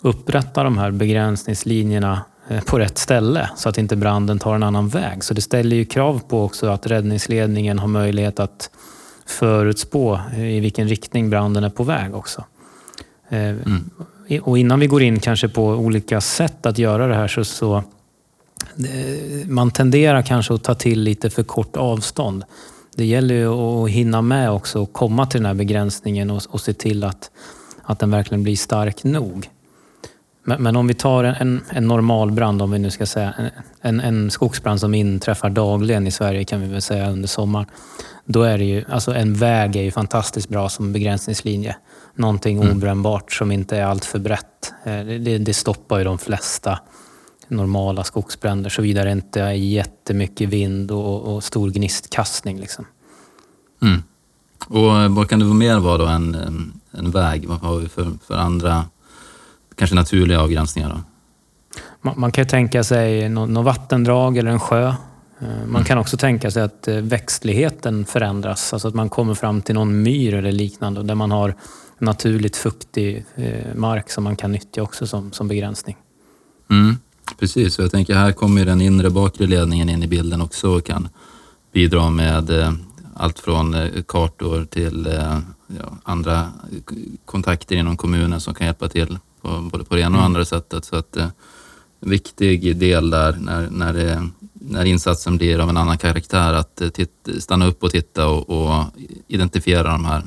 upprättar 0.00 0.64
de 0.64 0.78
här 0.78 0.90
begränsningslinjerna 0.90 2.24
eh, 2.48 2.64
på 2.64 2.78
rätt 2.78 2.98
ställe 2.98 3.50
så 3.56 3.68
att 3.68 3.78
inte 3.78 3.96
branden 3.96 4.38
tar 4.38 4.54
en 4.54 4.62
annan 4.62 4.88
väg. 4.88 5.24
Så 5.24 5.34
det 5.34 5.40
ställer 5.40 5.76
ju 5.76 5.84
krav 5.84 6.22
på 6.28 6.44
också 6.44 6.66
att 6.66 6.86
räddningsledningen 6.86 7.78
har 7.78 7.88
möjlighet 7.88 8.40
att 8.40 8.70
förutspå 9.26 10.20
i 10.36 10.60
vilken 10.60 10.88
riktning 10.88 11.30
branden 11.30 11.64
är 11.64 11.70
på 11.70 11.82
väg 11.82 12.14
också. 12.14 12.44
Ehm, 13.28 13.58
mm. 13.66 13.90
Och 14.42 14.58
innan 14.58 14.80
vi 14.80 14.86
går 14.86 15.02
in 15.02 15.20
kanske 15.20 15.48
på 15.48 15.64
olika 15.64 16.20
sätt 16.20 16.66
att 16.66 16.78
göra 16.78 17.06
det 17.06 17.14
här 17.14 17.28
så, 17.28 17.44
så 17.44 17.76
eh, 17.76 19.48
man 19.48 19.70
tenderar 19.70 20.22
kanske 20.22 20.54
att 20.54 20.64
ta 20.64 20.74
till 20.74 21.00
lite 21.00 21.30
för 21.30 21.42
kort 21.42 21.76
avstånd. 21.76 22.44
Det 22.96 23.04
gäller 23.04 23.34
ju 23.34 23.48
att 23.48 23.90
hinna 23.90 24.22
med 24.22 24.50
också 24.50 24.82
och 24.82 24.92
komma 24.92 25.26
till 25.26 25.40
den 25.40 25.46
här 25.46 25.54
begränsningen 25.54 26.30
och, 26.30 26.42
och 26.48 26.60
se 26.60 26.72
till 26.72 27.04
att, 27.04 27.30
att 27.82 27.98
den 27.98 28.10
verkligen 28.10 28.42
blir 28.42 28.56
stark 28.56 29.04
nog. 29.04 29.48
Men, 30.44 30.62
men, 30.62 30.76
om 30.76 30.86
vi 30.86 30.94
tar 30.94 31.24
en, 31.24 31.60
en 31.70 31.88
normal 31.88 32.30
brand, 32.30 32.62
om 32.62 32.70
vi 32.70 32.78
nu 32.78 32.90
ska 32.90 33.06
säga, 33.06 33.34
en, 33.80 34.00
en 34.00 34.30
skogsbrand 34.30 34.80
som 34.80 34.94
inträffar 34.94 35.50
dagligen 35.50 36.06
i 36.06 36.10
Sverige 36.10 36.44
kan 36.44 36.60
vi 36.60 36.66
väl 36.66 36.82
säga 36.82 37.10
under 37.10 37.28
sommaren. 37.28 37.66
Då 38.24 38.42
är 38.42 38.58
det 38.58 38.64
ju, 38.64 38.84
alltså 38.90 39.14
en 39.14 39.34
väg 39.34 39.76
är 39.76 39.82
ju 39.82 39.90
fantastiskt 39.90 40.48
bra 40.48 40.68
som 40.68 40.92
begränsningslinje. 40.92 41.76
Någonting 42.14 42.62
mm. 42.62 42.76
obrännbart 42.76 43.32
som 43.32 43.52
inte 43.52 43.76
är 43.76 43.84
allt 43.84 44.04
för 44.04 44.18
brett. 44.18 44.72
Eh, 44.84 45.04
det, 45.04 45.38
det, 45.38 45.54
stoppar 45.54 45.98
ju 45.98 46.04
de 46.04 46.18
flesta 46.18 46.78
normala 47.48 48.04
skogsbränder 48.04 48.70
såvida 48.70 49.04
det 49.04 49.12
inte 49.12 49.42
är 49.42 49.52
jättemycket 49.52 50.48
vind 50.48 50.90
och, 50.90 51.34
och 51.34 51.44
stor 51.44 51.70
gnistkastning. 51.70 52.60
Liksom. 52.60 52.84
Mm. 53.82 54.02
Och 54.66 55.14
vad 55.16 55.28
kan 55.28 55.38
det 55.38 55.44
mer 55.44 55.78
vara 55.78 55.98
då 55.98 56.06
än 56.06 56.34
en 56.90 57.10
väg? 57.10 57.48
Vad 57.48 57.58
har 57.58 57.76
vi 57.76 57.88
för, 57.88 58.12
för 58.26 58.34
andra 58.34 58.84
kanske 59.76 59.96
naturliga 59.96 60.40
avgränsningar. 60.40 60.88
Då. 60.88 61.00
Man, 62.00 62.20
man 62.20 62.32
kan 62.32 62.46
tänka 62.46 62.84
sig 62.84 63.28
något 63.28 63.64
vattendrag 63.64 64.36
eller 64.36 64.50
en 64.50 64.60
sjö. 64.60 64.86
Eh, 64.86 64.94
man 65.40 65.68
mm. 65.68 65.84
kan 65.84 65.98
också 65.98 66.16
tänka 66.16 66.50
sig 66.50 66.62
att 66.62 66.88
eh, 66.88 66.96
växtligheten 66.96 68.04
förändras, 68.04 68.72
alltså 68.72 68.88
att 68.88 68.94
man 68.94 69.08
kommer 69.08 69.34
fram 69.34 69.62
till 69.62 69.74
någon 69.74 70.02
myr 70.02 70.34
eller 70.34 70.52
liknande 70.52 71.02
där 71.02 71.14
man 71.14 71.30
har 71.30 71.54
naturligt 72.02 72.56
fuktig 72.56 73.24
eh, 73.34 73.74
mark 73.74 74.10
som 74.10 74.24
man 74.24 74.36
kan 74.36 74.52
nyttja 74.52 74.82
också 74.82 75.06
som, 75.06 75.32
som 75.32 75.48
begränsning. 75.48 75.96
Mm, 76.70 76.96
precis, 77.38 77.78
och 77.78 77.84
jag 77.84 77.90
tänker 77.90 78.14
här 78.14 78.32
kommer 78.32 78.64
den 78.64 78.80
inre 78.80 79.10
bakre 79.10 79.46
ledningen 79.46 79.88
in 79.88 80.02
i 80.02 80.06
bilden 80.06 80.40
också 80.40 80.68
och 80.68 80.86
kan 80.86 81.08
bidra 81.72 82.10
med 82.10 82.50
allt 83.14 83.38
från 83.38 83.76
kartor 84.08 84.64
till 84.64 85.08
ja, 85.78 85.96
andra 86.02 86.52
kontakter 87.24 87.76
inom 87.76 87.96
kommunen 87.96 88.40
som 88.40 88.54
kan 88.54 88.66
hjälpa 88.66 88.88
till 88.88 89.18
på, 89.42 89.68
både 89.72 89.84
på 89.84 89.94
det 89.94 90.00
ena 90.00 90.08
och 90.08 90.14
mm. 90.14 90.24
andra 90.24 90.44
sättet. 90.44 90.84
Så 90.84 90.96
att, 90.96 91.16
eh, 91.16 91.28
en 92.00 92.10
viktig 92.10 92.76
del 92.76 93.10
där 93.10 93.36
när, 93.40 93.70
när, 93.70 93.92
det, 93.92 94.28
när 94.52 94.84
insatsen 94.84 95.36
blir 95.36 95.58
av 95.58 95.68
en 95.68 95.76
annan 95.76 95.98
karaktär, 95.98 96.52
att 96.52 96.80
eh, 96.80 96.88
titt, 96.88 97.28
stanna 97.38 97.66
upp 97.66 97.82
och 97.82 97.90
titta 97.90 98.26
och, 98.26 98.50
och, 98.50 98.84
identifiera 99.28 99.92
de 99.92 100.04
här 100.04 100.22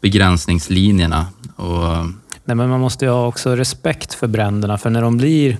begränsningslinjerna. 0.00 1.26
Och, 1.56 2.06
Nej, 2.44 2.56
men 2.56 2.70
man 2.70 2.80
måste 2.80 3.04
ju 3.04 3.10
ha 3.10 3.26
också 3.26 3.56
respekt 3.56 4.14
för 4.14 4.26
bränderna, 4.26 4.78
för 4.78 4.90
när 4.90 5.02
de 5.02 5.16
blir 5.16 5.58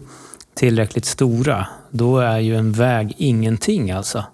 tillräckligt 0.54 1.04
stora, 1.04 1.66
då 1.90 2.18
är 2.18 2.38
ju 2.38 2.56
en 2.56 2.72
väg 2.72 3.14
ingenting 3.16 3.90
alltså. 3.90 4.24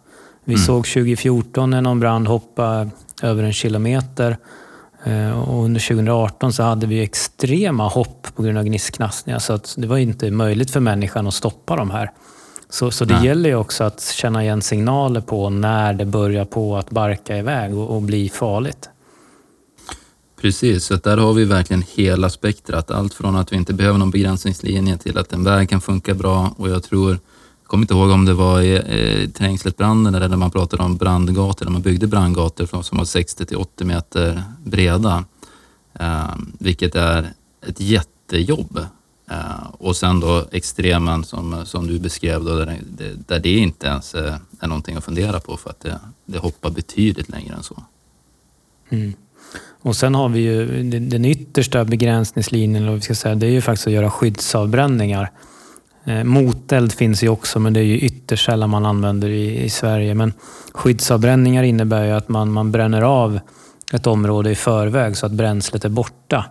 Vi 0.45 0.55
mm. 0.55 0.67
såg 0.67 0.87
2014 0.87 1.71
när 1.71 1.81
någon 1.81 2.01
brand 2.01 2.29
hoppade 2.29 2.91
över 3.23 3.43
en 3.43 3.53
kilometer 3.53 4.37
Eh, 5.07 5.49
och 5.49 5.65
under 5.65 5.81
2018 5.81 6.53
så 6.53 6.63
hade 6.63 6.87
vi 6.87 7.03
extrema 7.03 7.89
hopp 7.89 8.29
på 8.37 8.43
grund 8.43 8.59
av 8.59 8.65
gnistknastningar 8.65 9.39
så 9.39 9.53
att 9.53 9.75
det 9.79 9.87
var 9.87 9.97
inte 9.97 10.31
möjligt 10.31 10.71
för 10.71 10.81
människan 10.81 11.27
att 11.27 11.35
stoppa 11.35 11.77
de 11.77 11.91
här. 11.91 12.11
Så, 12.71 12.91
så 12.91 13.05
det 13.05 13.15
Nej. 13.15 13.27
gäller 13.27 13.49
ju 13.49 13.57
också 13.57 13.85
att 13.85 14.03
känna 14.03 14.43
igen 14.43 14.63
signaler 14.63 15.21
på 15.21 15.51
när 15.51 15.93
det 15.93 16.05
börjar 16.05 16.45
på 16.45 16.77
att 16.77 16.91
barka 16.91 17.37
iväg 17.37 17.77
och, 17.77 17.97
och 17.97 18.03
bli 18.03 18.29
farligt. 18.29 18.91
Precis, 20.41 20.84
så 20.84 20.97
där 20.97 21.16
har 21.16 21.32
vi 21.32 21.45
verkligen 21.45 21.84
hela 21.95 22.30
spektrat. 22.30 22.91
Allt 22.91 23.14
från 23.14 23.37
att 23.37 23.53
vi 23.53 23.57
inte 23.57 23.74
behöver 23.74 23.99
någon 23.99 24.11
begränsningslinje 24.11 24.99
till 24.99 25.18
att 25.18 25.32
en 25.32 25.45
väg 25.45 25.68
kan 25.68 25.80
funka 25.80 26.14
bra 26.14 26.55
och 26.57 26.70
jag 26.70 26.82
tror 26.82 27.11
jag 27.11 27.68
kommer 27.68 27.84
inte 27.84 27.95
ihåg 27.95 28.11
om 28.11 28.24
det 28.24 28.34
var 28.34 28.61
i 28.61 28.76
eh, 28.76 29.22
i 29.22 29.28
Trängsletbranden 29.28 30.14
eller 30.14 30.28
när 30.28 30.37
man 30.37 30.51
pratade 30.51 30.82
om 30.82 30.97
brandgator, 30.97 31.64
när 31.64 31.72
man 31.72 31.82
byggde 31.82 32.07
brandgator 32.07 32.82
som 32.82 32.99
var 32.99 33.05
60 33.05 33.47
till 33.47 33.57
80 33.57 33.84
meter 33.84 34.43
breda. 34.64 35.24
Eh, 36.01 36.34
vilket 36.59 36.95
är 36.95 37.32
ett 37.66 37.80
jättejobb 37.80 38.80
Eh, 39.30 39.66
och 39.78 39.97
sen 39.97 40.20
då 40.20 40.47
extremen 40.53 41.24
som, 41.24 41.66
som 41.66 41.87
du 41.87 41.99
beskrev, 41.99 42.45
då, 42.45 42.55
där, 42.55 42.80
det, 42.91 43.28
där 43.28 43.41
det 43.41 43.57
inte 43.57 43.87
ens 43.87 44.14
är, 44.14 44.39
är 44.61 44.68
någonting 44.68 44.97
att 44.97 45.05
fundera 45.05 45.41
på 45.41 45.57
för 45.57 45.70
att 45.70 45.80
det, 45.80 46.01
det 46.24 46.39
hoppar 46.39 46.70
betydligt 46.70 47.28
längre 47.28 47.55
än 47.55 47.62
så. 47.62 47.82
Mm. 48.89 49.12
Och 49.87 49.97
sen 49.97 50.14
har 50.14 50.28
vi 50.28 50.41
ju 50.41 50.82
den 51.01 51.24
yttersta 51.24 51.84
begränsningslinjen, 51.84 52.82
eller 52.82 52.95
vi 52.95 53.01
ska 53.01 53.14
säga, 53.14 53.34
det 53.34 53.47
är 53.47 53.51
ju 53.51 53.61
faktiskt 53.61 53.87
att 53.87 53.93
göra 53.93 54.11
skyddsavbränningar. 54.11 55.30
Eh, 56.05 56.24
moteld 56.24 56.93
finns 56.93 57.22
ju 57.22 57.28
också, 57.28 57.61
men 57.61 57.72
det 57.72 57.80
är 57.80 57.84
ju 57.84 57.99
ytterst 57.99 58.47
sällan 58.47 58.70
man 58.70 58.87
använder 58.87 59.28
i, 59.28 59.64
i 59.64 59.70
Sverige. 59.70 60.14
Men 60.14 60.32
skyddsavbränningar 60.72 61.62
innebär 61.62 62.05
ju 62.05 62.11
att 62.11 62.28
man, 62.28 62.53
man 62.53 62.72
bränner 62.72 63.03
av 63.03 63.41
ett 63.93 64.07
område 64.07 64.51
i 64.51 64.55
förväg 64.55 65.16
så 65.16 65.26
att 65.26 65.32
bränslet 65.32 65.84
är 65.84 65.89
borta. 65.89 66.45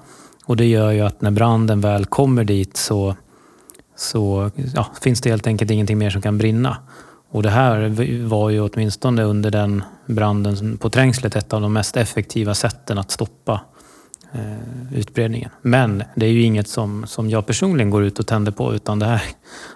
Och 0.45 0.57
det 0.57 0.65
gör 0.65 0.91
ju 0.91 1.01
att 1.01 1.21
när 1.21 1.31
branden 1.31 1.81
väl 1.81 2.05
kommer 2.05 2.43
dit 2.43 2.77
så, 2.77 3.15
så 3.97 4.51
ja, 4.75 4.87
finns 5.01 5.21
det 5.21 5.29
helt 5.29 5.47
enkelt 5.47 5.71
ingenting 5.71 5.97
mer 5.97 6.09
som 6.09 6.21
kan 6.21 6.37
brinna. 6.37 6.77
Och 7.35 7.43
det 7.43 7.49
här 7.49 7.89
var 8.27 8.49
ju 8.49 8.59
åtminstone 8.59 9.23
under 9.23 9.51
den 9.51 9.83
branden 10.05 10.77
på 10.77 10.89
Trängslet 10.89 11.35
ett 11.35 11.53
av 11.53 11.61
de 11.61 11.73
mest 11.73 11.97
effektiva 11.97 12.55
sätten 12.55 12.97
att 12.97 13.11
stoppa 13.11 13.61
eh, 14.33 14.93
utbredningen. 14.97 15.49
Men 15.61 16.03
det 16.15 16.25
är 16.25 16.29
ju 16.29 16.41
inget 16.41 16.67
som, 16.67 17.07
som 17.07 17.29
jag 17.29 17.45
personligen 17.45 17.89
går 17.89 18.03
ut 18.03 18.19
och 18.19 18.27
tänder 18.27 18.51
på 18.51 18.73
utan 18.73 18.99
det 18.99 19.05
här, 19.05 19.21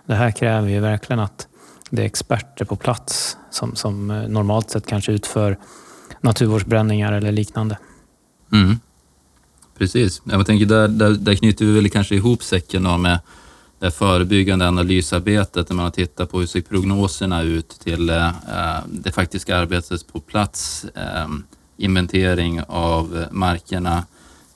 det 0.05 0.15
här 0.15 0.31
kräver 0.31 0.69
ju 0.69 0.79
verkligen 0.79 1.19
att 1.19 1.47
det 1.89 2.01
är 2.01 2.05
experter 2.05 2.65
på 2.65 2.75
plats 2.75 3.37
som, 3.51 3.75
som 3.75 4.11
eh, 4.11 4.27
normalt 4.27 4.69
sett 4.69 4.87
kanske 4.87 5.11
utför 5.11 5.57
naturvårdsbränningar 6.21 7.13
eller 7.13 7.31
liknande. 7.31 7.77
Mm. 8.53 8.79
Precis. 9.77 10.21
Jag 10.23 10.45
tänker 10.45 10.65
där, 10.65 10.87
där, 10.87 11.09
där 11.09 11.35
knyter 11.35 11.65
vi 11.65 11.71
väl 11.71 11.89
kanske 11.89 12.15
ihop 12.15 12.43
säcken 12.43 13.01
med 13.01 13.19
det 13.79 13.91
förebyggande 13.91 14.67
analysarbetet 14.67 15.69
när 15.69 15.75
man 15.75 15.83
har 15.85 15.91
tittat 15.91 16.31
på 16.31 16.39
hur 16.39 16.47
ser 16.47 16.61
prognoserna 16.61 17.41
ut 17.41 17.69
till 17.69 18.09
eh, 18.09 18.29
det 18.87 19.11
faktiska 19.11 19.57
arbetet 19.57 20.13
på 20.13 20.19
plats, 20.19 20.85
eh, 20.95 21.27
inventering 21.77 22.61
av 22.67 23.25
markerna, 23.31 24.05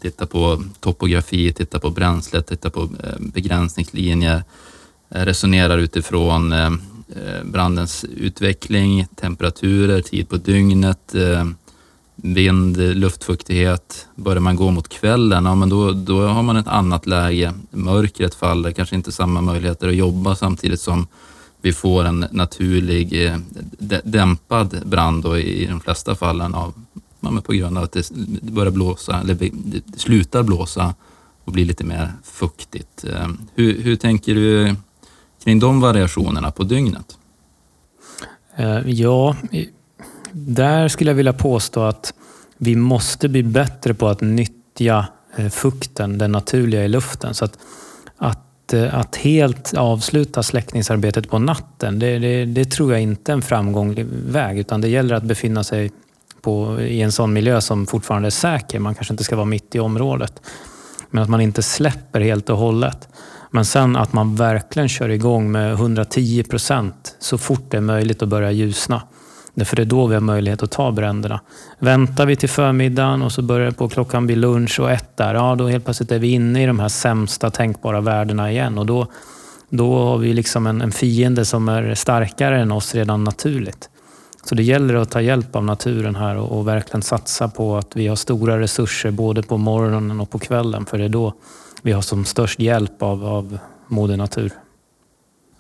titta 0.02 0.26
på 0.26 0.64
topografi, 0.80 1.54
titta 1.54 1.80
på 1.80 1.90
bränsle, 1.90 2.42
titta 2.42 2.70
på 2.70 2.82
eh, 2.82 3.20
begränsningslinjer, 3.20 4.44
resonerar 5.10 5.78
utifrån 5.78 6.54
brandens 7.44 8.06
utveckling, 8.16 9.06
temperaturer, 9.16 10.02
tid 10.02 10.30
på 10.30 10.38
dygnet, 10.38 11.16
vind, 12.24 12.78
luftfuktighet. 12.78 14.08
Börjar 14.16 14.40
man 14.40 14.56
gå 14.56 14.72
mot 14.72 14.90
kvällen, 14.90 15.46
ja, 15.46 15.56
men 15.56 15.70
då, 15.70 15.92
då 15.92 16.28
har 16.28 16.44
man 16.44 16.58
ett 16.58 16.68
annat 16.68 17.06
läge. 17.06 17.54
Mörkret 17.72 18.36
faller, 18.36 18.72
kanske 18.72 18.96
inte 18.96 19.12
samma 19.12 19.42
möjligheter 19.42 19.88
att 19.88 19.96
jobba 19.96 20.36
samtidigt 20.36 20.82
som 20.82 21.08
vi 21.62 21.74
får 21.74 22.04
en 22.04 22.26
naturlig 22.32 23.26
eh, 23.26 23.38
dämpad 24.04 24.82
brand 24.86 25.24
då, 25.24 25.38
i 25.38 25.66
de 25.66 25.80
flesta 25.80 26.16
fallen 26.16 26.56
av, 26.56 26.74
ja, 27.20 27.42
på 27.46 27.54
grund 27.54 27.78
av 27.78 27.84
att 27.84 27.92
det 27.92 28.12
börjar 28.42 28.72
blåsa, 28.72 29.20
eller 29.20 29.34
det 29.52 29.82
slutar 29.98 30.44
blåsa 30.44 30.94
och 31.44 31.52
blir 31.52 31.66
lite 31.66 31.84
mer 31.84 32.14
fuktigt. 32.24 33.04
Eh, 33.04 33.28
hur, 33.56 33.82
hur 33.82 33.96
tänker 33.96 34.36
du 34.36 34.76
kring 35.44 35.60
de 35.60 35.82
variationerna 35.82 36.52
på 36.52 36.64
dygnet? 36.64 37.18
Eh, 38.56 38.90
ja, 38.90 39.36
där 40.34 40.88
skulle 40.88 41.10
jag 41.10 41.16
vilja 41.16 41.34
påstå 41.34 41.84
att 41.84 42.14
vi 42.58 42.76
måste 42.76 43.30
bli 43.30 43.44
bättre 43.44 43.94
på 43.94 44.08
att 44.08 44.22
nyttja 44.22 45.08
eh, 45.36 45.50
fukten, 45.50 46.18
den 46.18 46.32
naturliga 46.32 46.84
i 46.84 46.88
luften. 46.88 47.34
Så 47.34 47.46
att, 47.46 47.58
att, 48.18 48.74
eh, 48.74 49.00
att 49.00 49.16
helt 49.16 49.74
avsluta 49.74 50.44
släckningsarbetet 50.44 51.30
på 51.30 51.40
natten, 51.40 52.00
det, 52.00 52.20
det, 52.20 52.46
det, 52.46 52.66
tror 52.66 52.92
jag 52.92 53.02
inte 53.02 53.32
är 53.32 53.34
en 53.34 53.42
framgånglig 53.42 54.06
väg. 54.06 54.60
Utan 54.60 54.82
det 54.82 54.88
gäller 54.88 55.16
att 55.16 55.24
befinna 55.24 55.64
sig 55.64 55.92
på, 56.42 56.82
i 56.82 57.02
en 57.02 57.12
sån 57.12 57.34
miljö 57.34 57.62
som 57.62 57.88
fortfarande 57.88 58.28
är 58.28 58.32
säker. 58.32 58.80
Man 58.80 58.96
kanske 58.96 59.14
inte 59.14 59.24
ska 59.24 59.36
vara 59.36 59.46
mitt 59.46 59.76
i 59.76 59.80
området. 59.80 60.42
Men 61.10 61.24
att 61.24 61.30
man 61.30 61.42
inte 61.42 61.62
släpper 61.64 62.22
helt 62.22 62.50
och 62.50 62.58
hållet. 62.58 63.08
Men 63.52 63.66
sen 63.66 63.96
att 63.96 64.14
man 64.14 64.36
verkligen 64.36 64.90
kör 64.90 65.10
igång 65.10 65.52
med 65.52 65.74
110 65.74 66.44
procent 66.44 67.16
så 67.20 67.38
fort 67.38 67.72
det 67.72 67.78
är 67.78 67.82
möjligt 67.82 68.22
att 68.22 68.30
börja 68.30 68.52
ljusna. 68.52 69.02
Därför 69.56 69.76
det 69.76 69.82
är 69.82 69.86
då 69.86 70.08
vi 70.08 70.14
har 70.14 70.22
möjlighet 70.22 70.64
att 70.64 70.72
ta 70.72 70.92
bränderna. 70.92 71.40
Väntar 71.80 72.26
vi 72.26 72.36
till 72.36 72.50
förmiddagen 72.50 73.22
och 73.22 73.32
så 73.32 73.42
börjar 73.42 73.72
på 73.72 73.90
klockan 73.90 74.26
bli 74.26 74.36
lunch 74.36 74.80
och 74.80 74.92
ett 74.92 75.18
där, 75.18 75.34
ja 75.34 75.56
då 75.56 75.68
helt 75.68 75.86
plötsligt 75.86 76.12
är 76.12 76.20
vi 76.20 76.32
inne 76.32 76.64
i 76.64 76.66
de 76.66 76.80
här 76.80 76.90
sämsta 76.90 77.50
tänkbara 77.50 78.02
värdena 78.02 78.52
igen. 78.52 78.78
Och 78.78 78.86
då, 78.86 79.08
då 79.70 79.98
har 79.98 80.18
vi 80.18 80.34
liksom 80.34 80.68
en, 80.68 80.82
en 80.82 80.92
fiende 80.92 81.46
som 81.46 81.70
är 81.70 81.96
starkare 81.96 82.62
än 82.62 82.72
oss 82.72 82.96
redan 82.96 83.24
naturligt. 83.24 83.90
Så 84.46 84.56
det 84.56 84.64
gäller 84.64 84.96
att 84.96 85.12
ta 85.12 85.22
hjälp 85.22 85.56
av 85.56 85.64
naturen 85.66 86.16
här 86.16 86.38
och, 86.38 86.58
och, 86.58 86.68
verkligen 86.68 87.02
satsa 87.02 87.48
på 87.48 87.78
att 87.78 87.96
vi 87.96 88.08
har 88.08 88.16
stora 88.16 88.60
resurser 88.60 89.12
både 89.12 89.44
på 89.44 89.58
morgonen 89.58 90.20
och 90.20 90.30
på 90.30 90.40
kvällen. 90.40 90.86
För 90.86 90.98
det 90.98 91.04
är 91.04 91.10
då 91.10 91.34
vi 91.82 91.92
har 91.92 92.02
som 92.02 92.26
störst 92.26 92.60
hjälp 92.60 93.04
av, 93.04 93.26
av 93.26 93.58
moder 93.88 94.18
natur. 94.18 94.52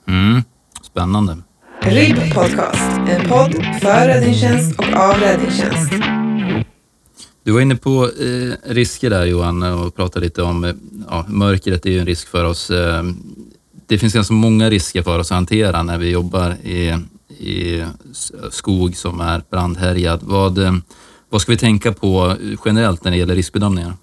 Mm, 0.08 0.44
spännande. 0.82 1.38
RIB 1.82 2.34
Podcast, 2.34 2.93
en 3.10 3.30
podd 3.30 3.54
för 3.82 4.08
räddningstjänst 4.08 4.80
och 4.80 4.94
av 4.94 5.16
räddningstjänst. 5.20 5.94
Du 7.44 7.52
var 7.52 7.62
inne 7.62 7.76
på 7.76 8.04
eh, 8.04 8.74
risker 8.74 9.10
där 9.10 9.26
Johan 9.26 9.64
och 9.64 9.96
pratade 9.96 10.26
lite 10.26 10.42
om 10.42 10.64
eh, 10.64 10.74
ja, 11.10 11.26
mörkret 11.28 11.86
är 11.86 11.90
ju 11.90 12.00
en 12.00 12.06
risk 12.06 12.28
för 12.28 12.46
oss. 12.46 12.70
Eh, 12.72 13.04
det 13.88 13.98
finns 13.98 14.14
ganska 14.14 14.34
många 14.34 14.70
risker 14.70 15.02
för 15.02 15.20
oss 15.20 15.32
att 15.32 15.36
hantera 15.36 15.84
när 15.84 15.98
vi 15.98 16.10
jobbar 16.10 16.56
i, 16.64 16.98
i 17.40 17.84
skog 18.52 18.96
som 18.96 19.22
är 19.22 19.42
brandhärjad. 19.50 20.20
Vad, 20.24 20.58
eh, 20.58 20.74
vad 21.30 21.42
ska 21.42 21.52
vi 21.52 21.58
tänka 21.58 21.92
på 21.92 22.36
generellt 22.66 23.04
när 23.04 23.12
det 23.12 23.18
gäller 23.18 23.36
riskbedömningar? 23.36 23.94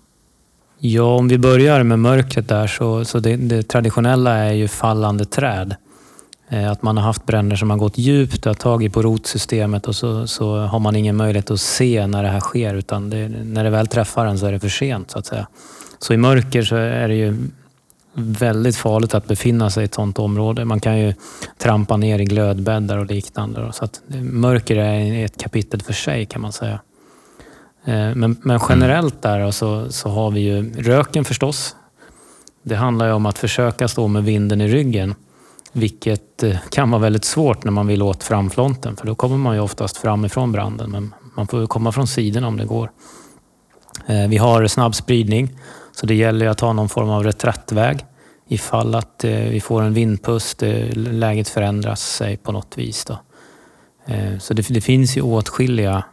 Ja, 0.78 1.16
om 1.16 1.28
vi 1.28 1.38
börjar 1.38 1.82
med 1.82 1.98
mörkret 1.98 2.48
där 2.48 2.66
så, 2.66 3.04
så 3.04 3.18
det, 3.18 3.36
det 3.36 3.62
traditionella 3.62 4.36
är 4.36 4.52
ju 4.52 4.68
fallande 4.68 5.24
träd. 5.24 5.74
Eh, 6.52 6.70
att 6.70 6.82
man 6.82 6.96
har 6.96 7.04
haft 7.04 7.26
bränder 7.26 7.56
som 7.56 7.70
har 7.70 7.76
gått 7.76 7.98
djupt, 7.98 8.44
har 8.44 8.54
tagit 8.54 8.92
på 8.92 9.02
rotsystemet 9.02 9.88
och 9.88 9.96
så, 9.96 10.26
så 10.26 10.56
har 10.56 10.78
man 10.78 10.96
ingen 10.96 11.16
möjlighet 11.16 11.50
att 11.50 11.60
se 11.60 12.06
när 12.06 12.22
det 12.22 12.28
här 12.28 12.40
sker 12.40 12.74
utan 12.74 13.10
det, 13.10 13.28
när 13.28 13.64
det 13.64 13.70
väl 13.70 13.86
träffar 13.86 14.26
en 14.26 14.38
så 14.38 14.46
är 14.46 14.52
det 14.52 14.60
för 14.60 14.68
sent 14.68 15.10
så 15.10 15.18
att 15.18 15.26
säga. 15.26 15.46
Så 15.98 16.14
i 16.14 16.16
mörker 16.16 16.62
så 16.62 16.76
är 16.76 17.08
det 17.08 17.14
ju 17.14 17.36
väldigt 18.14 18.76
farligt 18.76 19.14
att 19.14 19.26
befinna 19.26 19.70
sig 19.70 19.82
i 19.82 19.84
ett 19.84 19.94
sådant 19.94 20.18
område. 20.18 20.64
Man 20.64 20.80
kan 20.80 20.98
ju 20.98 21.14
trampa 21.58 21.96
ner 21.96 22.18
i 22.18 22.24
glödbäddar 22.24 22.98
och 22.98 23.06
liknande. 23.06 23.72
Så 23.72 23.84
att 23.84 24.00
mörker 24.20 24.76
är 24.76 25.24
ett 25.24 25.36
kapitel 25.36 25.82
för 25.82 25.92
sig 25.92 26.26
kan 26.26 26.42
man 26.42 26.52
säga. 26.52 26.80
Eh, 27.84 28.14
men, 28.14 28.36
men 28.42 28.60
generellt 28.68 29.22
där 29.22 29.50
så, 29.50 29.92
så 29.92 30.08
har 30.08 30.30
vi 30.30 30.40
ju 30.40 30.82
röken 30.82 31.24
förstås. 31.24 31.76
Det 32.62 32.74
handlar 32.74 33.06
ju 33.06 33.12
om 33.12 33.26
att 33.26 33.38
försöka 33.38 33.88
stå 33.88 34.08
med 34.08 34.24
vinden 34.24 34.60
i 34.60 34.68
ryggen. 34.68 35.14
Vilket 35.72 36.42
eh, 36.42 36.56
kan 36.70 36.90
vara 36.90 37.02
väldigt 37.02 37.24
svårt 37.24 37.64
när 37.64 37.72
man 37.72 37.86
vill 37.86 38.02
åt 38.02 38.24
framflonten 38.24 38.96
för 38.96 39.06
då 39.06 39.14
kommer 39.14 39.36
man 39.36 39.54
ju 39.54 39.60
oftast 39.60 39.96
framifrån 39.96 40.52
branden 40.52 40.90
men 40.90 41.14
man 41.36 41.46
får 41.46 41.66
komma 41.66 41.92
från 41.92 42.06
sidorna 42.06 42.48
om 42.48 42.56
det 42.56 42.64
går. 42.64 42.90
Eh, 44.06 44.28
vi 44.28 44.36
har 44.36 44.66
snabb 44.66 44.94
spridning 44.94 45.58
så 45.92 46.06
det 46.06 46.14
gäller 46.14 46.46
att 46.46 46.60
ha 46.60 46.72
någon 46.72 46.88
form 46.88 47.10
av 47.10 47.24
reträttväg 47.24 48.04
ifall 48.48 48.94
att 48.94 49.24
eh, 49.24 49.30
vi 49.30 49.60
får 49.60 49.82
en 49.82 49.94
vindpust, 49.94 50.62
läget 50.94 51.48
förändras 51.48 52.00
sig 52.00 52.36
på 52.36 52.52
något 52.52 52.78
vis. 52.78 53.04
Då. 53.04 53.18
Så 54.40 54.54
det, 54.54 54.68
det 54.68 54.80
finns 54.80 55.16
ju 55.16 55.22
åtskilliga 55.22 56.04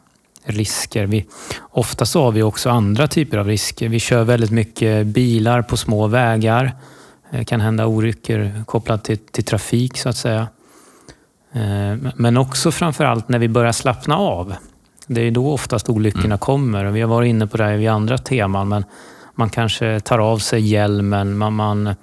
risker. 0.43 1.05
Vi, 1.05 1.25
ofta 1.69 2.05
så 2.05 2.23
har 2.23 2.31
vi 2.31 2.43
också 2.43 2.69
andra 2.69 3.07
typer 3.07 3.37
av 3.37 3.47
risker. 3.47 3.89
Vi 3.89 3.99
kör 3.99 4.23
väldigt 4.23 4.51
mycket 4.51 5.07
bilar 5.07 5.61
på 5.61 5.77
små 5.77 6.07
vägar. 6.07 6.75
Det 7.31 7.37
eh, 7.37 7.43
kan 7.43 7.61
hända 7.61 7.87
olyckor 7.87 8.63
kopplat 8.65 9.03
till, 9.03 9.17
till 9.17 9.43
trafik 9.43 9.97
så 9.97 10.09
att 10.09 10.17
säga. 10.17 10.47
Eh, 11.51 11.95
men 12.15 12.37
också 12.37 12.71
framförallt 12.71 13.29
när 13.29 13.39
vi 13.39 13.49
börjar 13.49 13.71
slappna 13.71 14.17
av. 14.17 14.55
Det 15.07 15.21
är 15.21 15.31
då 15.31 15.51
oftast 15.51 15.89
olyckorna 15.89 16.25
mm. 16.25 16.37
kommer. 16.37 16.85
vi 16.85 17.01
har 17.01 17.09
varit 17.09 17.29
inne 17.29 17.47
på 17.47 17.57
det 17.57 17.77
vid 17.77 17.89
andra 17.89 18.17
teman. 18.17 18.69
Men 18.69 18.85
man 19.35 19.49
kanske 19.49 19.99
tar 19.99 20.19
av 20.19 20.37
sig 20.37 20.61
hjälmen. 20.61 21.37
Man, 21.37 21.53
man, 21.53 21.95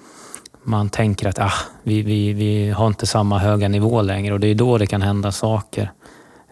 man 0.62 0.90
tänker 0.90 1.28
att 1.28 1.38
ah, 1.38 1.52
vi, 1.82 2.02
vi, 2.02 2.32
vi 2.32 2.70
har 2.70 2.86
inte 2.86 3.06
samma 3.06 3.38
höga 3.38 3.68
nivå 3.68 4.02
längre 4.02 4.34
och 4.34 4.40
det 4.40 4.46
är 4.46 4.54
då 4.54 4.78
det 4.78 4.86
kan 4.86 5.02
hända 5.02 5.32
saker. 5.32 5.90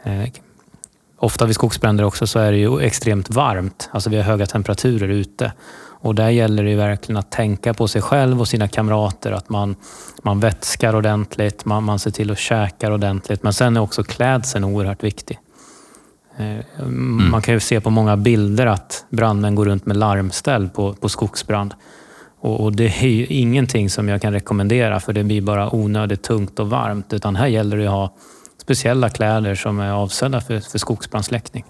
Eh, 0.03 0.29
ofta 1.19 1.47
vid 1.47 1.55
skogsbränder 1.55 2.05
också 2.05 2.27
så 2.27 2.39
är 2.39 2.53
det 2.53 2.59
ju 2.59 2.81
extremt 2.81 3.31
varmt. 3.31 3.91
Alltså 3.93 4.11
vi 4.11 4.17
har 4.17 4.25
höga 4.25 4.47
temperaturer 4.47 5.09
ute. 5.09 5.53
Och 6.03 6.15
där 6.15 6.31
gäller 6.31 6.65
det 6.65 6.77
verkligen 6.77 7.17
att 7.17 7.31
tänka 7.31 7.75
på 7.75 7.89
sig 7.89 8.03
själv 8.03 8.41
och 8.41 8.49
sina 8.49 8.69
kamrater. 8.69 9.33
Att 9.33 9.49
man, 9.49 9.77
man 10.23 10.41
vätskar 10.41 10.97
ordentligt, 10.97 11.65
man, 11.65 11.85
man 11.85 11.99
ser 11.99 12.11
till 12.11 12.31
att 12.31 12.39
käka 12.39 12.93
ordentligt. 12.95 13.43
Men 13.43 13.53
sen 13.53 13.77
är 13.77 13.81
också 13.81 14.05
klädseln 14.05 14.65
oerhört 14.65 15.05
viktig. 15.05 15.39
Eh, 16.37 16.57
mm. 16.79 17.31
Man 17.31 17.43
kan 17.43 17.55
ju 17.55 17.61
se 17.61 17.81
på 17.81 17.91
många 17.91 18.17
bilder 18.17 18.67
att 18.67 19.05
brandmän 19.11 19.55
går 19.55 19.65
runt 19.65 19.87
med 19.87 19.97
larmställ 19.97 20.69
på, 20.69 20.93
på 20.93 21.09
skogsbrand. 21.09 21.75
Och, 22.41 22.61
och 22.61 22.73
det 22.73 23.03
är 23.03 23.09
ju 23.09 23.27
ingenting 23.27 23.91
som 23.91 24.09
jag 24.09 24.23
kan 24.23 24.33
rekommendera 24.33 25.01
för 25.01 25.13
det 25.13 25.25
blir 25.25 25.43
bara 25.43 25.75
onödigt 25.75 26.23
tungt 26.23 26.59
och 26.59 26.71
varmt. 26.71 27.13
Utan 27.13 27.37
här 27.37 27.47
gäller 27.47 27.77
det 27.77 27.87
att 27.87 27.93
ha 27.93 28.15
speciella 28.59 29.09
kläder 29.09 29.55
som 29.55 29.81
är 29.81 29.93
avsedda 29.93 30.41
för, 30.41 30.61
för 30.61 30.79
skogsbrandsläckning. 30.79 31.65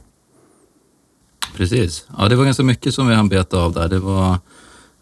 Precis. 1.57 2.07
Ja, 2.19 2.29
det 2.29 2.37
var 2.37 2.45
ganska 2.45 2.63
mycket 2.63 2.95
som 2.95 3.09
vi 3.09 3.15
hann 3.15 3.29
beta 3.29 3.59
av 3.59 3.73
där. 3.73 3.89
Det 3.89 3.99
var 3.99 4.39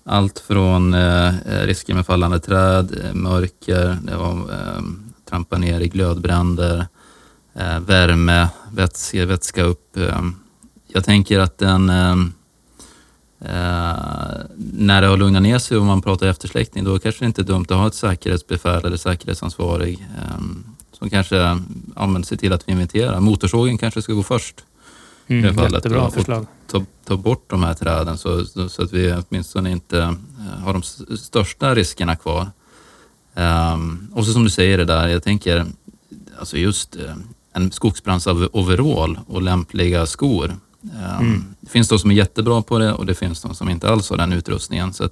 allt 0.05 0.39
från 0.39 0.95
eh, 0.95 1.33
risker 1.63 1.95
med 1.95 2.07
fallande 2.07 2.41
träd, 2.41 3.01
eh, 3.05 3.15
mörker, 3.15 3.99
det 4.03 4.17
var 4.17 4.33
eh, 4.33 4.83
trampa 5.29 5.59
ner 5.59 5.81
i 5.81 5.89
glödbränder, 5.89 6.87
eh, 7.55 7.81
värme, 7.81 8.49
vätska, 8.73 9.27
vätska 9.27 9.63
upp. 9.63 9.97
Eh, 9.97 10.23
jag 10.89 11.05
tänker 11.05 11.39
att 11.39 11.59
den 11.59 11.91
eh, 11.91 12.13
eh, 13.41 13.99
när 14.57 15.03
det 15.03 15.07
har 15.07 15.17
lugnat 15.17 15.43
ner 15.43 15.59
sig 15.59 15.77
och 15.77 15.85
man 15.85 16.03
pratar 16.03 16.27
eftersläckning, 16.27 16.85
då 16.85 16.99
kanske 16.99 17.25
det 17.25 17.27
inte 17.27 17.43
är 17.43 17.45
dumt 17.45 17.67
att 17.69 17.77
ha 17.77 17.87
ett 17.87 17.95
säkerhetsbefäl 17.95 18.85
eller 18.85 18.97
säkerhetsansvarig 18.97 20.07
eh, 20.19 20.41
som 20.93 21.11
kanske 21.11 21.37
ja, 21.97 22.23
ser 22.25 22.37
till 22.37 22.53
att 22.53 22.69
vi 22.69 22.73
inventerar. 22.73 23.21
Motorsågen 23.21 23.79
kanske 23.79 24.03
ska 24.03 24.13
gå 24.13 24.23
först. 24.23 24.65
Mm, 25.31 25.51
i 25.51 25.55
fallet, 25.55 25.73
jättebra 25.73 26.11
förslag. 26.11 26.47
Ta, 26.67 26.85
ta, 27.05 27.17
bort 27.17 27.45
de 27.51 27.63
här 27.63 27.75
träden 27.75 28.19
så, 28.19 28.45
så, 28.45 28.83
att 28.83 28.93
vi 28.93 29.13
åtminstone 29.13 29.71
inte 29.71 30.15
har 30.65 30.73
de 30.73 30.83
största 31.17 31.75
riskerna 31.75 32.17
kvar. 32.17 32.51
Um, 33.35 34.09
och 34.15 34.27
så 34.27 34.33
som 34.33 34.45
du 34.45 34.51
säger 34.51 34.79
det 34.79 34.85
där, 34.85 35.09
jag 35.09 35.23
tänker 35.23 35.67
alltså 36.39 36.57
just 36.57 36.97
uh, 36.97 37.15
en 37.53 37.73
skogsbrandsoverall 37.73 39.19
och 39.27 39.43
lämpliga 39.43 40.07
skor. 40.07 40.57
Um, 40.83 41.27
mm. 41.27 41.45
Det 41.61 41.71
finns 41.71 41.89
de 41.89 41.99
som 41.99 42.11
är 42.11 42.15
jättebra 42.15 42.63
på 42.63 42.79
det 42.79 42.93
och 42.93 43.07
det 43.07 43.15
finns 43.15 43.43
de 43.43 43.55
som 43.55 43.69
inte 43.69 43.91
alls 43.91 44.11
har 44.11 44.17
den 44.17 44.33
utrustningen. 44.33 44.93
Så 44.93 45.09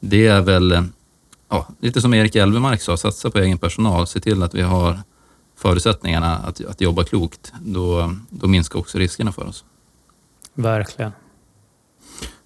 det 0.00 0.26
är 0.26 0.40
väl 0.40 0.88
ja, 1.48 1.68
lite 1.80 2.00
som 2.00 2.14
Erik 2.14 2.36
Elvemark 2.36 2.82
sa, 2.82 2.96
satsa 2.96 3.30
på 3.30 3.38
egen 3.38 3.58
personal. 3.58 4.06
Se 4.06 4.20
till 4.20 4.42
att 4.42 4.54
vi 4.54 4.62
har 4.62 4.98
förutsättningarna 5.58 6.36
att, 6.36 6.64
att 6.64 6.80
jobba 6.80 7.04
klokt. 7.04 7.52
Då, 7.60 8.14
då 8.30 8.46
minskar 8.46 8.78
också 8.78 8.98
riskerna 8.98 9.32
för 9.32 9.46
oss. 9.46 9.64
Verkligen. 10.54 11.12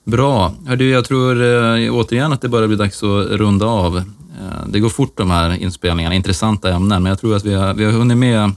Bra. 0.04 0.54
Hördu, 0.66 0.90
jag 0.90 1.04
tror 1.04 1.42
eh, 1.42 1.94
återigen 1.94 2.32
att 2.32 2.40
det 2.40 2.48
börjar 2.48 2.68
bli 2.68 2.76
dags 2.76 3.02
att 3.02 3.26
runda 3.26 3.66
av. 3.66 3.96
Eh, 3.96 4.66
det 4.66 4.80
går 4.80 4.88
fort 4.88 5.16
de 5.16 5.30
här 5.30 5.50
inspelningarna, 5.50 6.14
intressanta 6.14 6.72
ämnen, 6.72 7.02
men 7.02 7.10
jag 7.10 7.18
tror 7.18 7.36
att 7.36 7.44
vi 7.44 7.54
har, 7.54 7.74
vi 7.74 7.84
har 7.84 7.92
hunnit 7.92 8.16
med 8.16 8.50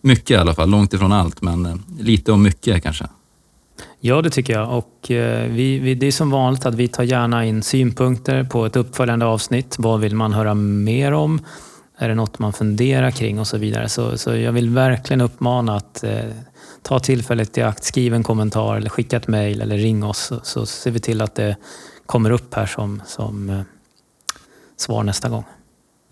mycket 0.00 0.30
i 0.30 0.36
alla 0.36 0.54
fall, 0.54 0.70
långt 0.70 0.92
ifrån 0.92 1.12
allt, 1.12 1.42
men 1.42 1.66
eh, 1.66 1.74
lite 1.98 2.32
om 2.32 2.42
mycket 2.42 2.82
kanske. 2.82 3.06
Ja, 4.00 4.22
det 4.22 4.30
tycker 4.30 4.52
jag. 4.52 4.78
Och 4.78 5.10
eh, 5.10 5.50
vi, 5.50 5.78
vi, 5.78 5.94
det 5.94 6.06
är 6.06 6.12
som 6.12 6.30
vanligt 6.30 6.66
att 6.66 6.74
vi 6.74 6.88
tar 6.88 7.02
gärna 7.02 7.44
in 7.44 7.62
synpunkter 7.62 8.44
på 8.44 8.66
ett 8.66 8.76
uppföljande 8.76 9.26
avsnitt. 9.26 9.76
Vad 9.78 10.00
vill 10.00 10.16
man 10.16 10.32
höra 10.32 10.54
mer 10.54 11.12
om? 11.12 11.40
Är 11.98 12.08
det 12.08 12.14
något 12.14 12.38
man 12.38 12.52
funderar 12.52 13.10
kring 13.10 13.40
och 13.40 13.46
så 13.46 13.58
vidare? 13.58 13.88
Så, 13.88 14.18
så 14.18 14.36
jag 14.36 14.52
vill 14.52 14.70
verkligen 14.70 15.20
uppmana 15.20 15.76
att 15.76 16.04
eh, 16.04 16.24
ta 16.82 16.98
tillfället 16.98 17.58
i 17.58 17.62
akt, 17.62 17.84
skriv 17.84 18.14
en 18.14 18.22
kommentar 18.22 18.76
eller 18.76 18.90
skicka 18.90 19.16
ett 19.16 19.28
mejl 19.28 19.60
eller 19.60 19.78
ring 19.78 20.04
oss 20.04 20.18
så, 20.18 20.40
så, 20.42 20.66
ser 20.66 20.90
vi 20.90 21.00
till 21.00 21.20
att 21.20 21.34
det 21.34 21.56
kommer 22.06 22.30
upp 22.30 22.54
här 22.54 22.66
som, 22.66 23.02
som 23.06 23.50
eh, 23.50 23.60
svar 24.76 25.02
nästa 25.02 25.28
gång. 25.28 25.44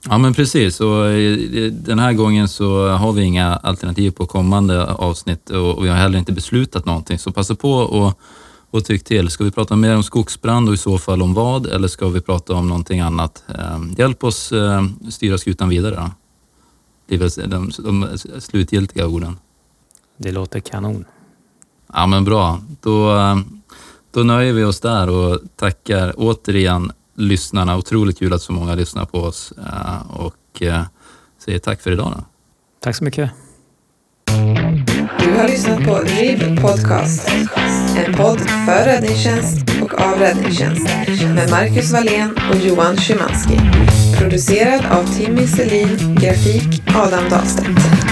Ja 0.08 0.18
men 0.18 0.34
precis 0.34 0.80
och 0.80 1.06
eh, 1.06 1.72
den 1.72 1.98
här 1.98 2.12
gången 2.12 2.48
så 2.48 2.88
har 2.88 3.12
vi 3.12 3.22
inga 3.22 3.56
alternativ 3.56 4.10
på 4.10 4.26
kommande 4.26 4.86
avsnitt 4.86 5.50
och 5.50 5.84
vi 5.84 5.88
har 5.88 5.96
heller 5.96 6.18
inte 6.18 6.32
beslutat 6.32 6.86
någonting 6.86 7.18
så 7.18 7.32
passa 7.32 7.54
på 7.54 7.82
att 7.82 8.16
och 8.72 8.84
tyck 8.84 9.04
till. 9.04 9.28
Ska 9.28 9.44
vi 9.44 9.50
prata 9.50 9.76
mer 9.76 9.96
om 9.96 10.02
skogsbrand 10.02 10.68
och 10.68 10.74
i 10.74 10.78
så 10.78 10.98
fall 10.98 11.22
om 11.22 11.34
vad 11.34 11.66
eller 11.66 11.88
ska 11.88 12.08
vi 12.08 12.20
prata 12.20 12.54
om 12.54 12.68
någonting 12.68 13.00
annat? 13.00 13.44
Ehm, 13.58 13.94
hjälp 13.98 14.24
oss 14.24 14.52
ehm, 14.52 15.10
styra 15.10 15.38
skutan 15.38 15.68
vidare. 15.68 16.10
Det 17.06 17.14
är 17.14 17.18
väl 17.18 17.50
de, 17.50 17.70
de 17.78 18.18
slutgiltiga 18.40 19.06
orden. 19.06 19.36
Det 20.16 20.32
låter 20.32 20.60
kanon. 20.60 21.04
Ja 21.92 22.06
men 22.06 22.24
bra. 22.24 22.60
Då, 22.80 23.10
ehm, 23.10 23.62
då 24.10 24.22
nöjer 24.22 24.52
vi 24.52 24.64
oss 24.64 24.80
där 24.80 25.08
och 25.08 25.38
tackar 25.56 26.14
återigen 26.16 26.92
lyssnarna. 27.14 27.76
Otroligt 27.76 28.18
kul 28.18 28.32
att 28.32 28.42
så 28.42 28.52
många 28.52 28.74
lyssnar 28.74 29.04
på 29.04 29.18
oss 29.18 29.52
eh, 29.58 30.10
och 30.10 30.62
eh, 30.62 30.82
säger 31.44 31.58
tack 31.58 31.80
för 31.80 31.90
idag. 31.90 32.12
Då. 32.16 32.24
Tack 32.80 32.96
så 32.96 33.04
mycket. 33.04 33.30
Du 35.24 35.32
har 35.38 35.48
lyssnat 35.48 35.84
på 35.84 35.98
RIB 35.98 36.60
Podcast. 36.60 37.30
En 38.06 38.14
podd 38.14 38.40
för 38.40 38.84
räddningstjänst 38.84 39.58
och 39.82 40.00
av 40.00 40.18
räddningstjänst 40.18 40.86
med 41.34 41.50
Marcus 41.50 41.92
Wallén 41.92 42.38
och 42.50 42.56
Johan 42.66 42.96
Szymanski. 42.96 43.58
Producerad 44.18 44.84
av 44.90 45.04
Timmy 45.16 45.46
Selin, 45.46 46.18
grafik 46.20 46.82
Adam 46.94 47.28
Dahlstedt. 47.30 48.11